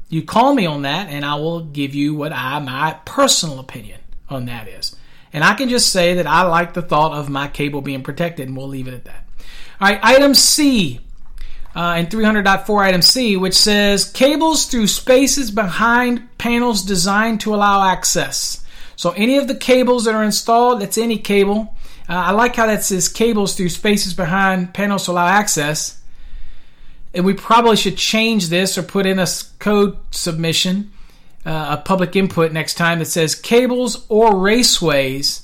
You 0.09 0.23
call 0.23 0.55
me 0.55 0.65
on 0.65 0.81
that 0.81 1.09
and 1.09 1.23
I 1.23 1.35
will 1.35 1.61
give 1.61 1.93
you 1.93 2.15
what 2.15 2.33
I 2.33 2.57
my 2.59 2.99
personal 3.05 3.59
opinion 3.59 3.99
on 4.27 4.45
that 4.45 4.67
is. 4.67 4.95
And 5.33 5.43
I 5.43 5.53
can 5.53 5.69
just 5.69 5.91
say 5.91 6.15
that 6.15 6.27
I 6.27 6.43
like 6.43 6.73
the 6.73 6.81
thought 6.81 7.13
of 7.13 7.29
my 7.29 7.47
cable 7.47 7.81
being 7.81 8.03
protected, 8.03 8.47
and 8.47 8.57
we'll 8.57 8.67
leave 8.67 8.87
it 8.87 8.93
at 8.93 9.05
that. 9.05 9.25
All 9.79 9.87
right, 9.87 9.99
item 10.03 10.33
C 10.33 10.99
uh, 11.75 11.95
in 11.99 12.07
300.4 12.07 12.81
item 12.81 13.01
C, 13.01 13.37
which 13.37 13.53
says 13.53 14.05
cables 14.11 14.65
through 14.65 14.87
spaces 14.87 15.51
behind 15.51 16.37
panels 16.37 16.83
designed 16.83 17.41
to 17.41 17.55
allow 17.55 17.89
access. 17.89 18.63
So 18.95 19.11
any 19.11 19.37
of 19.37 19.47
the 19.47 19.55
cables 19.55 20.05
that 20.05 20.13
are 20.13 20.23
installed, 20.23 20.81
that's 20.81 20.97
any 20.97 21.17
cable. 21.17 21.75
Uh, 22.09 22.13
I 22.13 22.31
like 22.31 22.55
how 22.55 22.67
that 22.67 22.83
says 22.83 23.07
cables 23.07 23.55
through 23.55 23.69
spaces 23.69 24.13
behind 24.13 24.73
panels 24.73 25.05
to 25.05 25.11
allow 25.11 25.27
access. 25.27 25.99
And 27.13 27.25
we 27.25 27.33
probably 27.33 27.77
should 27.77 27.97
change 27.97 28.49
this 28.49 28.77
or 28.77 28.83
put 28.83 29.05
in 29.05 29.17
a 29.17 29.27
code 29.59 29.97
submission 30.11 30.91
uh, 31.45 31.77
a 31.79 31.81
public 31.83 32.15
input 32.15 32.51
next 32.51 32.75
time 32.75 32.99
that 32.99 33.05
says 33.05 33.35
cables 33.35 34.05
or 34.09 34.31
raceways 34.31 35.43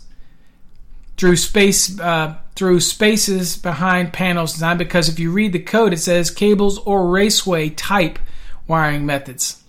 through 1.18 1.36
space 1.36 2.00
uh, 2.00 2.36
through 2.56 2.80
spaces 2.80 3.58
behind 3.58 4.14
panels 4.14 4.54
designed 4.54 4.80
because 4.80 5.10
if 5.10 5.20
you 5.20 5.32
read 5.32 5.54
the 5.54 5.60
code 5.60 5.94
it 5.94 6.00
says 6.00 6.30
cables 6.30 6.78
or 6.80 7.08
raceway 7.08 7.70
type 7.70 8.20
wiring 8.68 9.06
methods. 9.06 9.64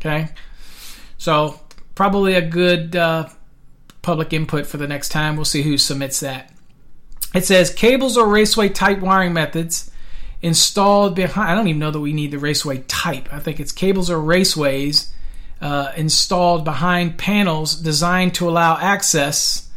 Okay? 0.00 0.28
So 1.18 1.60
probably 1.94 2.34
a 2.34 2.42
good 2.42 2.96
uh, 2.96 3.28
public 4.02 4.32
input 4.32 4.66
for 4.66 4.78
the 4.78 4.88
next 4.88 5.10
time. 5.10 5.36
We'll 5.36 5.44
see 5.44 5.62
who 5.62 5.76
submits 5.78 6.20
that. 6.20 6.52
It 7.34 7.44
says 7.44 7.70
cables 7.72 8.16
or 8.16 8.26
raceway 8.26 8.70
type 8.70 9.00
wiring 9.00 9.32
methods 9.32 9.90
installed 10.42 11.14
behind 11.14 11.50
i 11.50 11.54
don't 11.54 11.68
even 11.68 11.78
know 11.78 11.90
that 11.90 12.00
we 12.00 12.14
need 12.14 12.30
the 12.32 12.38
raceway 12.38 12.78
type. 12.88 13.32
I 13.32 13.38
think 13.38 13.60
it's 13.60 13.72
cables 13.72 14.10
or 14.10 14.16
raceways 14.16 15.10
uh, 15.60 15.92
installed 15.96 16.64
behind 16.64 17.18
panels 17.18 17.74
designed 17.74 18.34
to 18.34 18.48
allow 18.48 18.78
access 18.78 19.68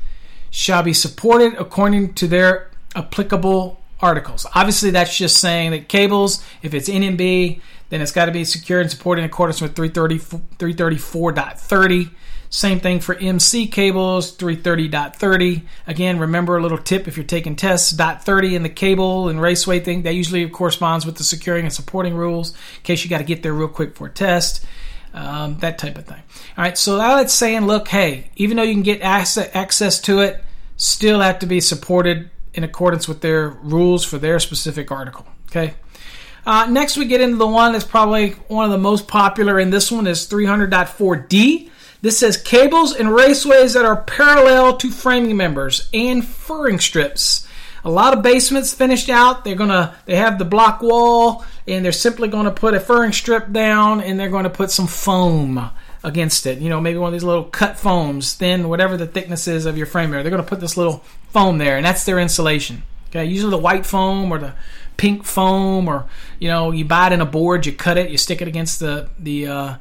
shall 0.49 0.81
be 0.83 0.93
supported 0.93 1.55
according 1.55 2.13
to 2.13 2.25
their 2.27 2.69
applicable 2.95 3.81
articles. 3.99 4.45
Obviously, 4.53 4.91
that's 4.91 5.17
just 5.17 5.39
saying 5.39 5.71
that 5.71 5.87
cables, 5.87 6.45
if 6.61 6.75
it's 6.75 6.89
NMB, 6.89 7.59
then 7.89 8.01
it's 8.01 8.11
got 8.11 8.25
to 8.25 8.31
be 8.31 8.45
secured 8.45 8.83
and 8.83 8.91
supported 8.91 9.21
in 9.21 9.25
accordance 9.25 9.61
with 9.61 9.73
334.30. 9.75 12.11
Same 12.49 12.79
thing 12.79 12.99
for 12.99 13.15
MC 13.15 13.67
cables, 13.67 14.37
330.30. 14.37 15.63
Again, 15.87 16.19
remember 16.19 16.55
a 16.55 16.61
little 16.61 16.77
tip 16.77 17.07
if 17.07 17.17
you're 17.17 17.25
taking 17.25 17.55
tests, 17.55 17.89
dot 17.91 18.23
30 18.23 18.55
in 18.55 18.61
the 18.61 18.69
cable 18.69 19.27
and 19.27 19.41
raceway 19.41 19.79
thing, 19.79 20.03
that 20.03 20.13
usually 20.13 20.47
corresponds 20.47 21.03
with 21.03 21.15
the 21.15 21.23
securing 21.23 21.65
and 21.65 21.73
supporting 21.73 22.13
rules 22.13 22.51
in 22.51 22.83
case 22.83 23.03
you 23.03 23.09
got 23.09 23.17
to 23.17 23.23
get 23.23 23.41
there 23.41 23.53
real 23.53 23.67
quick 23.67 23.95
for 23.95 24.05
a 24.05 24.11
test 24.11 24.63
um, 25.13 25.57
that 25.59 25.77
type 25.77 25.97
of 25.97 26.05
thing. 26.05 26.21
All 26.57 26.63
right, 26.63 26.77
so 26.77 26.97
now 26.97 27.19
it's 27.19 27.33
saying, 27.33 27.65
look, 27.65 27.87
hey, 27.87 28.29
even 28.35 28.57
though 28.57 28.63
you 28.63 28.73
can 28.73 28.83
get 28.83 29.01
access, 29.01 29.99
to 30.01 30.19
it, 30.19 30.43
still 30.77 31.21
have 31.21 31.39
to 31.39 31.45
be 31.45 31.61
supported 31.61 32.29
in 32.53 32.63
accordance 32.63 33.07
with 33.07 33.21
their 33.21 33.49
rules 33.49 34.03
for 34.03 34.17
their 34.17 34.39
specific 34.39 34.91
article. 34.91 35.25
Okay. 35.47 35.73
Uh, 36.45 36.67
next, 36.69 36.97
we 36.97 37.05
get 37.05 37.21
into 37.21 37.37
the 37.37 37.47
one 37.47 37.71
that's 37.71 37.85
probably 37.85 38.31
one 38.47 38.65
of 38.65 38.71
the 38.71 38.77
most 38.77 39.07
popular, 39.07 39.59
and 39.59 39.71
this 39.71 39.91
one 39.91 40.07
is 40.07 40.27
300.4D. 40.27 41.69
This 42.01 42.17
says 42.17 42.35
cables 42.35 42.93
and 42.93 43.09
raceways 43.09 43.75
that 43.75 43.85
are 43.85 44.01
parallel 44.03 44.75
to 44.77 44.91
framing 44.91 45.37
members 45.37 45.89
and 45.93 46.25
furring 46.25 46.79
strips. 46.79 47.47
A 47.85 47.91
lot 47.91 48.13
of 48.13 48.23
basements 48.23 48.73
finished 48.73 49.09
out. 49.09 49.43
They're 49.43 49.55
gonna 49.55 49.95
they 50.05 50.15
have 50.15 50.37
the 50.37 50.45
block 50.45 50.81
wall, 50.81 51.45
and 51.67 51.83
they're 51.83 51.91
simply 51.91 52.29
to 52.45 52.51
put 52.51 52.73
a 52.73 52.79
furring 52.79 53.11
strip 53.11 53.51
down, 53.51 54.01
and 54.01 54.19
they're 54.19 54.29
to 54.43 54.49
put 54.49 54.71
some 54.71 54.87
foam 54.87 55.69
against 56.03 56.45
it. 56.45 56.59
You 56.59 56.69
know, 56.69 56.81
maybe 56.81 56.97
one 56.97 57.07
of 57.07 57.13
these 57.13 57.23
little 57.23 57.45
cut 57.45 57.77
foams, 57.77 58.33
thin, 58.33 58.69
whatever 58.69 58.97
the 58.97 59.07
thickness 59.07 59.47
is 59.47 59.65
of 59.65 59.77
your 59.77 59.85
frame 59.85 60.11
They're 60.11 60.31
going 60.31 60.43
to 60.43 60.49
put 60.49 60.59
this 60.59 60.77
little 60.77 61.03
foam 61.29 61.57
there, 61.57 61.77
and 61.77 61.85
that's 61.85 62.05
their 62.05 62.19
insulation. 62.19 62.83
Okay, 63.09 63.25
usually 63.25 63.51
the 63.51 63.57
white 63.57 63.85
foam 63.85 64.31
or 64.31 64.39
the 64.39 64.53
pink 64.97 65.23
foam, 65.23 65.87
or 65.87 66.05
you 66.39 66.47
know, 66.49 66.71
you 66.71 66.85
buy 66.85 67.07
it 67.07 67.13
in 67.13 67.21
a 67.21 67.25
board, 67.25 67.65
you 67.65 67.73
cut 67.73 67.97
it, 67.97 68.09
you 68.09 68.17
stick 68.17 68.41
it 68.41 68.47
against 68.47 68.79
the 68.79 69.09
the 69.19 69.47
uh, 69.47 69.75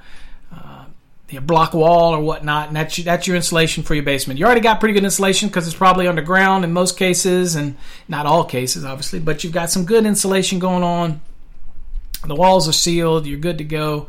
block 1.40 1.72
wall 1.72 2.14
or 2.14 2.20
whatnot, 2.20 2.68
and 2.68 2.76
that's 2.76 2.96
that's 3.02 3.26
your 3.26 3.36
insulation 3.36 3.82
for 3.82 3.94
your 3.94 4.04
basement. 4.04 4.38
You 4.38 4.44
already 4.44 4.60
got 4.60 4.80
pretty 4.80 4.92
good 4.92 5.04
insulation 5.04 5.48
because 5.48 5.66
it's 5.66 5.76
probably 5.76 6.06
underground 6.06 6.64
in 6.64 6.72
most 6.72 6.98
cases, 6.98 7.54
and 7.54 7.76
not 8.08 8.26
all 8.26 8.44
cases, 8.44 8.84
obviously, 8.84 9.18
but 9.20 9.42
you've 9.42 9.52
got 9.52 9.70
some 9.70 9.84
good 9.84 10.04
insulation 10.04 10.58
going 10.58 10.82
on. 10.82 11.22
The 12.26 12.34
walls 12.34 12.68
are 12.68 12.72
sealed. 12.72 13.26
You're 13.26 13.40
good 13.40 13.58
to 13.58 13.64
go. 13.64 14.08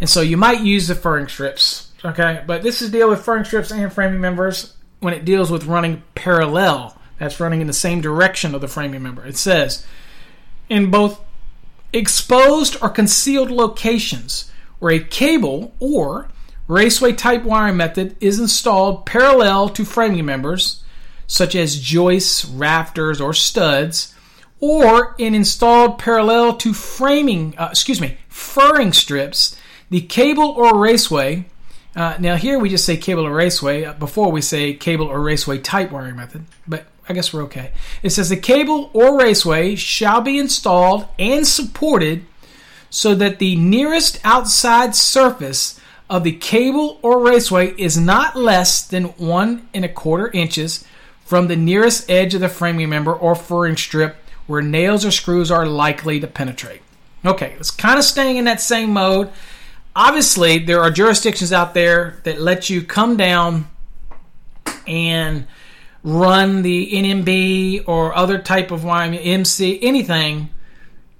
And 0.00 0.08
so 0.08 0.20
you 0.20 0.36
might 0.36 0.60
use 0.60 0.88
the 0.88 0.94
furring 0.94 1.28
strips, 1.28 1.90
okay? 2.04 2.44
But 2.46 2.62
this 2.62 2.82
is 2.82 2.90
deal 2.90 3.08
with 3.08 3.24
furring 3.24 3.44
strips 3.44 3.70
and 3.70 3.92
framing 3.92 4.20
members 4.20 4.74
when 5.00 5.14
it 5.14 5.24
deals 5.24 5.50
with 5.50 5.64
running 5.64 6.02
parallel. 6.14 6.96
That's 7.18 7.40
running 7.40 7.60
in 7.60 7.66
the 7.66 7.72
same 7.72 8.00
direction 8.00 8.54
of 8.54 8.60
the 8.60 8.68
framing 8.68 9.02
member. 9.02 9.26
It 9.26 9.36
says 9.36 9.84
in 10.68 10.90
both 10.90 11.20
exposed 11.92 12.76
or 12.82 12.90
concealed 12.90 13.50
locations 13.50 14.50
where 14.78 14.92
a 14.92 15.00
cable 15.00 15.74
or 15.80 16.28
raceway 16.68 17.12
type 17.12 17.42
wiring 17.42 17.76
method 17.76 18.16
is 18.20 18.38
installed 18.38 19.06
parallel 19.06 19.70
to 19.70 19.84
framing 19.84 20.24
members, 20.24 20.84
such 21.26 21.54
as 21.54 21.80
joists, 21.80 22.44
rafters, 22.44 23.20
or 23.20 23.34
studs, 23.34 24.14
or 24.60 25.14
in 25.18 25.34
installed 25.34 25.98
parallel 25.98 26.56
to 26.56 26.72
framing, 26.72 27.56
uh, 27.58 27.68
excuse 27.70 28.00
me, 28.00 28.18
furring 28.28 28.92
strips 28.92 29.56
the 29.90 30.00
cable 30.00 30.50
or 30.50 30.78
raceway. 30.78 31.46
Uh, 31.96 32.16
now 32.20 32.36
here 32.36 32.58
we 32.58 32.68
just 32.68 32.84
say 32.84 32.96
cable 32.96 33.26
or 33.26 33.32
raceway. 33.32 33.84
Uh, 33.84 33.92
before 33.94 34.30
we 34.30 34.40
say 34.40 34.74
cable 34.74 35.06
or 35.06 35.20
raceway 35.20 35.58
type 35.58 35.90
wiring 35.90 36.16
method, 36.16 36.44
but 36.66 36.86
I 37.08 37.14
guess 37.14 37.32
we're 37.32 37.44
okay. 37.44 37.72
It 38.02 38.10
says 38.10 38.28
the 38.28 38.36
cable 38.36 38.90
or 38.92 39.18
raceway 39.18 39.74
shall 39.76 40.20
be 40.20 40.38
installed 40.38 41.08
and 41.18 41.46
supported 41.46 42.26
so 42.90 43.14
that 43.14 43.38
the 43.38 43.56
nearest 43.56 44.20
outside 44.24 44.94
surface 44.94 45.77
of 46.10 46.24
the 46.24 46.32
cable 46.32 46.98
or 47.02 47.24
raceway 47.24 47.74
is 47.76 47.98
not 47.98 48.36
less 48.36 48.86
than 48.86 49.04
one 49.04 49.68
and 49.74 49.84
a 49.84 49.88
quarter 49.88 50.30
inches 50.30 50.84
from 51.24 51.48
the 51.48 51.56
nearest 51.56 52.10
edge 52.10 52.34
of 52.34 52.40
the 52.40 52.48
framing 52.48 52.88
member 52.88 53.12
or 53.14 53.34
furring 53.34 53.76
strip 53.76 54.16
where 54.46 54.62
nails 54.62 55.04
or 55.04 55.10
screws 55.10 55.50
are 55.50 55.66
likely 55.66 56.18
to 56.20 56.26
penetrate. 56.26 56.80
Okay, 57.24 57.54
it's 57.58 57.70
kind 57.70 57.98
of 57.98 58.04
staying 58.04 58.36
in 58.36 58.46
that 58.46 58.60
same 58.60 58.92
mode 58.92 59.30
obviously 59.98 60.58
there 60.60 60.80
are 60.80 60.92
jurisdictions 60.92 61.52
out 61.52 61.74
there 61.74 62.20
that 62.22 62.40
let 62.40 62.70
you 62.70 62.82
come 62.82 63.16
down 63.16 63.68
and 64.86 65.44
run 66.04 66.62
the 66.62 66.92
NMB 66.92 67.88
or 67.88 68.14
other 68.14 68.38
type 68.38 68.70
of 68.70 68.84
wiring, 68.84 69.16
MC, 69.16 69.78
anything 69.82 70.50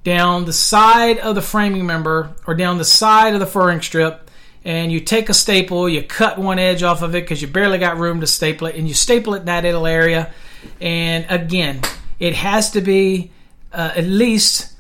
down 0.05 0.45
the 0.45 0.53
side 0.53 1.19
of 1.19 1.35
the 1.35 1.43
framing 1.43 1.85
member 1.85 2.33
or 2.47 2.55
down 2.55 2.79
the 2.79 2.85
side 2.85 3.35
of 3.35 3.41
the 3.41 3.47
furring 3.47 3.83
strip, 3.83 4.28
and 4.69 4.93
you 4.93 5.01
take 5.01 5.31
a 5.31 5.35
staple, 5.35 5.89
you 5.89 6.03
cut 6.03 6.39
one 6.39 6.59
edge 6.59 6.83
off 6.83 7.01
of 7.01 7.15
it 7.15 7.23
because 7.23 7.41
you 7.41 7.49
barely 7.49 7.79
got 7.79 7.97
room 7.97 8.21
to 8.21 8.27
staple 8.27 8.67
it, 8.67 8.75
and 8.75 8.87
you 8.87 8.93
staple 8.93 9.33
it 9.33 9.39
in 9.39 9.45
that 9.47 9.65
little 9.65 9.87
area. 9.87 10.31
And 10.79 11.25
again, 11.31 11.81
it 12.21 12.35
has 12.35 12.73
to 12.73 12.83
be 12.83 13.31
uh, 13.73 13.93
at 13.97 14.05
least 14.05 14.75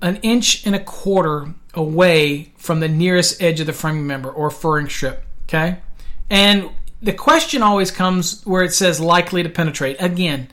an 0.00 0.18
inch 0.18 0.64
and 0.64 0.76
a 0.76 0.78
quarter 0.78 1.52
away 1.74 2.52
from 2.56 2.78
the 2.78 2.88
nearest 2.88 3.42
edge 3.42 3.58
of 3.58 3.66
the 3.66 3.72
framing 3.72 4.06
member 4.06 4.30
or 4.30 4.48
furring 4.48 4.88
strip. 4.88 5.24
Okay? 5.48 5.78
And 6.30 6.70
the 7.02 7.12
question 7.12 7.64
always 7.64 7.90
comes 7.90 8.46
where 8.46 8.62
it 8.62 8.72
says 8.72 9.00
likely 9.00 9.42
to 9.42 9.48
penetrate. 9.48 9.96
Again, 9.98 10.50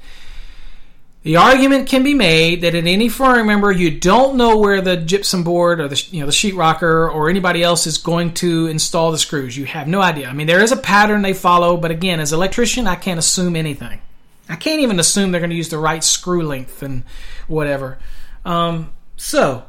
the 1.29 1.37
argument 1.37 1.87
can 1.87 2.01
be 2.01 2.15
made 2.15 2.61
that 2.61 2.73
in 2.73 2.87
any 2.87 3.07
furring 3.07 3.45
member, 3.45 3.71
you 3.71 3.91
don't 3.91 4.35
know 4.35 4.57
where 4.57 4.81
the 4.81 4.97
gypsum 4.97 5.43
board 5.43 5.79
or 5.79 5.87
the 5.87 6.07
you 6.09 6.21
know 6.21 6.25
the 6.25 6.31
sheetrocker 6.31 7.07
or 7.13 7.29
anybody 7.29 7.61
else 7.61 7.85
is 7.85 7.99
going 7.99 8.33
to 8.33 8.65
install 8.65 9.11
the 9.11 9.19
screws. 9.19 9.55
You 9.55 9.65
have 9.65 9.87
no 9.87 10.01
idea. 10.01 10.27
I 10.27 10.33
mean, 10.33 10.47
there 10.47 10.63
is 10.63 10.71
a 10.71 10.75
pattern 10.75 11.21
they 11.21 11.35
follow, 11.35 11.77
but 11.77 11.91
again, 11.91 12.19
as 12.19 12.33
an 12.33 12.37
electrician, 12.37 12.87
I 12.87 12.95
can't 12.95 13.19
assume 13.19 13.55
anything. 13.55 14.01
I 14.49 14.55
can't 14.55 14.81
even 14.81 14.99
assume 14.99 15.29
they're 15.29 15.39
going 15.39 15.51
to 15.51 15.55
use 15.55 15.69
the 15.69 15.77
right 15.77 16.03
screw 16.03 16.41
length 16.41 16.81
and 16.81 17.03
whatever. 17.47 17.99
Um, 18.43 18.91
so 19.15 19.65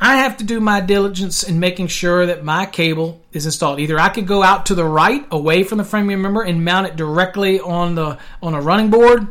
I 0.00 0.18
have 0.18 0.36
to 0.36 0.44
do 0.44 0.60
my 0.60 0.80
diligence 0.80 1.42
in 1.42 1.58
making 1.58 1.88
sure 1.88 2.26
that 2.26 2.44
my 2.44 2.64
cable 2.64 3.20
is 3.32 3.44
installed. 3.44 3.80
Either 3.80 3.98
I 3.98 4.08
could 4.08 4.28
go 4.28 4.44
out 4.44 4.66
to 4.66 4.76
the 4.76 4.84
right, 4.84 5.26
away 5.32 5.64
from 5.64 5.78
the 5.78 5.84
framing 5.84 6.22
member, 6.22 6.42
and 6.42 6.64
mount 6.64 6.86
it 6.86 6.94
directly 6.94 7.58
on 7.58 7.96
the 7.96 8.18
on 8.40 8.54
a 8.54 8.60
running 8.60 8.90
board, 8.90 9.26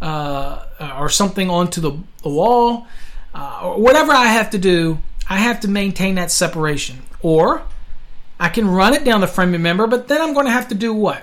uh, 0.00 0.64
or 0.98 1.08
something 1.08 1.50
onto 1.50 1.80
the, 1.80 1.92
the 2.22 2.28
wall, 2.28 2.86
uh, 3.34 3.60
or 3.62 3.80
whatever 3.80 4.12
I 4.12 4.26
have 4.26 4.50
to 4.50 4.58
do. 4.58 4.98
I 5.28 5.38
have 5.38 5.60
to 5.60 5.68
maintain 5.68 6.16
that 6.16 6.30
separation. 6.30 7.02
Or 7.22 7.62
I 8.38 8.48
can 8.50 8.68
run 8.68 8.94
it 8.94 9.04
down 9.04 9.20
the 9.20 9.26
framing 9.26 9.62
member, 9.62 9.86
but 9.86 10.08
then 10.08 10.20
I'm 10.20 10.34
going 10.34 10.46
to 10.46 10.52
have 10.52 10.68
to 10.68 10.74
do 10.74 10.92
what? 10.92 11.22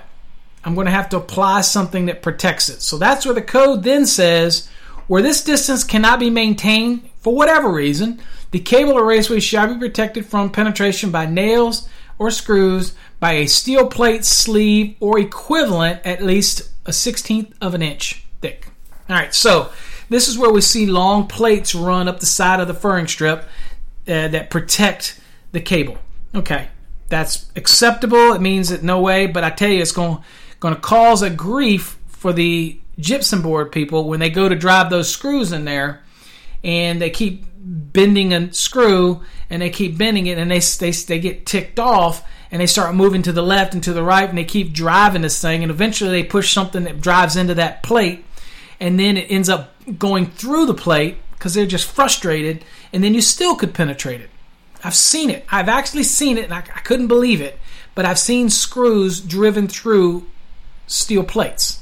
I'm 0.64 0.74
going 0.74 0.86
to 0.86 0.92
have 0.92 1.08
to 1.10 1.16
apply 1.16 1.60
something 1.62 2.06
that 2.06 2.22
protects 2.22 2.68
it. 2.68 2.82
So 2.82 2.98
that's 2.98 3.24
where 3.24 3.34
the 3.34 3.42
code 3.42 3.82
then 3.82 4.06
says 4.06 4.68
where 5.08 5.22
this 5.22 5.42
distance 5.44 5.84
cannot 5.84 6.20
be 6.20 6.30
maintained 6.30 7.08
for 7.20 7.34
whatever 7.34 7.70
reason 7.70 8.20
the 8.50 8.60
cable 8.60 8.92
or 8.92 9.04
raceway 9.04 9.40
shall 9.40 9.72
be 9.72 9.78
protected 9.78 10.26
from 10.26 10.50
penetration 10.50 11.10
by 11.10 11.26
nails 11.26 11.88
or 12.18 12.30
screws 12.30 12.94
by 13.18 13.32
a 13.32 13.46
steel 13.46 13.86
plate 13.86 14.24
sleeve 14.24 14.94
or 15.00 15.18
equivalent 15.18 16.00
at 16.04 16.22
least 16.22 16.70
a 16.86 16.92
sixteenth 16.92 17.52
of 17.60 17.74
an 17.74 17.82
inch 17.82 18.21
thick. 18.42 18.66
All 19.08 19.16
right, 19.16 19.34
so 19.34 19.72
this 20.10 20.28
is 20.28 20.36
where 20.36 20.50
we 20.50 20.60
see 20.60 20.86
long 20.86 21.26
plates 21.26 21.74
run 21.74 22.08
up 22.08 22.20
the 22.20 22.26
side 22.26 22.60
of 22.60 22.68
the 22.68 22.74
furring 22.74 23.06
strip 23.06 23.44
uh, 24.06 24.28
that 24.28 24.50
protect 24.50 25.20
the 25.52 25.60
cable. 25.60 25.96
Okay, 26.34 26.68
that's 27.08 27.50
acceptable. 27.56 28.32
It 28.32 28.40
means 28.40 28.68
that 28.68 28.82
no 28.82 29.00
way, 29.00 29.26
but 29.26 29.44
I 29.44 29.50
tell 29.50 29.70
you, 29.70 29.80
it's 29.80 29.92
going 29.92 30.18
going 30.60 30.74
to 30.74 30.80
cause 30.80 31.22
a 31.22 31.30
grief 31.30 31.98
for 32.06 32.32
the 32.32 32.78
gypsum 32.98 33.42
board 33.42 33.72
people 33.72 34.08
when 34.08 34.20
they 34.20 34.30
go 34.30 34.48
to 34.48 34.54
drive 34.54 34.90
those 34.90 35.10
screws 35.10 35.52
in 35.52 35.64
there, 35.64 36.02
and 36.62 37.00
they 37.00 37.10
keep 37.10 37.44
bending 37.62 38.32
a 38.32 38.52
screw 38.52 39.22
and 39.48 39.62
they 39.62 39.70
keep 39.70 39.96
bending 39.96 40.26
it 40.26 40.38
and 40.38 40.50
they, 40.50 40.58
they, 40.58 40.90
they 40.90 41.20
get 41.20 41.46
ticked 41.46 41.78
off 41.78 42.26
and 42.50 42.60
they 42.60 42.66
start 42.66 42.94
moving 42.94 43.22
to 43.22 43.32
the 43.32 43.42
left 43.42 43.72
and 43.72 43.84
to 43.84 43.92
the 43.92 44.02
right 44.02 44.28
and 44.28 44.36
they 44.36 44.44
keep 44.44 44.72
driving 44.72 45.22
this 45.22 45.40
thing 45.40 45.62
and 45.62 45.70
eventually 45.70 46.10
they 46.10 46.24
push 46.24 46.52
something 46.52 46.84
that 46.84 47.00
drives 47.00 47.36
into 47.36 47.54
that 47.54 47.82
plate 47.82 48.24
and 48.82 48.98
then 48.98 49.16
it 49.16 49.30
ends 49.30 49.48
up 49.48 49.74
going 49.98 50.26
through 50.26 50.66
the 50.66 50.74
plate 50.74 51.16
because 51.32 51.54
they're 51.54 51.66
just 51.66 51.90
frustrated 51.90 52.64
and 52.92 53.02
then 53.02 53.14
you 53.14 53.20
still 53.20 53.54
could 53.54 53.72
penetrate 53.72 54.20
it 54.20 54.30
i've 54.84 54.94
seen 54.94 55.30
it 55.30 55.44
i've 55.50 55.68
actually 55.68 56.02
seen 56.02 56.36
it 56.36 56.44
and 56.44 56.54
i, 56.54 56.58
I 56.58 56.80
couldn't 56.80 57.08
believe 57.08 57.40
it 57.40 57.58
but 57.94 58.04
i've 58.04 58.18
seen 58.18 58.50
screws 58.50 59.20
driven 59.20 59.68
through 59.68 60.26
steel 60.86 61.24
plates 61.24 61.80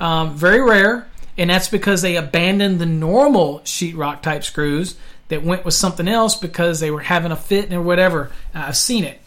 um, 0.00 0.36
very 0.36 0.60
rare 0.60 1.08
and 1.36 1.50
that's 1.50 1.68
because 1.68 2.02
they 2.02 2.16
abandoned 2.16 2.80
the 2.80 2.86
normal 2.86 3.60
sheetrock 3.60 4.22
type 4.22 4.44
screws 4.44 4.96
that 5.28 5.42
went 5.42 5.64
with 5.64 5.74
something 5.74 6.08
else 6.08 6.34
because 6.34 6.80
they 6.80 6.90
were 6.90 7.00
having 7.00 7.30
a 7.30 7.36
fit 7.36 7.72
or 7.72 7.80
whatever. 7.80 8.32
Uh, 8.54 8.64
I've 8.66 8.76
seen 8.76 9.04
it. 9.04 9.20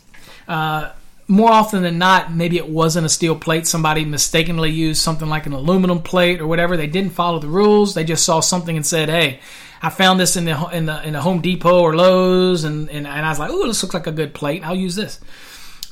Uh, 0.47 0.91
more 1.31 1.49
often 1.49 1.81
than 1.81 1.97
not, 1.97 2.33
maybe 2.33 2.57
it 2.57 2.67
wasn't 2.67 3.05
a 3.05 3.09
steel 3.09 3.37
plate. 3.37 3.65
Somebody 3.65 4.03
mistakenly 4.03 4.69
used 4.69 5.01
something 5.01 5.29
like 5.29 5.45
an 5.45 5.53
aluminum 5.53 6.01
plate 6.01 6.41
or 6.41 6.45
whatever. 6.45 6.75
They 6.75 6.87
didn't 6.87 7.11
follow 7.11 7.39
the 7.39 7.47
rules. 7.47 7.93
They 7.93 8.03
just 8.03 8.25
saw 8.25 8.41
something 8.41 8.75
and 8.75 8.85
said, 8.85 9.07
"Hey, 9.07 9.39
I 9.81 9.89
found 9.89 10.19
this 10.19 10.35
in 10.35 10.43
the 10.43 10.67
in 10.73 10.87
the 10.87 11.01
in 11.07 11.13
the 11.13 11.21
Home 11.21 11.39
Depot 11.39 11.79
or 11.79 11.95
Lowe's," 11.95 12.65
and 12.65 12.89
and, 12.89 13.07
and 13.07 13.25
I 13.25 13.29
was 13.29 13.39
like, 13.39 13.49
"Oh, 13.49 13.65
this 13.65 13.81
looks 13.81 13.93
like 13.93 14.07
a 14.07 14.11
good 14.11 14.33
plate. 14.33 14.61
I'll 14.65 14.75
use 14.75 14.95
this." 14.95 15.21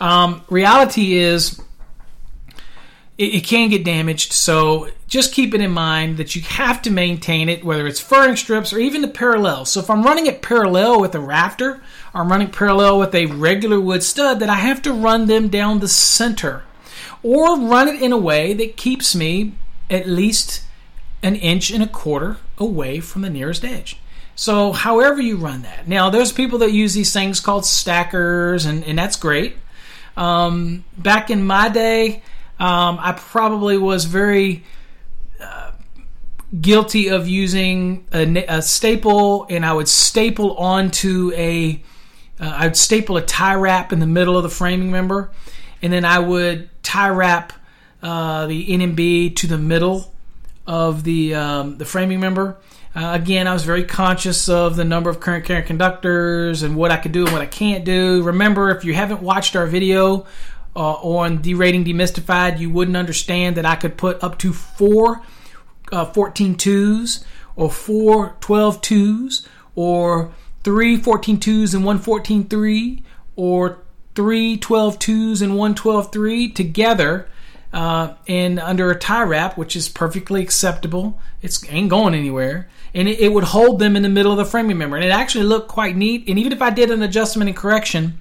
Um, 0.01 0.41
reality 0.49 1.15
is 1.15 1.61
it, 3.17 3.35
it 3.35 3.43
can 3.45 3.69
get 3.69 3.85
damaged. 3.85 4.33
So 4.33 4.89
just 5.07 5.33
keep 5.33 5.53
it 5.53 5.61
in 5.61 5.71
mind 5.71 6.17
that 6.17 6.35
you 6.35 6.41
have 6.41 6.81
to 6.81 6.89
maintain 6.89 7.47
it, 7.47 7.63
whether 7.63 7.87
it's 7.87 8.01
furring 8.01 8.35
strips 8.35 8.73
or 8.73 8.79
even 8.79 9.01
the 9.01 9.07
parallel. 9.07 9.63
So 9.63 9.79
if 9.79 9.89
I'm 9.89 10.03
running 10.03 10.25
it 10.25 10.41
parallel 10.41 10.99
with 10.99 11.15
a 11.15 11.19
rafter, 11.21 11.81
I'm 12.13 12.31
running 12.31 12.49
parallel 12.49 12.99
with 12.99 13.13
a 13.13 13.27
regular 13.27 13.79
wood 13.79 14.03
stud, 14.03 14.39
that 14.39 14.49
I 14.49 14.55
have 14.55 14.81
to 14.83 14.93
run 14.93 15.27
them 15.27 15.49
down 15.49 15.79
the 15.79 15.87
center, 15.87 16.63
or 17.21 17.59
run 17.59 17.87
it 17.87 18.01
in 18.01 18.11
a 18.11 18.17
way 18.17 18.53
that 18.53 18.77
keeps 18.77 19.15
me 19.15 19.53
at 19.89 20.07
least 20.07 20.63
an 21.21 21.35
inch 21.35 21.71
and 21.71 21.83
a 21.83 21.87
quarter 21.87 22.37
away 22.57 22.99
from 22.99 23.21
the 23.21 23.29
nearest 23.29 23.63
edge. 23.63 23.97
So, 24.35 24.71
however 24.71 25.21
you 25.21 25.35
run 25.35 25.63
that. 25.63 25.87
Now, 25.87 26.09
there's 26.09 26.31
people 26.31 26.59
that 26.59 26.71
use 26.71 26.93
these 26.93 27.11
things 27.11 27.41
called 27.41 27.65
stackers, 27.65 28.65
and, 28.65 28.85
and 28.85 28.97
that's 28.97 29.17
great. 29.17 29.57
Um, 30.15 30.85
back 30.97 31.29
in 31.29 31.45
my 31.45 31.67
day, 31.67 32.23
um, 32.59 32.99
I 33.01 33.13
probably 33.13 33.77
was 33.77 34.05
very 34.05 34.63
uh, 35.41 35.71
guilty 36.59 37.09
of 37.09 37.27
using 37.27 38.05
a, 38.13 38.45
a, 38.45 38.61
staple, 38.61 39.45
and 39.49 39.65
I 39.65 39.73
would 39.73 39.87
staple 39.87 40.55
onto 40.57 41.31
a. 41.35 41.81
Uh, 42.39 42.53
I'd 42.55 42.77
staple 42.77 43.17
a 43.17 43.21
tie 43.21 43.55
wrap 43.55 43.91
in 43.91 43.99
the 43.99 44.07
middle 44.07 44.37
of 44.37 44.43
the 44.43 44.49
framing 44.49 44.91
member, 44.91 45.31
and 45.81 45.91
then 45.91 46.05
I 46.05 46.19
would 46.19 46.69
tie 46.83 47.09
wrap 47.09 47.53
uh, 48.01 48.47
the 48.47 48.67
NMB 48.67 49.35
to 49.37 49.47
the 49.47 49.57
middle 49.57 50.13
of 50.65 51.03
the 51.03 51.35
um, 51.35 51.77
the 51.77 51.85
framing 51.85 52.19
member. 52.19 52.57
Uh, 52.95 53.11
again, 53.13 53.47
I 53.47 53.53
was 53.53 53.63
very 53.63 53.83
conscious 53.83 54.49
of 54.49 54.75
the 54.75 54.83
number 54.83 55.09
of 55.09 55.19
current 55.19 55.45
carrying 55.45 55.67
conductors 55.67 56.63
and 56.63 56.75
what 56.75 56.91
I 56.91 56.97
could 56.97 57.11
do 57.11 57.23
and 57.23 57.31
what 57.31 57.41
I 57.41 57.45
can't 57.45 57.85
do. 57.85 58.23
Remember, 58.23 58.71
if 58.71 58.83
you 58.83 58.93
haven't 58.93 59.21
watched 59.21 59.55
our 59.55 59.67
video 59.67 60.25
uh, 60.75 60.93
on 60.93 61.41
derating 61.41 61.85
demystified, 61.85 62.59
you 62.59 62.69
wouldn't 62.71 62.97
understand 62.97 63.57
that 63.57 63.65
I 63.65 63.75
could 63.75 63.95
put 63.97 64.23
up 64.23 64.39
to 64.39 64.53
four 64.53 65.21
uh, 65.91 66.05
14 66.05 66.55
twos 66.55 67.23
or 67.55 67.69
four 67.69 68.35
12 68.41 68.81
twos 68.81 69.47
or 69.75 70.31
three 70.63 70.97
14 70.97 71.39
twos 71.39 71.73
and 71.73 71.85
one 71.85 71.99
14 71.99 72.45
3 72.45 73.03
or 73.35 73.79
three 74.15 74.57
12 74.57 74.99
twos 74.99 75.41
and 75.41 75.57
one 75.57 75.75
12 75.75 76.11
3 76.11 76.51
together 76.51 77.27
uh, 77.71 78.13
and 78.27 78.59
under 78.59 78.89
a 78.89 78.97
tie 78.97 79.23
wrap, 79.23 79.57
which 79.57 79.75
is 79.75 79.89
perfectly 79.89 80.41
acceptable. 80.41 81.19
It's 81.41 81.63
ain't 81.69 81.89
going 81.89 82.15
anywhere, 82.15 82.67
and 82.93 83.07
it, 83.07 83.19
it, 83.19 83.31
would 83.31 83.43
hold 83.43 83.79
them 83.79 83.95
in 83.95 84.03
the 84.03 84.09
middle 84.09 84.31
of 84.31 84.37
the 84.37 84.45
framing 84.45 84.77
member, 84.77 84.95
and 84.95 85.05
it 85.05 85.09
actually 85.09 85.45
looked 85.45 85.67
quite 85.67 85.95
neat. 85.95 86.27
And 86.27 86.39
even 86.39 86.51
if 86.51 86.61
I 86.61 86.71
did 86.71 86.89
an 86.89 87.03
adjustment 87.03 87.47
and 87.47 87.57
correction 87.57 88.19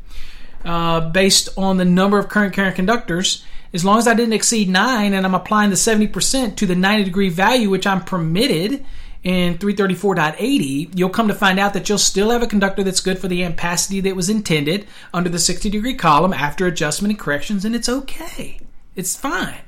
uh, 0.64 1.08
based 1.10 1.48
on 1.56 1.78
the 1.78 1.84
number 1.84 2.18
of 2.18 2.28
current 2.28 2.52
carrying 2.52 2.74
conductors, 2.74 3.44
as 3.72 3.84
long 3.84 3.98
as 3.98 4.06
I 4.06 4.14
didn't 4.14 4.34
exceed 4.34 4.68
nine, 4.68 5.14
and 5.14 5.24
I'm 5.24 5.34
applying 5.34 5.70
the 5.70 5.76
seventy 5.76 6.08
percent 6.08 6.58
to 6.58 6.66
the 6.66 6.76
ninety 6.76 7.04
degree 7.04 7.30
value 7.30 7.70
which 7.70 7.86
I'm 7.86 8.04
permitted 8.04 8.84
in 9.28 9.58
334.80, 9.58 10.98
you'll 10.98 11.10
come 11.10 11.28
to 11.28 11.34
find 11.34 11.58
out 11.58 11.74
that 11.74 11.86
you'll 11.86 11.98
still 11.98 12.30
have 12.30 12.42
a 12.42 12.46
conductor 12.46 12.82
that's 12.82 13.00
good 13.00 13.18
for 13.18 13.28
the 13.28 13.42
ampacity 13.42 14.02
that 14.02 14.16
was 14.16 14.30
intended 14.30 14.86
under 15.12 15.28
the 15.28 15.38
60 15.38 15.68
degree 15.68 15.94
column 15.94 16.32
after 16.32 16.66
adjustment 16.66 17.12
and 17.12 17.20
corrections, 17.20 17.66
and 17.66 17.76
it's 17.76 17.90
okay. 17.90 18.58
It's 18.96 19.14
fine. 19.14 19.60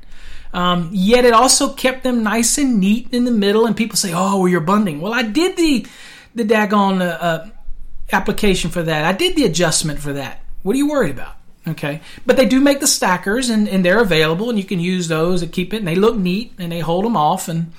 Um, 0.54 0.88
yet 0.92 1.26
it 1.26 1.34
also 1.34 1.74
kept 1.74 2.04
them 2.04 2.22
nice 2.22 2.56
and 2.56 2.80
neat 2.80 3.08
in 3.12 3.26
the 3.26 3.30
middle. 3.30 3.66
And 3.66 3.76
people 3.76 3.96
say, 3.96 4.12
"Oh, 4.14 4.38
well, 4.38 4.48
you're 4.48 4.60
bunding." 4.60 5.00
Well, 5.02 5.12
I 5.12 5.22
did 5.22 5.58
the 5.58 5.86
the 6.34 6.44
daggone 6.44 7.02
uh, 7.02 7.04
uh, 7.04 7.48
application 8.12 8.70
for 8.70 8.82
that. 8.82 9.04
I 9.04 9.12
did 9.12 9.36
the 9.36 9.44
adjustment 9.44 10.00
for 10.00 10.14
that. 10.14 10.42
What 10.62 10.74
are 10.74 10.78
you 10.78 10.88
worried 10.88 11.12
about? 11.12 11.36
Okay, 11.68 12.00
but 12.24 12.38
they 12.38 12.46
do 12.46 12.60
make 12.60 12.80
the 12.80 12.86
stackers, 12.86 13.50
and, 13.50 13.68
and 13.68 13.84
they're 13.84 14.00
available, 14.00 14.48
and 14.48 14.58
you 14.58 14.64
can 14.64 14.80
use 14.80 15.08
those 15.08 15.42
and 15.42 15.52
keep 15.52 15.74
it. 15.74 15.76
And 15.76 15.86
they 15.86 15.94
look 15.94 16.16
neat, 16.16 16.54
and 16.58 16.72
they 16.72 16.80
hold 16.80 17.04
them 17.04 17.16
off, 17.16 17.46
and 17.46 17.72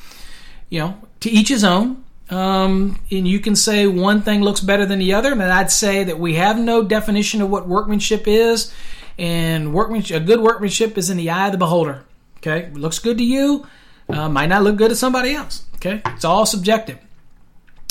you 0.69 0.79
know, 0.79 0.95
to 1.21 1.29
each 1.29 1.49
his 1.49 1.63
own. 1.63 2.03
Um, 2.29 2.99
and 3.11 3.27
you 3.27 3.39
can 3.39 3.55
say 3.55 3.87
one 3.87 4.21
thing 4.21 4.41
looks 4.41 4.61
better 4.61 4.85
than 4.85 4.99
the 4.99 5.13
other, 5.13 5.33
and 5.33 5.43
I'd 5.43 5.71
say 5.71 6.05
that 6.05 6.17
we 6.17 6.35
have 6.35 6.57
no 6.57 6.81
definition 6.81 7.41
of 7.41 7.49
what 7.49 7.67
workmanship 7.67 8.25
is 8.25 8.73
and 9.19 9.73
workmanship, 9.73 10.23
a 10.23 10.25
good 10.25 10.39
workmanship 10.39 10.97
is 10.97 11.09
in 11.09 11.17
the 11.17 11.29
eye 11.29 11.47
of 11.47 11.51
the 11.51 11.57
beholder. 11.57 12.05
Okay, 12.37 12.69
looks 12.71 12.99
good 12.99 13.17
to 13.17 13.23
you, 13.25 13.67
uh, 14.09 14.29
might 14.29 14.47
not 14.47 14.63
look 14.63 14.77
good 14.77 14.89
to 14.89 14.95
somebody 14.95 15.33
else. 15.33 15.65
Okay, 15.75 16.01
it's 16.05 16.23
all 16.23 16.45
subjective. 16.45 16.97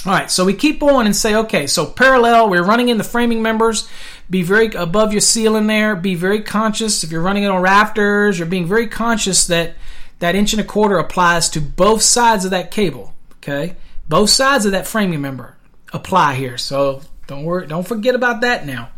All 0.06 0.12
right, 0.12 0.30
so 0.30 0.46
we 0.46 0.54
keep 0.54 0.82
on 0.82 1.04
and 1.04 1.14
say, 1.14 1.34
okay, 1.34 1.66
so 1.66 1.84
parallel, 1.84 2.48
we're 2.48 2.64
running 2.64 2.88
in 2.88 2.96
the 2.96 3.04
framing 3.04 3.42
members. 3.42 3.86
Be 4.30 4.42
very 4.42 4.68
above 4.68 5.12
your 5.12 5.20
ceiling 5.20 5.66
there. 5.66 5.94
Be 5.94 6.14
very 6.14 6.40
conscious. 6.40 7.04
If 7.04 7.12
you're 7.12 7.20
running 7.20 7.42
it 7.42 7.50
on 7.50 7.60
rafters, 7.60 8.38
you're 8.38 8.48
being 8.48 8.66
very 8.66 8.86
conscious 8.86 9.46
that 9.48 9.74
that 10.20 10.34
inch 10.34 10.54
and 10.54 10.60
a 10.60 10.64
quarter 10.64 10.96
applies 10.96 11.50
to 11.50 11.60
both 11.60 12.00
sides 12.00 12.46
of 12.46 12.50
that 12.52 12.70
cable. 12.70 13.14
Okay, 13.42 13.76
both 14.08 14.30
sides 14.30 14.66
of 14.66 14.72
that 14.72 14.86
framing 14.86 15.20
member 15.20 15.56
apply 15.92 16.34
here. 16.34 16.58
So 16.58 17.02
don't 17.26 17.44
worry, 17.44 17.66
don't 17.66 17.86
forget 17.86 18.14
about 18.14 18.42
that 18.42 18.66
now. 18.66 18.90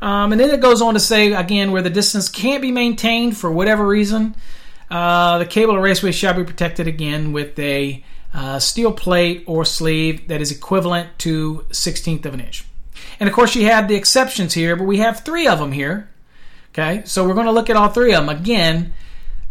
Um, 0.00 0.32
and 0.32 0.40
then 0.40 0.50
it 0.50 0.60
goes 0.60 0.82
on 0.82 0.94
to 0.94 1.00
say 1.00 1.32
again 1.32 1.70
where 1.70 1.82
the 1.82 1.90
distance 1.90 2.28
can't 2.28 2.60
be 2.60 2.72
maintained 2.72 3.36
for 3.36 3.50
whatever 3.50 3.86
reason, 3.86 4.34
uh, 4.90 5.38
the 5.38 5.46
cable 5.46 5.74
or 5.74 5.80
raceway 5.80 6.12
shall 6.12 6.34
be 6.34 6.44
protected 6.44 6.86
again 6.86 7.32
with 7.32 7.58
a 7.58 8.04
uh, 8.34 8.58
steel 8.58 8.92
plate 8.92 9.44
or 9.46 9.64
sleeve 9.64 10.28
that 10.28 10.40
is 10.40 10.50
equivalent 10.50 11.18
to 11.18 11.64
16th 11.70 12.26
of 12.26 12.34
an 12.34 12.40
inch. 12.40 12.64
And 13.18 13.28
of 13.28 13.34
course, 13.34 13.54
you 13.54 13.64
have 13.66 13.88
the 13.88 13.94
exceptions 13.94 14.54
here, 14.54 14.76
but 14.76 14.84
we 14.84 14.98
have 14.98 15.24
three 15.24 15.46
of 15.46 15.58
them 15.58 15.72
here. 15.72 16.10
Okay, 16.72 17.02
so 17.04 17.26
we're 17.26 17.34
going 17.34 17.46
to 17.46 17.52
look 17.52 17.70
at 17.70 17.76
all 17.76 17.88
three 17.88 18.12
of 18.12 18.26
them 18.26 18.36
again. 18.36 18.92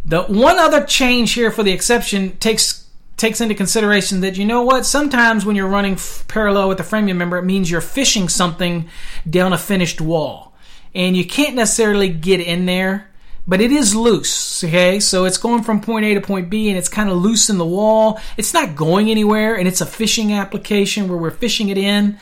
The 0.04 0.22
one 0.22 0.58
other 0.58 0.84
change 0.84 1.32
here 1.32 1.50
for 1.50 1.62
the 1.62 1.72
exception 1.72 2.36
takes 2.38 2.81
takes 3.16 3.40
into 3.40 3.54
consideration 3.54 4.20
that 4.20 4.36
you 4.36 4.44
know 4.44 4.62
what 4.62 4.86
sometimes 4.86 5.44
when 5.44 5.56
you're 5.56 5.68
running 5.68 5.94
f- 5.94 6.24
parallel 6.28 6.68
with 6.68 6.78
the 6.78 6.84
framing 6.84 7.16
member 7.18 7.36
it 7.38 7.44
means 7.44 7.70
you're 7.70 7.80
fishing 7.80 8.28
something 8.28 8.88
down 9.28 9.52
a 9.52 9.58
finished 9.58 10.00
wall. 10.00 10.54
And 10.94 11.16
you 11.16 11.24
can't 11.24 11.54
necessarily 11.54 12.08
get 12.08 12.40
in 12.40 12.66
there 12.66 13.08
but 13.46 13.60
it 13.60 13.72
is 13.72 13.94
loose 13.94 14.62
okay? 14.62 15.00
So 15.00 15.24
it's 15.24 15.38
going 15.38 15.62
from 15.62 15.80
point 15.80 16.04
a 16.04 16.14
to 16.14 16.20
point 16.20 16.50
b 16.50 16.68
and 16.68 16.78
it's 16.78 16.88
kind 16.88 17.10
of 17.10 17.16
loose 17.16 17.50
in 17.50 17.58
the 17.58 17.66
wall. 17.66 18.20
It's 18.36 18.54
not 18.54 18.76
going 18.76 19.10
anywhere 19.10 19.56
and 19.56 19.66
it's 19.66 19.80
a 19.80 19.86
fishing 19.86 20.32
application 20.32 21.08
where 21.08 21.18
we're 21.18 21.30
fishing 21.30 21.68
it 21.68 21.78
in. 21.78 22.18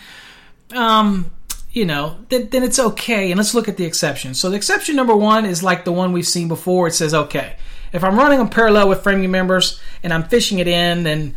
Um 0.74 1.30
you 1.72 1.84
know 1.84 2.18
then 2.30 2.64
it's 2.64 2.80
okay 2.80 3.30
and 3.30 3.38
let's 3.38 3.54
look 3.54 3.68
at 3.68 3.76
the 3.76 3.84
exception. 3.84 4.34
So 4.34 4.50
the 4.50 4.56
exception 4.56 4.96
number 4.96 5.14
one 5.14 5.44
is 5.44 5.62
like 5.62 5.84
the 5.84 5.92
one 5.92 6.12
we've 6.12 6.26
seen 6.26 6.48
before. 6.48 6.88
It 6.88 6.94
says 6.94 7.14
okay 7.14 7.56
if 7.92 8.04
I'm 8.04 8.16
running 8.16 8.38
them 8.38 8.48
parallel 8.48 8.88
with 8.88 9.02
framing 9.02 9.30
members 9.30 9.80
and 10.02 10.12
I'm 10.12 10.24
fishing 10.24 10.58
it 10.58 10.68
in, 10.68 11.02
then 11.02 11.36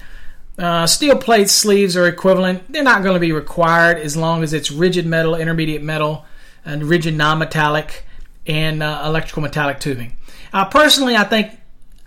uh, 0.57 0.85
steel 0.85 1.17
plate 1.17 1.49
sleeves 1.49 1.97
are 1.97 2.07
equivalent. 2.07 2.71
They're 2.71 2.83
not 2.83 3.03
going 3.03 3.15
to 3.15 3.19
be 3.19 3.31
required 3.31 3.97
as 3.97 4.15
long 4.15 4.43
as 4.43 4.53
it's 4.53 4.71
rigid 4.71 5.05
metal, 5.05 5.35
intermediate 5.35 5.81
metal, 5.81 6.25
and 6.65 6.83
rigid 6.83 7.15
non-metallic 7.15 8.05
and 8.45 8.83
uh, 8.83 9.03
electrical 9.05 9.41
metallic 9.41 9.79
tubing. 9.79 10.15
Uh, 10.51 10.65
personally, 10.65 11.15
I 11.15 11.23
think 11.23 11.51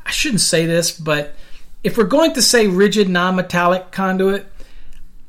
I 0.05 0.11
shouldn't 0.11 0.41
say 0.41 0.67
this, 0.67 0.93
but 0.93 1.35
if 1.83 1.99
we're 1.99 2.05
going 2.05 2.35
to 2.35 2.43
say 2.43 2.69
rigid 2.69 3.09
non-metallic 3.09 3.91
conduit, 3.91 4.47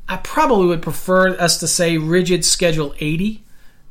I 0.07 0.17
probably 0.17 0.67
would 0.67 0.81
prefer 0.81 1.29
us 1.37 1.59
to 1.59 1.67
say 1.67 1.97
rigid 1.97 2.45
Schedule 2.45 2.93
80 2.99 3.43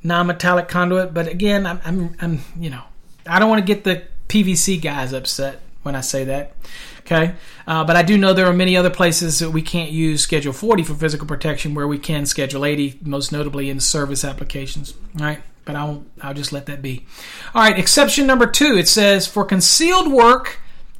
non-metallic 0.03 0.69
conduit. 0.69 1.13
But 1.13 1.29
again, 1.29 1.67
I'm, 1.67 1.81
I'm, 1.85 2.17
I'm 2.21 2.41
you 2.59 2.71
know, 2.71 2.83
I 3.27 3.39
don't 3.39 3.51
want 3.51 3.67
to 3.67 3.67
get 3.67 3.85
the 3.85 4.05
PVC 4.29 4.81
guys 4.81 5.13
upset 5.13 5.61
when 5.83 5.95
I 5.95 6.01
say 6.01 6.25
that. 6.25 6.53
Okay, 7.01 7.35
uh, 7.69 7.85
but 7.85 7.95
I 7.95 8.03
do 8.03 8.19
know 8.19 8.33
there 8.33 8.47
are 8.47 8.53
many 8.53 8.77
other 8.77 8.91
places 8.91 9.39
that 9.39 9.51
we 9.51 9.63
can't 9.63 9.93
use 9.93 10.23
Schedule 10.23 10.53
40 10.53 10.83
for 10.83 10.95
physical 10.95 11.27
protection 11.27 11.75
where 11.75 11.87
we 11.87 11.99
can 11.99 12.27
Schedule 12.27 12.65
80, 12.65 12.99
most 13.03 13.31
notably 13.31 13.71
in 13.71 13.79
service 13.79 14.25
applications. 14.25 14.93
All 15.19 15.25
right, 15.25 15.41
but 15.65 15.77
I'll 15.77 16.05
I'll 16.21 16.35
just 16.35 16.53
let 16.53 16.67
that 16.67 16.83
be. 16.83 17.07
All 17.55 17.63
right, 17.63 17.79
exception 17.79 18.27
number 18.27 18.47
two. 18.47 18.77
It 18.77 18.89
says 18.89 19.29
for 19.29 19.45
concealed 19.45 20.11
work 20.11 20.59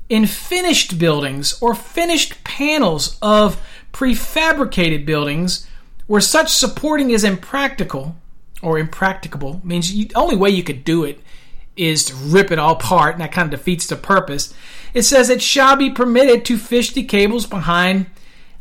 in 0.09 0.27
finished 0.27 0.99
buildings 0.99 1.61
or 1.61 1.75
finished 1.75 2.45
panels 2.45 3.19
of 3.21 3.61
prefabricated 3.93 5.05
buildings 5.05 5.67
where 6.07 6.21
such 6.21 6.51
supporting 6.51 7.11
is 7.11 7.25
impractical 7.25 8.15
or 8.63 8.79
impracticable 8.79 9.61
means 9.65 9.93
the 9.93 10.11
only 10.15 10.37
way 10.37 10.51
you 10.51 10.63
could 10.63 10.85
do 10.85 11.05
it 11.05 11.21
is 11.77 12.05
to 12.07 12.15
rip 12.15 12.51
it 12.51 12.59
all 12.59 12.73
apart, 12.73 13.15
and 13.15 13.21
that 13.23 13.33
kind 13.33 13.53
of 13.53 13.59
defeats 13.59 13.87
the 13.87 13.97
purpose. 13.97 14.55
It 14.95 15.03
says 15.03 15.29
it 15.29 15.43
shall 15.43 15.77
be 15.77 15.91
permitted 15.91 16.45
to 16.47 16.59
fish 16.59 16.93
the 16.93 17.05
cables 17.05 17.47
behind 17.47 18.07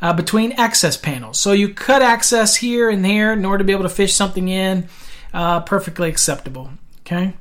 uh, 0.02 0.14
between 0.14 0.52
access 0.54 0.98
panels. 0.98 1.40
So 1.40 1.52
you 1.54 1.74
cut 1.74 2.02
access 2.02 2.58
here 2.58 2.90
and 2.90 3.04
there 3.04 3.34
in 3.34 3.46
order 3.46 3.60
to 3.60 3.64
be 3.64 3.74
able 3.74 3.84
to 3.84 3.90
fish 3.90 4.14
something 4.14 4.48
in. 4.48 4.88
Uh, 5.34 5.60
perfectly 5.62 6.10
acceptable. 6.10 6.70
Okay, 7.02 7.34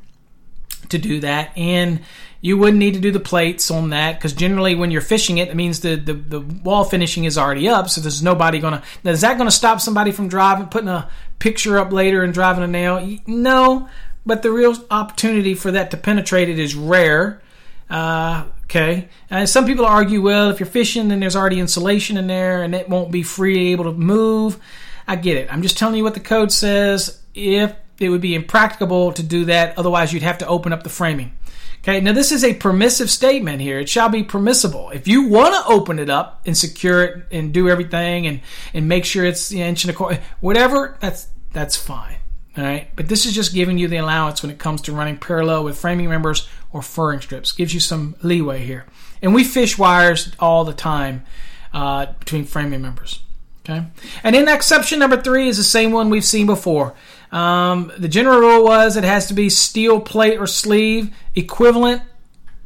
to 0.88 0.98
do 0.98 1.20
that, 1.20 1.56
and 1.56 2.00
you 2.44 2.58
wouldn't 2.58 2.78
need 2.78 2.92
to 2.92 3.00
do 3.00 3.10
the 3.10 3.20
plates 3.20 3.70
on 3.70 3.88
that 3.88 4.18
because 4.18 4.34
generally 4.34 4.74
when 4.74 4.90
you're 4.90 5.00
fishing 5.00 5.38
it, 5.38 5.48
it 5.48 5.56
means 5.56 5.80
the, 5.80 5.96
the, 5.96 6.12
the 6.12 6.40
wall 6.40 6.84
finishing 6.84 7.24
is 7.24 7.38
already 7.38 7.66
up, 7.68 7.88
so 7.88 8.02
there's 8.02 8.22
nobody 8.22 8.58
gonna. 8.58 8.82
Now, 9.02 9.12
is 9.12 9.22
that 9.22 9.38
to 9.38 9.50
stop 9.50 9.80
somebody 9.80 10.12
from 10.12 10.28
driving, 10.28 10.66
putting 10.66 10.90
a 10.90 11.08
picture 11.38 11.78
up 11.78 11.90
later 11.90 12.22
and 12.22 12.34
driving 12.34 12.62
a 12.62 12.66
nail? 12.66 13.18
No, 13.26 13.88
but 14.26 14.42
the 14.42 14.50
real 14.50 14.76
opportunity 14.90 15.54
for 15.54 15.70
that 15.70 15.90
to 15.90 15.96
penetrate 15.96 16.48
it 16.48 16.58
is 16.58 16.74
rare. 16.74 17.42
Uh, 17.90 18.44
okay, 18.64 19.08
and 19.30 19.48
some 19.48 19.66
people 19.66 19.84
argue, 19.84 20.22
well, 20.22 20.50
if 20.50 20.60
you're 20.60 20.66
fishing, 20.66 21.08
then 21.08 21.20
there's 21.20 21.36
already 21.36 21.60
insulation 21.60 22.16
in 22.16 22.26
there, 22.26 22.62
and 22.62 22.74
it 22.74 22.88
won't 22.88 23.10
be 23.10 23.22
free 23.22 23.72
able 23.72 23.84
to 23.84 23.92
move. 23.92 24.58
I 25.06 25.16
get 25.16 25.36
it. 25.36 25.52
I'm 25.52 25.62
just 25.62 25.76
telling 25.76 25.96
you 25.96 26.04
what 26.04 26.14
the 26.14 26.20
code 26.20 26.50
says. 26.50 27.20
If 27.34 27.74
it 27.98 28.08
would 28.08 28.20
be 28.20 28.34
impracticable 28.34 29.12
to 29.12 29.22
do 29.22 29.44
that. 29.46 29.78
Otherwise, 29.78 30.12
you'd 30.12 30.22
have 30.22 30.38
to 30.38 30.46
open 30.46 30.72
up 30.72 30.82
the 30.82 30.88
framing. 30.88 31.36
Okay, 31.80 32.00
now 32.00 32.12
this 32.12 32.32
is 32.32 32.42
a 32.44 32.54
permissive 32.54 33.10
statement 33.10 33.60
here. 33.60 33.78
It 33.78 33.90
shall 33.90 34.08
be 34.08 34.22
permissible. 34.22 34.90
If 34.90 35.06
you 35.06 35.28
want 35.28 35.54
to 35.54 35.70
open 35.70 35.98
it 35.98 36.08
up 36.08 36.40
and 36.46 36.56
secure 36.56 37.04
it 37.04 37.26
and 37.30 37.52
do 37.52 37.68
everything 37.68 38.26
and, 38.26 38.40
and 38.72 38.88
make 38.88 39.04
sure 39.04 39.24
it's 39.24 39.50
the 39.50 39.60
inch 39.60 39.84
and 39.84 39.90
a 39.90 39.94
quarter, 39.94 40.20
whatever, 40.40 40.96
that's 41.00 41.28
that's 41.52 41.76
fine. 41.76 42.16
All 42.56 42.62
right, 42.62 42.88
but 42.94 43.08
this 43.08 43.26
is 43.26 43.34
just 43.34 43.52
giving 43.52 43.78
you 43.78 43.88
the 43.88 43.96
allowance 43.96 44.42
when 44.42 44.52
it 44.52 44.58
comes 44.58 44.82
to 44.82 44.92
running 44.92 45.16
parallel 45.16 45.64
with 45.64 45.76
framing 45.76 46.08
members 46.08 46.48
or 46.72 46.82
furring 46.82 47.20
strips. 47.20 47.50
Gives 47.50 47.74
you 47.74 47.80
some 47.80 48.14
leeway 48.22 48.64
here. 48.64 48.86
And 49.20 49.34
we 49.34 49.42
fish 49.42 49.76
wires 49.76 50.30
all 50.38 50.64
the 50.64 50.72
time 50.72 51.24
uh, 51.72 52.06
between 52.18 52.44
framing 52.44 52.80
members. 52.80 53.20
Okay, 53.66 53.82
and 54.22 54.34
then 54.34 54.46
exception 54.46 54.98
number 54.98 55.20
three 55.20 55.48
is 55.48 55.56
the 55.56 55.64
same 55.64 55.90
one 55.90 56.10
we've 56.10 56.24
seen 56.24 56.46
before. 56.46 56.94
Um, 57.32 57.90
the 57.98 58.08
general 58.08 58.38
rule 58.38 58.62
was 58.62 58.96
it 58.96 59.04
has 59.04 59.26
to 59.28 59.34
be 59.34 59.48
steel 59.48 60.00
plate 60.00 60.38
or 60.38 60.46
sleeve 60.46 61.12
equivalent 61.34 62.02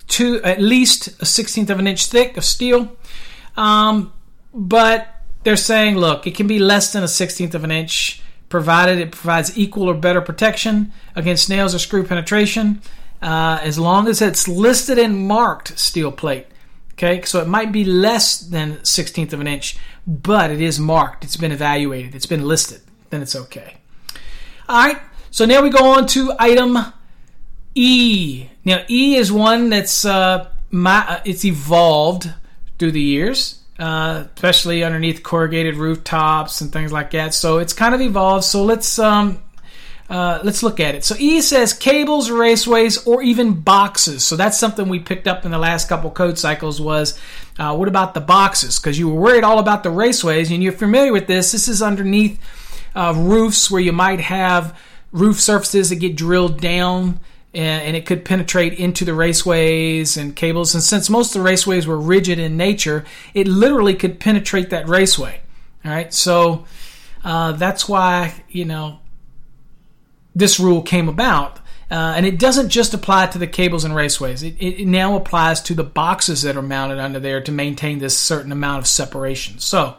to 0.09 0.43
at 0.43 0.61
least 0.61 1.09
a 1.23 1.25
sixteenth 1.25 1.71
of 1.71 1.79
an 1.79 1.87
inch 1.87 2.07
thick 2.07 2.37
of 2.37 2.45
steel. 2.45 2.97
Um, 3.57 4.13
but 4.53 5.15
they're 5.45 5.57
saying, 5.57 5.97
look, 5.97 6.27
it 6.27 6.35
can 6.35 6.47
be 6.47 6.59
less 6.59 6.93
than 6.93 7.05
a 7.05 7.09
sixteenth 7.09 7.55
of 7.55 7.63
an 7.63 7.71
inch, 7.71 8.21
provided 8.49 8.99
it 8.99 9.13
provides 9.13 9.57
equal 9.59 9.89
or 9.89 9.95
better 9.95 10.21
protection 10.21 10.93
against 11.15 11.49
nails 11.49 11.75
or 11.75 11.79
screw 11.79 12.03
penetration, 12.03 12.81
uh, 13.21 13.59
as 13.63 13.79
long 13.79 14.09
as 14.09 14.23
it's 14.23 14.49
listed 14.49 14.99
and 14.99 15.27
marked 15.27 15.79
steel 15.79 16.13
plate. 16.13 16.47
Okay, 16.95 17.23
so 17.23 17.41
it 17.41 17.47
might 17.47 17.71
be 17.71 17.85
less 17.85 18.41
than 18.41 18.79
16th 18.79 19.33
of 19.33 19.41
an 19.41 19.47
inch, 19.47 19.77
but 20.07 20.51
it 20.51 20.61
is 20.61 20.81
marked. 20.81 21.23
It's 21.23 21.37
been 21.37 21.53
evaluated. 21.53 22.15
It's 22.15 22.27
been 22.27 22.47
listed. 22.47 22.81
Then 23.11 23.23
it's 23.23 23.37
okay. 23.37 23.77
All 24.69 24.85
right, 24.85 25.01
so 25.31 25.45
now 25.45 25.63
we 25.63 25.71
go 25.71 25.93
on 25.93 26.07
to 26.09 26.33
item 26.39 26.77
E. 27.75 28.49
Now 28.65 28.85
E 28.89 29.15
is 29.15 29.31
one 29.31 29.71
that's 29.71 30.05
uh, 30.05 30.51
my, 30.71 31.07
uh, 31.07 31.21
it's 31.25 31.45
evolved 31.45 32.33
through 32.79 32.93
the 32.93 33.01
years, 33.01 33.58
uh, 33.79 34.25
especially 34.35 34.83
underneath 34.83 35.23
corrugated 35.23 35.77
rooftops 35.77 36.61
and 36.61 36.73
things 36.73 36.93
like 36.93 37.13
that. 37.13 37.35
So 37.35 37.59
it's 37.59 37.73
kind 37.73 37.95
of 37.95 38.01
evolved. 38.01 38.45
So 38.45 38.65
let's 38.65 38.99
um, 38.99 39.41
uh, 40.11 40.41
let's 40.43 40.63
look 40.63 40.81
at 40.81 40.95
it. 40.95 41.05
So 41.05 41.15
E 41.19 41.41
says 41.41 41.73
cables, 41.73 42.31
raceways, 42.31 43.07
or 43.07 43.23
even 43.23 43.61
boxes. 43.61 44.25
So 44.25 44.37
that's 44.37 44.59
something 44.59 44.89
we 44.89 44.99
picked 44.99 45.29
up 45.29 45.45
in 45.45 45.51
the 45.51 45.59
last 45.59 45.89
couple 45.89 46.11
code 46.11 46.39
cycles. 46.39 46.81
Was 46.81 47.19
uh, 47.59 47.77
what 47.77 47.89
about 47.89 48.15
the 48.15 48.21
boxes? 48.21 48.79
Because 48.79 48.99
you 48.99 49.09
were 49.09 49.21
worried 49.21 49.45
all 49.45 49.59
about 49.59 49.83
the 49.83 49.91
raceways, 49.91 50.53
and 50.53 50.63
you're 50.63 50.73
familiar 50.73 51.13
with 51.13 51.27
this. 51.27 51.53
This 51.53 51.69
is 51.69 51.83
underneath 51.83 52.41
uh, 52.95 53.15
roofs 53.17 53.71
where 53.71 53.83
you 53.83 53.93
might 53.93 54.21
have 54.21 54.79
roof 55.13 55.41
surfaces 55.41 55.91
that 55.91 55.97
get 55.97 56.17
drilled 56.17 56.61
down 56.61 57.21
and, 57.59 57.97
it 57.97 58.07
could 58.07 58.25
penetrate 58.25 58.75
into 58.75 59.05
the 59.05 59.13
raceways 59.13 60.17
and 60.17 60.37
cables. 60.37 60.75
And 60.75 60.83
since 60.83 61.11
most 61.11 61.35
of 61.35 61.43
the 61.43 61.49
raceways 61.49 61.87
were 61.87 61.99
rigid 61.99 62.39
in 62.39 62.57
nature, 62.57 63.05
it 63.35 63.49
literally 63.49 63.95
could 63.95 64.21
penetrate 64.21 64.71
that 64.71 64.89
raceway. 64.89 65.41
All 65.85 65.91
right, 65.91 66.13
so 66.13 66.67
uh, 67.25 67.53
that's 67.53 67.89
why 67.89 68.45
you 68.49 68.65
know 68.65 69.01
this 70.35 70.61
rule 70.61 70.83
came 70.83 71.09
about. 71.09 71.59
Uh, 71.91 72.13
and 72.17 72.27
it 72.27 72.39
doesn't 72.39 72.69
just 72.69 72.93
apply 72.93 73.27
to 73.29 73.39
the 73.39 73.47
cables 73.47 73.83
and 73.83 73.95
raceways. 73.95 74.43
It, 74.47 74.57
it, 74.63 74.87
now 74.87 75.17
applies 75.17 75.63
to 75.63 75.75
the 75.75 75.85
boxes 75.85 76.43
that 76.43 76.55
are 76.55 76.63
mounted 76.63 76.99
under 76.99 77.19
there 77.19 77.41
to 77.41 77.51
maintain 77.51 77.99
this 77.99 78.17
certain 78.17 78.53
amount 78.53 78.81
of 78.81 78.87
separation. 78.87 79.59
So, 79.59 79.97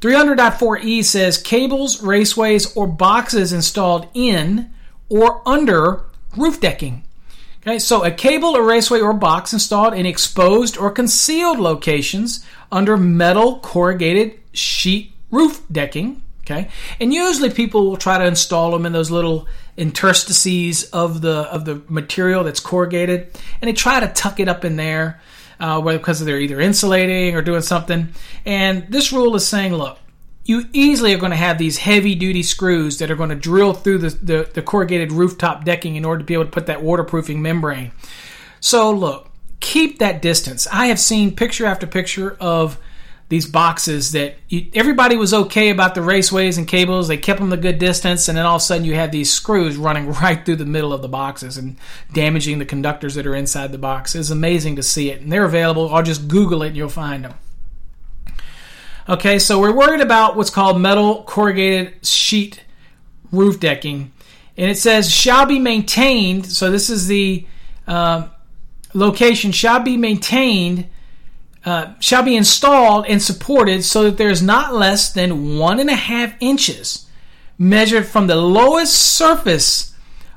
300.4e 0.00 1.02
says 1.02 1.36
cables, 1.36 2.00
raceways, 2.00 2.76
or 2.76 2.86
boxes 2.86 3.52
installed 3.52 4.06
in 4.14 4.70
or 5.08 5.42
under 5.44 6.04
roof 6.38 6.60
decking. 6.60 7.04
Okay, 7.62 7.78
so 7.78 8.04
a 8.04 8.10
cable, 8.10 8.54
a 8.54 8.62
raceway, 8.62 9.00
or 9.00 9.12
box 9.12 9.52
installed 9.52 9.92
in 9.92 10.06
exposed 10.06 10.78
or 10.78 10.90
concealed 10.90 11.58
locations 11.58 12.46
under 12.70 12.96
metal 12.96 13.58
corrugated 13.60 14.38
sheet 14.52 15.12
roof 15.30 15.62
decking. 15.70 16.22
Okay, 16.42 16.70
and 16.98 17.12
usually 17.12 17.50
people 17.50 17.90
will 17.90 17.96
try 17.98 18.16
to 18.16 18.24
install 18.24 18.70
them 18.70 18.86
in 18.86 18.92
those 18.92 19.10
little 19.10 19.46
interstices 19.76 20.84
of 20.90 21.20
the 21.20 21.40
of 21.52 21.64
the 21.66 21.82
material 21.88 22.44
that's 22.44 22.60
corrugated, 22.60 23.28
and 23.60 23.68
they 23.68 23.74
try 23.74 24.00
to 24.00 24.08
tuck 24.08 24.40
it 24.40 24.48
up 24.48 24.64
in 24.64 24.76
there, 24.76 25.20
uh, 25.60 25.80
because 25.80 26.24
they're 26.24 26.40
either 26.40 26.60
insulating 26.60 27.36
or 27.36 27.42
doing 27.42 27.62
something. 27.62 28.08
And 28.46 28.86
this 28.88 29.12
rule 29.12 29.34
is 29.36 29.46
saying, 29.46 29.74
look, 29.74 29.98
you 30.48 30.66
easily 30.72 31.12
are 31.12 31.18
going 31.18 31.30
to 31.30 31.36
have 31.36 31.58
these 31.58 31.76
heavy 31.76 32.14
duty 32.14 32.42
screws 32.42 32.98
that 32.98 33.10
are 33.10 33.16
going 33.16 33.28
to 33.28 33.36
drill 33.36 33.74
through 33.74 33.98
the, 33.98 34.08
the, 34.08 34.50
the, 34.54 34.62
corrugated 34.62 35.12
rooftop 35.12 35.62
decking 35.62 35.94
in 35.94 36.06
order 36.06 36.20
to 36.20 36.24
be 36.24 36.32
able 36.32 36.46
to 36.46 36.50
put 36.50 36.64
that 36.66 36.82
waterproofing 36.82 37.42
membrane. 37.42 37.92
So, 38.58 38.90
look, 38.90 39.28
keep 39.60 39.98
that 39.98 40.22
distance. 40.22 40.66
I 40.72 40.86
have 40.86 40.98
seen 40.98 41.36
picture 41.36 41.66
after 41.66 41.86
picture 41.86 42.34
of 42.40 42.78
these 43.28 43.46
boxes 43.46 44.12
that 44.12 44.36
you, 44.48 44.70
everybody 44.72 45.16
was 45.16 45.34
okay 45.34 45.68
about 45.68 45.94
the 45.94 46.00
raceways 46.00 46.56
and 46.56 46.66
cables. 46.66 47.08
They 47.08 47.18
kept 47.18 47.40
them 47.40 47.52
a 47.52 47.58
good 47.58 47.78
distance, 47.78 48.26
and 48.26 48.38
then 48.38 48.46
all 48.46 48.56
of 48.56 48.62
a 48.62 48.64
sudden 48.64 48.86
you 48.86 48.94
have 48.94 49.12
these 49.12 49.30
screws 49.30 49.76
running 49.76 50.10
right 50.12 50.42
through 50.46 50.56
the 50.56 50.64
middle 50.64 50.94
of 50.94 51.02
the 51.02 51.08
boxes 51.08 51.58
and 51.58 51.76
damaging 52.14 52.58
the 52.58 52.64
conductors 52.64 53.16
that 53.16 53.26
are 53.26 53.34
inside 53.34 53.70
the 53.70 53.76
box. 53.76 54.14
It's 54.14 54.30
amazing 54.30 54.76
to 54.76 54.82
see 54.82 55.10
it, 55.10 55.20
and 55.20 55.30
they're 55.30 55.44
available. 55.44 55.94
I'll 55.94 56.02
just 56.02 56.26
Google 56.26 56.62
it 56.62 56.68
and 56.68 56.76
you'll 56.78 56.88
find 56.88 57.24
them. 57.24 57.34
Okay, 59.08 59.38
so 59.38 59.58
we're 59.58 59.74
worried 59.74 60.02
about 60.02 60.36
what's 60.36 60.50
called 60.50 60.78
metal 60.78 61.22
corrugated 61.22 62.04
sheet 62.04 62.62
roof 63.32 63.58
decking, 63.58 64.12
and 64.54 64.70
it 64.70 64.76
says 64.76 65.10
shall 65.10 65.46
be 65.46 65.58
maintained. 65.58 66.44
So 66.44 66.70
this 66.70 66.90
is 66.90 67.06
the 67.06 67.46
uh, 67.86 68.28
location 68.92 69.50
shall 69.50 69.80
be 69.80 69.96
maintained, 69.96 70.90
uh, 71.64 71.94
shall 72.00 72.22
be 72.22 72.36
installed 72.36 73.06
and 73.06 73.22
supported 73.22 73.82
so 73.82 74.04
that 74.04 74.18
there 74.18 74.28
is 74.28 74.42
not 74.42 74.74
less 74.74 75.10
than 75.10 75.56
one 75.56 75.80
and 75.80 75.88
a 75.88 75.96
half 75.96 76.34
inches 76.40 77.08
measured 77.56 78.06
from 78.06 78.26
the 78.26 78.36
lowest 78.36 78.94
surface 78.94 79.94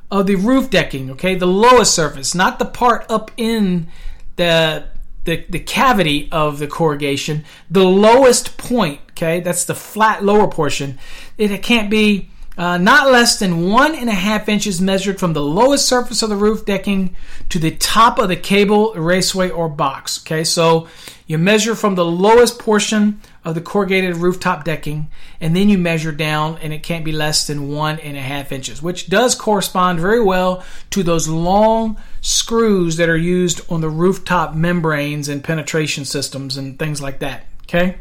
of 0.10 0.28
the 0.28 0.36
roof 0.36 0.70
decking. 0.70 1.12
Okay, 1.12 1.36
the 1.36 1.46
lowest 1.46 1.94
surface, 1.94 2.34
not 2.34 2.58
the 2.58 2.66
part 2.66 3.06
up 3.10 3.32
in 3.36 3.90
the 4.38 4.86
the, 5.26 5.46
the 5.50 5.60
cavity 5.60 6.30
of 6.32 6.60
the 6.60 6.68
corrugation, 6.68 7.46
the 7.70 7.84
lowest 7.84 8.58
point, 8.58 9.02
okay, 9.12 9.40
that's 9.40 9.66
the 9.66 9.76
flat 9.76 10.24
lower 10.24 10.48
portion, 10.48 10.98
it 11.38 11.62
can't 11.62 11.90
be 11.90 12.30
uh, 12.58 12.78
not 12.78 13.12
less 13.12 13.40
than 13.40 13.70
one 13.70 13.96
and 13.96 14.10
a 14.10 14.14
half 14.14 14.50
inches 14.50 14.82
measured 14.82 15.20
from 15.20 15.34
the 15.34 15.42
lowest 15.42 15.88
surface 15.88 16.22
of 16.22 16.30
the 16.30 16.36
roof 16.36 16.66
decking 16.66 17.16
to 17.50 17.60
the 17.60 17.72
top 17.72 18.20
of 18.20 18.28
the 18.28 18.36
cable, 18.36 18.94
raceway, 18.94 19.50
or 19.50 19.70
box. 19.70 20.22
Okay, 20.24 20.44
so 20.44 20.88
you 21.28 21.38
measure 21.38 21.76
from 21.76 21.96
the 21.96 22.06
lowest 22.06 22.60
portion 22.60 23.22
of 23.44 23.56
the 23.56 23.62
corrugated 23.62 24.18
rooftop 24.18 24.64
decking, 24.64 25.10
and 25.40 25.56
then 25.56 25.68
you 25.68 25.78
measure 25.78 26.12
down, 26.12 26.58
and 26.62 26.72
it 26.72 26.84
can't 26.84 27.04
be 27.04 27.12
less 27.12 27.48
than 27.48 27.70
one 27.70 28.00
and 28.00 28.16
a 28.16 28.22
half 28.22 28.52
inches, 28.52 28.82
which 28.82 29.10
does 29.10 29.34
correspond 29.34 30.00
very 30.00 30.22
well 30.22 30.64
to 30.92 31.02
those 31.02 31.28
long 31.28 31.98
screws 32.22 32.98
that 32.98 33.10
are 33.10 33.18
used 33.18 33.62
on 33.72 33.82
the 33.82 33.90
rooftop 33.90 34.54
membranes 34.54 35.28
and 35.28 35.44
penetration 35.44 36.06
systems 36.06 36.56
and 36.56 36.78
things 36.78 37.02
like 37.02 37.20
that. 37.20 37.46
Okay? 37.64 37.98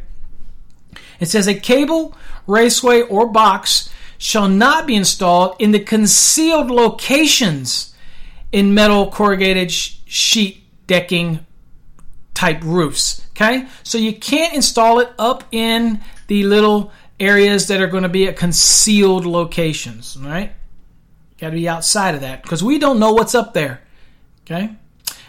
It 1.21 1.27
says 1.27 1.47
a 1.47 1.55
cable, 1.55 2.15
raceway, 2.47 3.03
or 3.03 3.27
box 3.27 3.89
shall 4.19 4.49
not 4.49 4.87
be 4.87 4.95
installed 4.95 5.57
in 5.59 5.71
the 5.71 5.81
concealed 5.81 6.71
locations 6.71 7.95
in 8.53 8.75
metal 8.75 9.11
corrugated 9.11 9.71
sheet 9.71 10.63
decking 10.87 11.47
type 12.35 12.63
roofs. 12.63 13.27
Okay, 13.41 13.67
so 13.83 13.97
you 13.97 14.13
can't 14.13 14.55
install 14.55 15.01
it 15.01 15.09
up 15.19 15.45
in 15.51 16.03
the 16.27 16.45
little 16.45 16.93
areas 17.19 17.69
that 17.69 17.81
are 17.81 17.87
going 17.87 18.03
to 18.03 18.09
be 18.09 18.29
at 18.29 18.37
concealed 18.37 19.25
locations. 19.25 20.17
Right? 20.19 20.53
Got 21.39 21.51
to 21.51 21.57
be 21.57 21.69
outside 21.69 22.15
of 22.15 22.21
that 22.21 22.43
because 22.43 22.63
we 22.63 22.79
don't 22.79 22.99
know 22.99 23.13
what's 23.13 23.35
up 23.35 23.55
there. 23.55 23.81
Okay. 24.43 24.75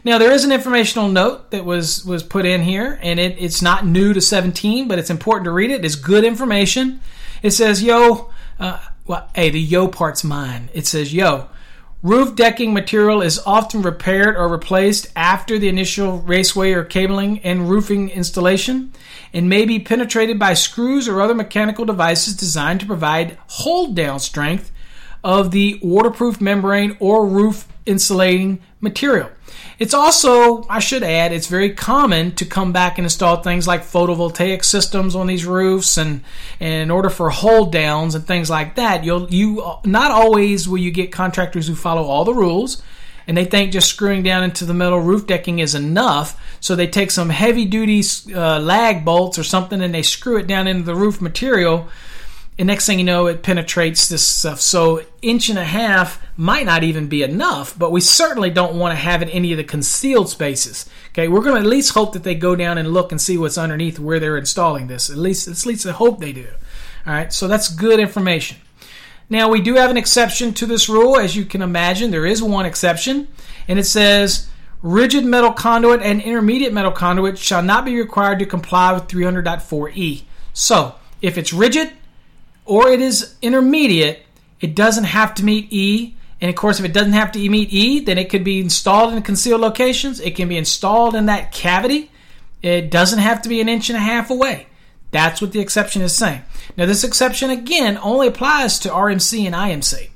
Now 0.03 0.18
there 0.18 0.32
is 0.32 0.43
an 0.43 0.51
informational 0.51 1.07
note 1.07 1.51
that 1.51 1.64
was 1.64 2.03
was 2.03 2.22
put 2.22 2.45
in 2.45 2.64
here, 2.64 2.99
and 3.01 3.20
it, 3.20 3.38
it's 3.39 3.62
not 3.62 3.86
new 3.86 4.14
to 4.14 4.20
17, 4.20 4.88
but 4.88 4.99
it's 4.99 5.09
important 5.09 5.45
to 5.45 5.51
read 5.51 5.72
it. 5.72 5.86
It's 5.86 5.95
good 5.95 6.26
information. 6.26 6.99
It 7.41 7.51
says, 7.51 7.82
"Yo, 7.82 8.30
uh, 8.59 8.80
well, 9.05 9.30
hey, 9.36 9.51
the 9.51 9.62
yo 9.62 9.88
part's 9.88 10.24
mine." 10.24 10.70
It 10.74 10.86
says, 10.86 11.14
"Yo, 11.14 11.47
Roof 12.04 12.36
decking 12.36 12.74
material 12.74 13.22
is 13.22 13.39
often 13.45 13.84
repaired 13.84 14.36
or 14.36 14.47
replaced 14.47 15.12
after 15.16 15.60
the 15.60 15.68
initial 15.68 16.18
raceway 16.18 16.72
or 16.72 16.84
cabling 16.84 17.38
and 17.41 17.70
roofing 17.70 18.10
installation 18.10 18.91
and 19.34 19.47
may 19.47 19.66
be 19.66 19.78
penetrated 19.78 20.39
by 20.39 20.56
screws 20.56 21.08
or 21.08 21.22
other 21.22 21.36
mechanical 21.36 21.86
devices 21.86 22.36
designed 22.36 22.80
to 22.80 22.88
provide 22.88 23.38
hold 23.45 23.95
down 23.95 24.20
strength 24.20 24.72
of 25.24 25.52
the 25.52 25.80
waterproof 25.84 26.41
membrane 26.41 26.97
or 26.99 27.28
roof 27.28 27.68
insulating 27.86 28.60
material. 28.82 29.30
It's 29.80 29.94
also, 29.94 30.64
I 30.70 30.80
should 30.80 31.02
add, 31.02 31.32
it's 31.32 31.48
very 31.48 31.74
common 31.74 32.34
to 32.36 32.46
come 32.46 32.72
back 32.72 32.98
and 32.98 33.06
install 33.06 33.38
things 33.38 33.68
like 33.68 33.82
photovoltaic 33.82 34.64
systems 34.64 35.16
on 35.16 35.28
these 35.28 35.46
roofs, 35.46 35.98
and, 35.98 36.24
and 36.60 36.74
in 36.74 36.92
order 36.92 37.10
for 37.10 37.30
hold 37.30 37.72
downs 37.72 38.14
and 38.14 38.26
things 38.26 38.50
like 38.50 38.76
that, 38.76 39.04
you'll 39.04 39.28
you 39.34 39.64
not 39.86 40.12
always 40.12 40.68
will 40.68 40.78
you 40.78 40.92
get 40.92 41.12
contractors 41.12 41.68
who 41.68 41.76
follow 41.76 42.04
all 42.04 42.26
the 42.26 42.34
rules, 42.34 42.84
and 43.28 43.38
they 43.38 43.46
think 43.46 43.72
just 43.72 43.90
screwing 43.90 44.24
down 44.24 44.44
into 44.44 44.66
the 44.66 44.74
metal 44.74 45.00
roof 45.00 45.26
decking 45.26 45.60
is 45.60 45.74
enough. 45.74 46.40
So 46.60 46.76
they 46.76 46.88
take 46.88 47.12
some 47.12 47.30
heavy 47.30 47.66
duty 47.66 48.04
uh, 48.34 48.60
lag 48.60 49.04
bolts 49.06 49.40
or 49.40 49.44
something, 49.44 49.82
and 49.82 49.94
they 49.94 50.04
screw 50.04 50.38
it 50.38 50.48
down 50.48 50.68
into 50.68 50.84
the 50.84 50.96
roof 50.96 51.22
material 51.22 51.88
and 52.58 52.68
next 52.68 52.86
thing 52.86 52.99
you 52.99 53.06
know, 53.06 53.28
it 53.28 53.43
penetrates 53.43 54.08
this 54.10 54.26
stuff. 54.26 54.60
So 54.60 55.04
inch 55.22 55.49
and 55.49 55.58
a 55.58 55.64
half 55.64 56.22
might 56.38 56.66
not 56.66 56.84
even 56.84 57.08
be 57.08 57.24
enough, 57.24 57.78
but 57.78 57.91
we 57.91 58.02
certainly 58.02 58.49
don't 58.49 58.76
want 58.76 58.91
to 58.91 59.02
have 59.02 59.22
it 59.22 59.30
in 59.30 59.36
any 59.36 59.52
of 59.52 59.58
the 59.58 59.64
concealed 59.64 60.30
spaces. 60.30 60.88
Okay, 61.10 61.28
we're 61.28 61.41
going 61.41 61.56
to 61.56 61.62
at 61.62 61.66
least 61.66 61.93
hope 61.93 62.14
that 62.14 62.24
they 62.24 62.36
go 62.36 62.56
down 62.56 62.78
and 62.78 62.93
look 62.93 63.12
and 63.12 63.20
see 63.20 63.38
what's 63.38 63.58
underneath 63.58 63.99
where 63.99 64.20
they're 64.20 64.38
installing 64.38 64.88
this. 64.88 65.10
At 65.10 65.18
least, 65.18 65.47
at 65.47 65.66
least 65.66 65.86
I 65.86 65.91
hope 65.91 66.20
they 66.20 66.34
do. 66.34 66.47
All 67.08 67.14
right, 67.14 67.34
so 67.34 67.47
that's 67.47 67.74
good 67.74 67.99
information. 67.99 68.58
Now 69.30 69.49
we 69.49 69.62
do 69.62 69.76
have 69.76 69.89
an 69.89 69.97
exception 69.97 70.54
to 70.56 70.66
this 70.66 70.89
rule, 70.89 71.18
as 71.18 71.36
you 71.36 71.45
can 71.45 71.62
imagine. 71.62 72.12
There 72.12 72.26
is 72.26 72.43
one 72.43 72.66
exception, 72.66 73.30
and 73.68 73.80
it 73.80 73.86
says 73.86 74.49
rigid 74.84 75.24
metal 75.24 75.54
conduit 75.54 76.02
and 76.02 76.22
intermediate 76.22 76.74
metal 76.74 76.91
conduit 76.91 77.38
shall 77.38 77.64
not 77.64 77.86
be 77.86 77.95
required 77.95 78.39
to 78.39 78.45
comply 78.45 78.91
with 78.91 79.08
300.4e. 79.08 80.24
So 80.54 80.95
if 81.22 81.38
it's 81.38 81.54
rigid, 81.54 81.91
or 82.72 82.88
it 82.88 83.01
is 83.01 83.36
intermediate, 83.41 84.26
it 84.61 84.76
doesn't 84.76 85.03
have 85.03 85.36
to 85.36 85.43
meet 85.43 85.67
E. 85.74 86.15
And 86.39 86.49
of 86.49 86.55
course, 86.55 86.80
if 86.80 86.86
it 86.86 86.93
doesn't 86.93 87.11
have 87.11 87.34
to 87.34 87.49
meet 87.49 87.74
E, 87.74 87.99
then 87.99 88.17
it 88.17 88.30
could 88.30 88.45
be 88.45 88.61
installed 88.61 89.13
in 89.13 89.22
concealed 89.24 89.59
locations. 89.59 90.22
It 90.22 90.38
can 90.38 90.47
be 90.47 90.55
installed 90.55 91.13
in 91.13 91.26
that 91.26 91.51
cavity. 91.51 92.09
It 92.61 92.89
doesn't 92.89 93.19
have 93.19 93.41
to 93.41 93.49
be 93.49 93.59
an 93.59 93.67
inch 93.67 93.89
and 93.89 93.97
a 93.97 93.99
half 93.99 94.30
away. 94.30 94.67
That's 95.11 95.41
what 95.41 95.51
the 95.51 95.59
exception 95.59 96.01
is 96.01 96.15
saying. 96.15 96.43
Now, 96.78 96.86
this 96.86 97.03
exception 97.03 97.49
again 97.49 97.99
only 98.01 98.28
applies 98.28 98.80
to 98.80 98.89
RMC 98.89 99.45
and 99.45 99.53
IMC. 99.53 100.09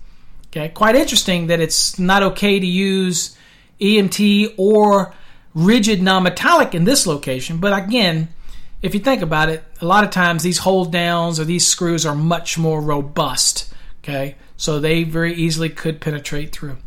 Okay, 0.47 0.69
quite 0.69 0.95
interesting 0.95 1.47
that 1.47 1.59
it's 1.59 1.99
not 1.99 2.23
okay 2.23 2.57
to 2.57 2.65
use 2.65 3.37
EMT 3.81 4.53
or 4.55 5.13
rigid 5.53 6.01
non-metallic 6.01 6.73
in 6.73 6.85
this 6.85 7.05
location, 7.05 7.57
but 7.57 7.77
again, 7.77 8.29
if 8.85 8.93
you 8.93 8.99
think 8.99 9.23
about 9.23 9.49
it, 9.49 9.63
a 9.81 9.85
lot 9.85 10.03
of 10.03 10.11
times 10.11 10.43
these 10.43 10.59
hold 10.59 10.91
downs 10.91 11.39
or 11.39 11.43
these 11.43 11.65
screws 11.65 12.05
are 12.05 12.13
much 12.13 12.57
more 12.57 12.79
robust. 12.79 13.73
Okay, 14.03 14.35
so 14.57 14.79
they 14.79 15.03
very 15.03 15.33
easily 15.33 15.69
could 15.69 15.99
penetrate 15.99 16.51
through. 16.51 16.77